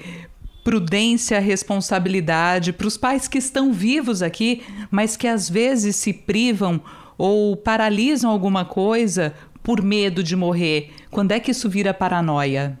prudência, 0.63 1.39
responsabilidade 1.39 2.73
para 2.73 2.87
os 2.87 2.97
pais 2.97 3.27
que 3.27 3.37
estão 3.37 3.73
vivos 3.73 4.21
aqui, 4.21 4.61
mas 4.91 5.17
que 5.17 5.27
às 5.27 5.49
vezes 5.49 5.95
se 5.95 6.13
privam 6.13 6.79
ou 7.17 7.55
paralisam 7.55 8.29
alguma 8.29 8.65
coisa 8.65 9.33
por 9.63 9.81
medo 9.81 10.21
de 10.21 10.35
morrer. 10.35 10.91
Quando 11.09 11.31
é 11.31 11.39
que 11.39 11.51
isso 11.51 11.69
vira 11.69 11.93
paranoia? 11.93 12.77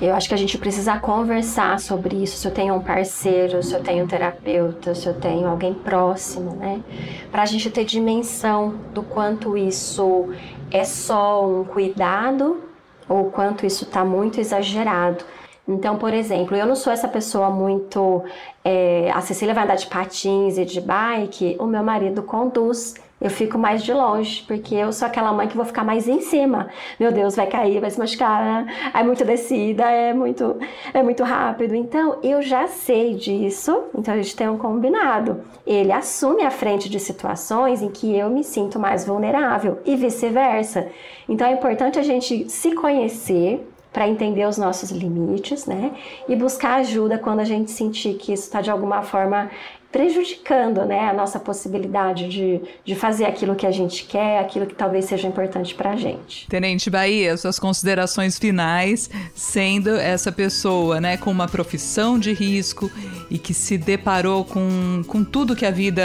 Eu 0.00 0.14
acho 0.14 0.28
que 0.28 0.34
a 0.34 0.38
gente 0.38 0.58
precisa 0.58 0.98
conversar 0.98 1.78
sobre 1.78 2.16
isso. 2.16 2.36
Se 2.36 2.46
eu 2.48 2.52
tenho 2.52 2.74
um 2.74 2.80
parceiro, 2.80 3.62
se 3.62 3.72
eu 3.72 3.82
tenho 3.82 4.04
um 4.04 4.08
terapeuta, 4.08 4.94
se 4.94 5.06
eu 5.06 5.14
tenho 5.14 5.48
alguém 5.48 5.72
próximo, 5.72 6.56
né? 6.56 6.82
Para 7.30 7.42
a 7.42 7.46
gente 7.46 7.70
ter 7.70 7.84
dimensão 7.84 8.74
do 8.92 9.02
quanto 9.02 9.56
isso 9.56 10.28
é 10.70 10.84
só 10.84 11.46
um 11.46 11.64
cuidado 11.64 12.62
ou 13.08 13.30
quanto 13.30 13.64
isso 13.64 13.84
está 13.84 14.04
muito 14.04 14.40
exagerado. 14.40 15.24
Então, 15.68 15.96
por 15.96 16.12
exemplo, 16.12 16.56
eu 16.56 16.66
não 16.66 16.74
sou 16.74 16.92
essa 16.92 17.06
pessoa 17.06 17.48
muito. 17.48 18.24
É, 18.64 19.10
a 19.14 19.20
Cecília 19.20 19.54
vai 19.54 19.64
andar 19.64 19.76
de 19.76 19.86
patins 19.86 20.58
e 20.58 20.64
de 20.64 20.80
bike, 20.80 21.56
o 21.60 21.66
meu 21.66 21.82
marido 21.82 22.22
conduz 22.22 22.94
eu 23.22 23.30
fico 23.30 23.56
mais 23.56 23.84
de 23.84 23.92
longe, 23.92 24.42
porque 24.48 24.74
eu 24.74 24.92
sou 24.92 25.06
aquela 25.06 25.32
mãe 25.32 25.46
que 25.46 25.56
vou 25.56 25.64
ficar 25.64 25.84
mais 25.84 26.08
em 26.08 26.20
cima. 26.20 26.68
Meu 26.98 27.12
Deus, 27.12 27.36
vai 27.36 27.46
cair, 27.46 27.80
vai 27.80 27.88
se 27.88 27.98
machucar, 27.98 28.44
né? 28.44 28.90
é 28.92 29.02
muita 29.04 29.24
descida, 29.24 29.84
é 29.84 30.12
muito, 30.12 30.58
é 30.92 31.02
muito 31.02 31.22
rápido. 31.22 31.74
Então, 31.74 32.18
eu 32.22 32.42
já 32.42 32.66
sei 32.66 33.14
disso, 33.14 33.84
então 33.96 34.12
a 34.12 34.16
gente 34.16 34.34
tem 34.34 34.48
um 34.48 34.58
combinado. 34.58 35.40
Ele 35.64 35.92
assume 35.92 36.42
a 36.42 36.50
frente 36.50 36.90
de 36.90 36.98
situações 36.98 37.80
em 37.80 37.88
que 37.88 38.16
eu 38.16 38.28
me 38.28 38.42
sinto 38.42 38.78
mais 38.80 39.06
vulnerável 39.06 39.78
e 39.84 39.94
vice-versa. 39.94 40.88
Então, 41.28 41.46
é 41.46 41.52
importante 41.52 42.00
a 42.00 42.02
gente 42.02 42.50
se 42.50 42.74
conhecer, 42.74 43.68
para 43.92 44.08
entender 44.08 44.46
os 44.46 44.56
nossos 44.56 44.90
limites, 44.90 45.66
né? 45.66 45.92
E 46.26 46.34
buscar 46.34 46.76
ajuda 46.76 47.18
quando 47.18 47.40
a 47.40 47.44
gente 47.44 47.70
sentir 47.70 48.14
que 48.14 48.32
isso 48.32 48.44
está 48.44 48.62
de 48.62 48.70
alguma 48.70 49.02
forma 49.02 49.50
prejudicando 49.92 50.84
né, 50.86 51.10
a 51.10 51.12
nossa 51.12 51.38
possibilidade 51.38 52.28
de, 52.28 52.60
de 52.82 52.94
fazer 52.94 53.26
aquilo 53.26 53.54
que 53.54 53.66
a 53.66 53.70
gente 53.70 54.04
quer, 54.04 54.40
aquilo 54.40 54.66
que 54.66 54.74
talvez 54.74 55.04
seja 55.04 55.28
importante 55.28 55.74
para 55.74 55.90
a 55.90 55.96
gente. 55.96 56.46
Tenente 56.48 56.88
Bahia, 56.88 57.36
suas 57.36 57.58
considerações 57.58 58.38
finais, 58.38 59.10
sendo 59.34 59.90
essa 59.90 60.32
pessoa 60.32 60.98
né, 61.00 61.18
com 61.18 61.30
uma 61.30 61.46
profissão 61.46 62.18
de 62.18 62.32
risco 62.32 62.90
e 63.30 63.38
que 63.38 63.52
se 63.52 63.76
deparou 63.76 64.44
com, 64.44 65.02
com 65.06 65.22
tudo 65.22 65.54
que 65.54 65.66
a 65.66 65.70
vida 65.70 66.02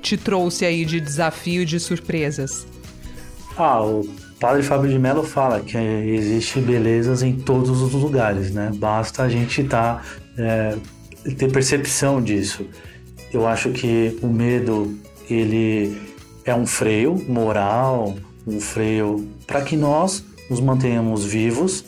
te 0.00 0.16
trouxe 0.16 0.64
aí 0.64 0.86
de 0.86 0.98
desafio 0.98 1.62
e 1.62 1.66
de 1.66 1.78
surpresas. 1.78 2.66
Ah, 3.58 3.82
o 3.82 4.08
Padre 4.40 4.62
Fábio 4.62 4.88
de 4.88 4.98
Mello 4.98 5.22
fala 5.22 5.60
que 5.60 5.76
existe 5.76 6.60
belezas 6.60 7.22
em 7.22 7.34
todos 7.34 7.82
os 7.82 7.92
lugares, 7.92 8.52
né? 8.52 8.70
Basta 8.74 9.24
a 9.24 9.28
gente 9.28 9.64
tá, 9.64 10.00
é, 10.36 10.76
ter 11.36 11.50
percepção 11.50 12.22
disso. 12.22 12.64
Eu 13.32 13.46
acho 13.46 13.70
que 13.70 14.18
o 14.22 14.28
medo 14.28 14.98
ele 15.28 15.96
é 16.44 16.54
um 16.54 16.66
freio 16.66 17.14
moral, 17.28 18.14
um 18.46 18.60
freio 18.60 19.28
para 19.46 19.62
que 19.62 19.76
nós 19.76 20.24
nos 20.48 20.60
mantenhamos 20.60 21.24
vivos. 21.24 21.84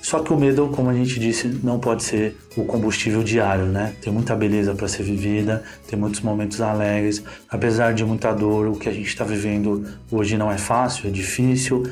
Só 0.00 0.18
que 0.18 0.32
o 0.32 0.36
medo, 0.36 0.68
como 0.68 0.90
a 0.90 0.94
gente 0.94 1.18
disse, 1.18 1.46
não 1.62 1.78
pode 1.78 2.02
ser 2.02 2.36
o 2.56 2.64
combustível 2.64 3.22
diário, 3.22 3.66
né? 3.66 3.94
Tem 4.02 4.12
muita 4.12 4.34
beleza 4.34 4.74
para 4.74 4.88
ser 4.88 5.04
vivida, 5.04 5.62
tem 5.86 5.96
muitos 5.96 6.20
momentos 6.20 6.60
alegres, 6.60 7.22
apesar 7.48 7.94
de 7.94 8.04
muita 8.04 8.32
dor. 8.32 8.66
O 8.66 8.76
que 8.76 8.88
a 8.88 8.92
gente 8.92 9.06
está 9.06 9.24
vivendo 9.24 9.86
hoje 10.10 10.36
não 10.36 10.50
é 10.50 10.58
fácil, 10.58 11.08
é 11.08 11.10
difícil, 11.10 11.84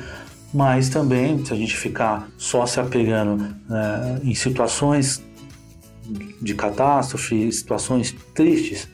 mas 0.53 0.89
também 0.89 1.43
se 1.45 1.53
a 1.53 1.55
gente 1.55 1.75
ficar 1.75 2.29
só 2.37 2.65
se 2.65 2.81
apegando 2.81 3.37
né, 3.69 4.19
em 4.23 4.35
situações 4.35 5.21
de 6.41 6.53
catástrofe, 6.53 7.51
situações 7.51 8.15
tristes, 8.33 8.87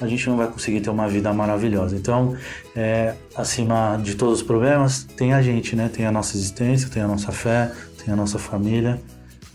a 0.00 0.06
gente 0.06 0.28
não 0.28 0.36
vai 0.36 0.46
conseguir 0.46 0.80
ter 0.80 0.90
uma 0.90 1.06
vida 1.06 1.32
maravilhosa. 1.32 1.94
Então, 1.94 2.34
é, 2.74 3.14
acima 3.34 4.00
de 4.02 4.14
todos 4.14 4.40
os 4.40 4.46
problemas, 4.46 5.04
tem 5.04 5.34
a 5.34 5.42
gente, 5.42 5.76
né? 5.76 5.90
Tem 5.92 6.06
a 6.06 6.12
nossa 6.12 6.36
existência, 6.36 6.88
tem 6.88 7.02
a 7.02 7.08
nossa 7.08 7.30
fé, 7.30 7.70
tem 8.02 8.12
a 8.12 8.16
nossa 8.16 8.38
família 8.38 9.00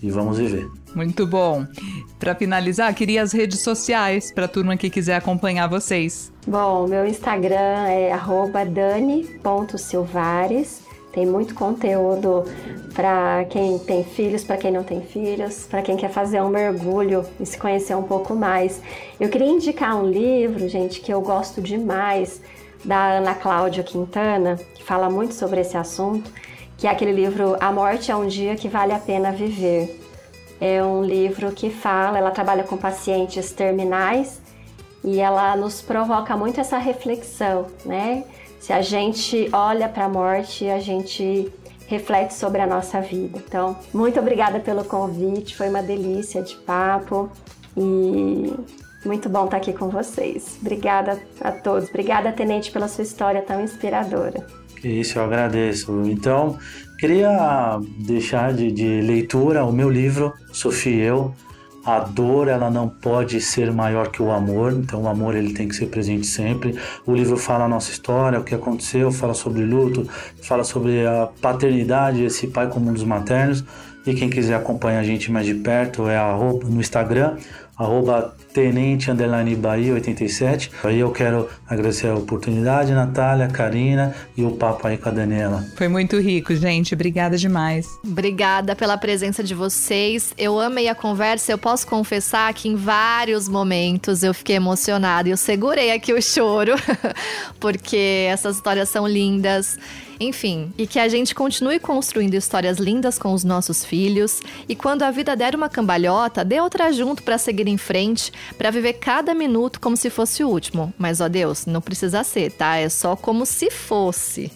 e 0.02 0.12
vamos 0.12 0.38
viver. 0.38 0.70
Muito 0.94 1.28
bom. 1.28 1.66
Para 2.20 2.36
finalizar, 2.36 2.94
queria 2.94 3.22
as 3.22 3.34
redes 3.34 3.60
sociais 3.60 4.32
para 4.32 4.46
a 4.46 4.48
turma 4.48 4.78
que 4.78 4.90
quiser 4.90 5.16
acompanhar 5.16 5.68
vocês. 5.68 6.32
Bom, 6.48 6.88
meu 6.88 7.06
Instagram 7.06 7.90
é 7.90 8.18
dani.silvares. 8.74 10.85
Tem 11.16 11.26
muito 11.26 11.56
conteúdo 11.56 12.44
para 12.94 13.46
quem 13.46 13.80
tem 13.80 14.04
filhos, 14.04 14.44
para 14.44 14.58
quem 14.58 14.70
não 14.70 14.84
tem 14.84 15.00
filhos, 15.00 15.66
para 15.66 15.82
quem 15.82 15.96
quer 15.96 16.10
fazer 16.10 16.42
um 16.42 16.50
mergulho 16.50 17.26
e 17.40 17.46
se 17.46 17.58
conhecer 17.58 17.96
um 17.96 18.04
pouco 18.04 18.36
mais. 18.36 18.82
Eu 19.18 19.30
queria 19.30 19.48
indicar 19.48 19.96
um 19.96 20.06
livro, 20.06 20.68
gente, 20.68 21.00
que 21.00 21.14
eu 21.14 21.22
gosto 21.22 21.62
demais, 21.62 22.42
da 22.84 23.14
Ana 23.14 23.34
Cláudia 23.34 23.82
Quintana, 23.82 24.58
que 24.74 24.84
fala 24.84 25.10
muito 25.10 25.34
sobre 25.34 25.62
esse 25.62 25.78
assunto, 25.78 26.30
que 26.78 26.86
é 26.86 26.90
aquele 26.90 27.14
livro 27.14 27.56
A 27.62 27.72
Morte 27.72 28.12
é 28.12 28.16
um 28.16 28.28
Dia 28.28 28.58
que 28.58 28.68
Vale 28.68 28.92
a 28.92 29.00
Pena 29.00 29.32
Viver. 29.32 29.98
É 30.60 30.84
um 30.84 31.02
livro 31.02 31.50
que 31.54 31.70
fala, 31.70 32.18
ela 32.18 32.32
trabalha 32.32 32.66
com 32.66 32.76
pacientes 32.76 33.54
terminais 33.54 34.42
e 35.02 35.22
ela 35.22 35.56
nos 35.56 35.82
provoca 35.82 36.36
muito 36.36 36.60
essa 36.60 36.78
reflexão, 36.78 37.68
né? 37.86 38.26
Se 38.66 38.74
a 38.74 38.82
gente 38.82 39.48
olha 39.54 39.88
para 39.88 40.06
a 40.06 40.10
morte, 40.10 40.68
a 40.68 40.80
gente 40.80 41.54
reflete 41.86 42.34
sobre 42.34 42.60
a 42.60 42.66
nossa 42.66 43.00
vida. 43.00 43.38
Então, 43.38 43.78
muito 43.94 44.20
obrigada 44.20 44.60
pelo 44.60 44.84
convite, 44.84 45.56
foi 45.56 45.70
uma 45.70 45.84
delícia 45.84 46.42
de 46.42 46.56
papo 46.56 47.30
e 47.78 48.52
muito 49.06 49.30
bom 49.30 49.46
estar 49.46 49.58
aqui 49.58 49.72
com 49.72 49.90
vocês. 49.90 50.58
Obrigada 50.62 51.22
a 51.42 51.52
todos. 51.52 51.90
Obrigada, 51.90 52.32
Tenente, 52.32 52.72
pela 52.72 52.88
sua 52.88 53.04
história 53.04 53.44
tão 53.44 53.64
inspiradora. 53.64 54.44
Isso, 54.84 55.20
eu 55.20 55.26
agradeço. 55.26 56.02
Então, 56.08 56.58
queria 56.98 57.80
deixar 58.00 58.52
de, 58.52 58.72
de 58.72 59.00
leitura 59.02 59.64
o 59.64 59.72
meu 59.72 59.92
livro, 59.92 60.34
Sofia 60.52 60.92
e 60.92 61.02
Eu, 61.02 61.36
a 61.86 62.00
dor 62.00 62.48
ela 62.48 62.70
não 62.70 62.90
pode 62.90 63.40
ser 63.40 63.72
maior 63.72 64.10
que 64.10 64.22
o 64.22 64.32
amor, 64.32 64.74
então 64.74 65.04
o 65.04 65.08
amor 65.08 65.36
ele 65.36 65.54
tem 65.54 65.68
que 65.68 65.76
ser 65.76 65.86
presente 65.86 66.26
sempre. 66.26 66.76
O 67.06 67.14
livro 67.14 67.38
fala 67.38 67.66
a 67.66 67.68
nossa 67.68 67.92
história, 67.92 68.40
o 68.40 68.44
que 68.44 68.56
aconteceu, 68.56 69.12
fala 69.12 69.36
sobre 69.36 69.64
luto, 69.64 70.10
fala 70.42 70.64
sobre 70.64 71.06
a 71.06 71.30
paternidade, 71.40 72.24
esse 72.24 72.48
pai 72.48 72.68
como 72.68 72.90
um 72.90 72.94
dos 72.94 73.04
maternos. 73.04 73.64
E 74.06 74.14
quem 74.14 74.30
quiser 74.30 74.56
acompanhar 74.56 75.00
a 75.00 75.04
gente 75.04 75.32
mais 75.32 75.48
de 75.48 75.56
perto 75.56 76.08
é 76.08 76.18
no 76.70 76.80
Instagram, 76.80 77.38
arroba 77.78 78.36
Tenente 78.54 79.12
Underline 79.12 79.56
Bahia 79.56 79.94
87. 79.94 80.72
Aí 80.84 81.00
eu 81.00 81.12
quero 81.12 81.50
agradecer 81.68 82.08
a 82.08 82.16
oportunidade, 82.16 82.94
Natália, 82.94 83.48
Karina 83.48 84.16
e 84.38 84.44
o 84.44 84.52
papo 84.52 84.88
aí 84.88 84.98
com 84.98 85.10
a 85.10 85.12
Daniela. 85.12 85.66
Foi 85.76 85.88
muito 85.88 86.18
rico, 86.20 86.56
gente. 86.56 86.94
Obrigada 86.94 87.38
demais. 87.38 87.88
Obrigada 88.04 88.76
pela 88.76 88.98
presença 88.98 89.44
de 89.44 89.54
vocês. 89.54 90.34
Eu 90.38 90.60
amei 90.60 90.88
a 90.88 90.96
conversa. 90.96 91.52
Eu 91.52 91.58
posso 91.58 91.86
confessar 91.86 92.54
que 92.54 92.70
em 92.70 92.76
vários 92.76 93.50
momentos 93.50 94.24
eu 94.24 94.34
fiquei 94.34 94.56
emocionada. 94.56 95.28
Eu 95.28 95.38
segurei 95.38 95.92
aqui 95.92 96.14
o 96.14 96.22
choro, 96.22 96.76
porque 97.60 98.28
essas 98.30 98.56
histórias 98.56 98.88
são 98.88 99.06
lindas. 99.06 99.78
Enfim, 100.20 100.74
e 100.78 100.88
que 100.88 101.00
a 101.00 101.08
gente 101.08 101.36
continue 101.36 101.80
construindo 101.80 102.34
histórias 102.34 102.78
lindas 102.78 103.18
com 103.20 103.34
os 103.34 103.44
nossos 103.44 103.84
filhos 103.84 104.40
e 104.68 104.76
quando 104.76 105.04
a 105.04 105.12
vida 105.12 105.36
der 105.36 105.56
uma 105.56 105.70
cambalhota, 105.70 106.44
dê 106.44 106.60
outra 106.60 106.92
junto 106.92 107.24
para 107.24 107.38
seguir 107.38 107.68
em 107.68 107.78
frente, 107.78 108.32
para 108.58 108.72
viver 108.72 108.94
cada 108.94 109.34
minuto 109.34 109.80
como 109.80 109.98
se 109.98 110.10
fosse 110.10 110.44
o 110.44 110.50
último. 110.50 110.94
Mas 110.98 111.22
ó 111.22 111.28
Deus, 111.28 111.66
não 111.66 111.82
precisa 111.82 112.24
ser, 112.24 112.52
tá? 112.52 112.78
É 112.78 112.90
só 112.90 113.16
como 113.16 113.46
se 113.46 113.70
fosse. 113.70 114.52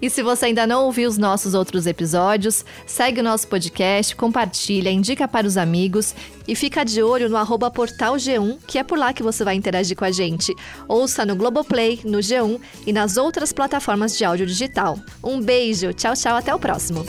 E 0.00 0.10
se 0.10 0.22
você 0.22 0.46
ainda 0.46 0.66
não 0.66 0.84
ouviu 0.84 1.08
os 1.08 1.18
nossos 1.18 1.54
outros 1.54 1.86
episódios, 1.86 2.64
segue 2.86 3.20
o 3.20 3.24
nosso 3.24 3.48
podcast, 3.48 4.14
compartilha, 4.14 4.90
indica 4.90 5.26
para 5.26 5.46
os 5.46 5.56
amigos 5.56 6.14
e 6.46 6.54
fica 6.54 6.84
de 6.84 7.02
olho 7.02 7.28
no 7.28 7.36
arroba 7.36 7.70
portal 7.70 8.14
G1, 8.16 8.58
que 8.66 8.78
é 8.78 8.84
por 8.84 8.98
lá 8.98 9.12
que 9.12 9.22
você 9.22 9.44
vai 9.44 9.54
interagir 9.54 9.96
com 9.96 10.04
a 10.04 10.10
gente. 10.10 10.54
Ouça 10.88 11.24
no 11.24 11.36
Globoplay, 11.36 12.00
no 12.04 12.18
G1 12.18 12.60
e 12.86 12.92
nas 12.92 13.16
outras 13.16 13.52
plataformas 13.52 14.16
de 14.16 14.24
áudio 14.24 14.46
digital. 14.46 14.98
Um 15.22 15.40
beijo, 15.40 15.92
tchau, 15.92 16.14
tchau, 16.14 16.36
até 16.36 16.54
o 16.54 16.58
próximo. 16.58 17.04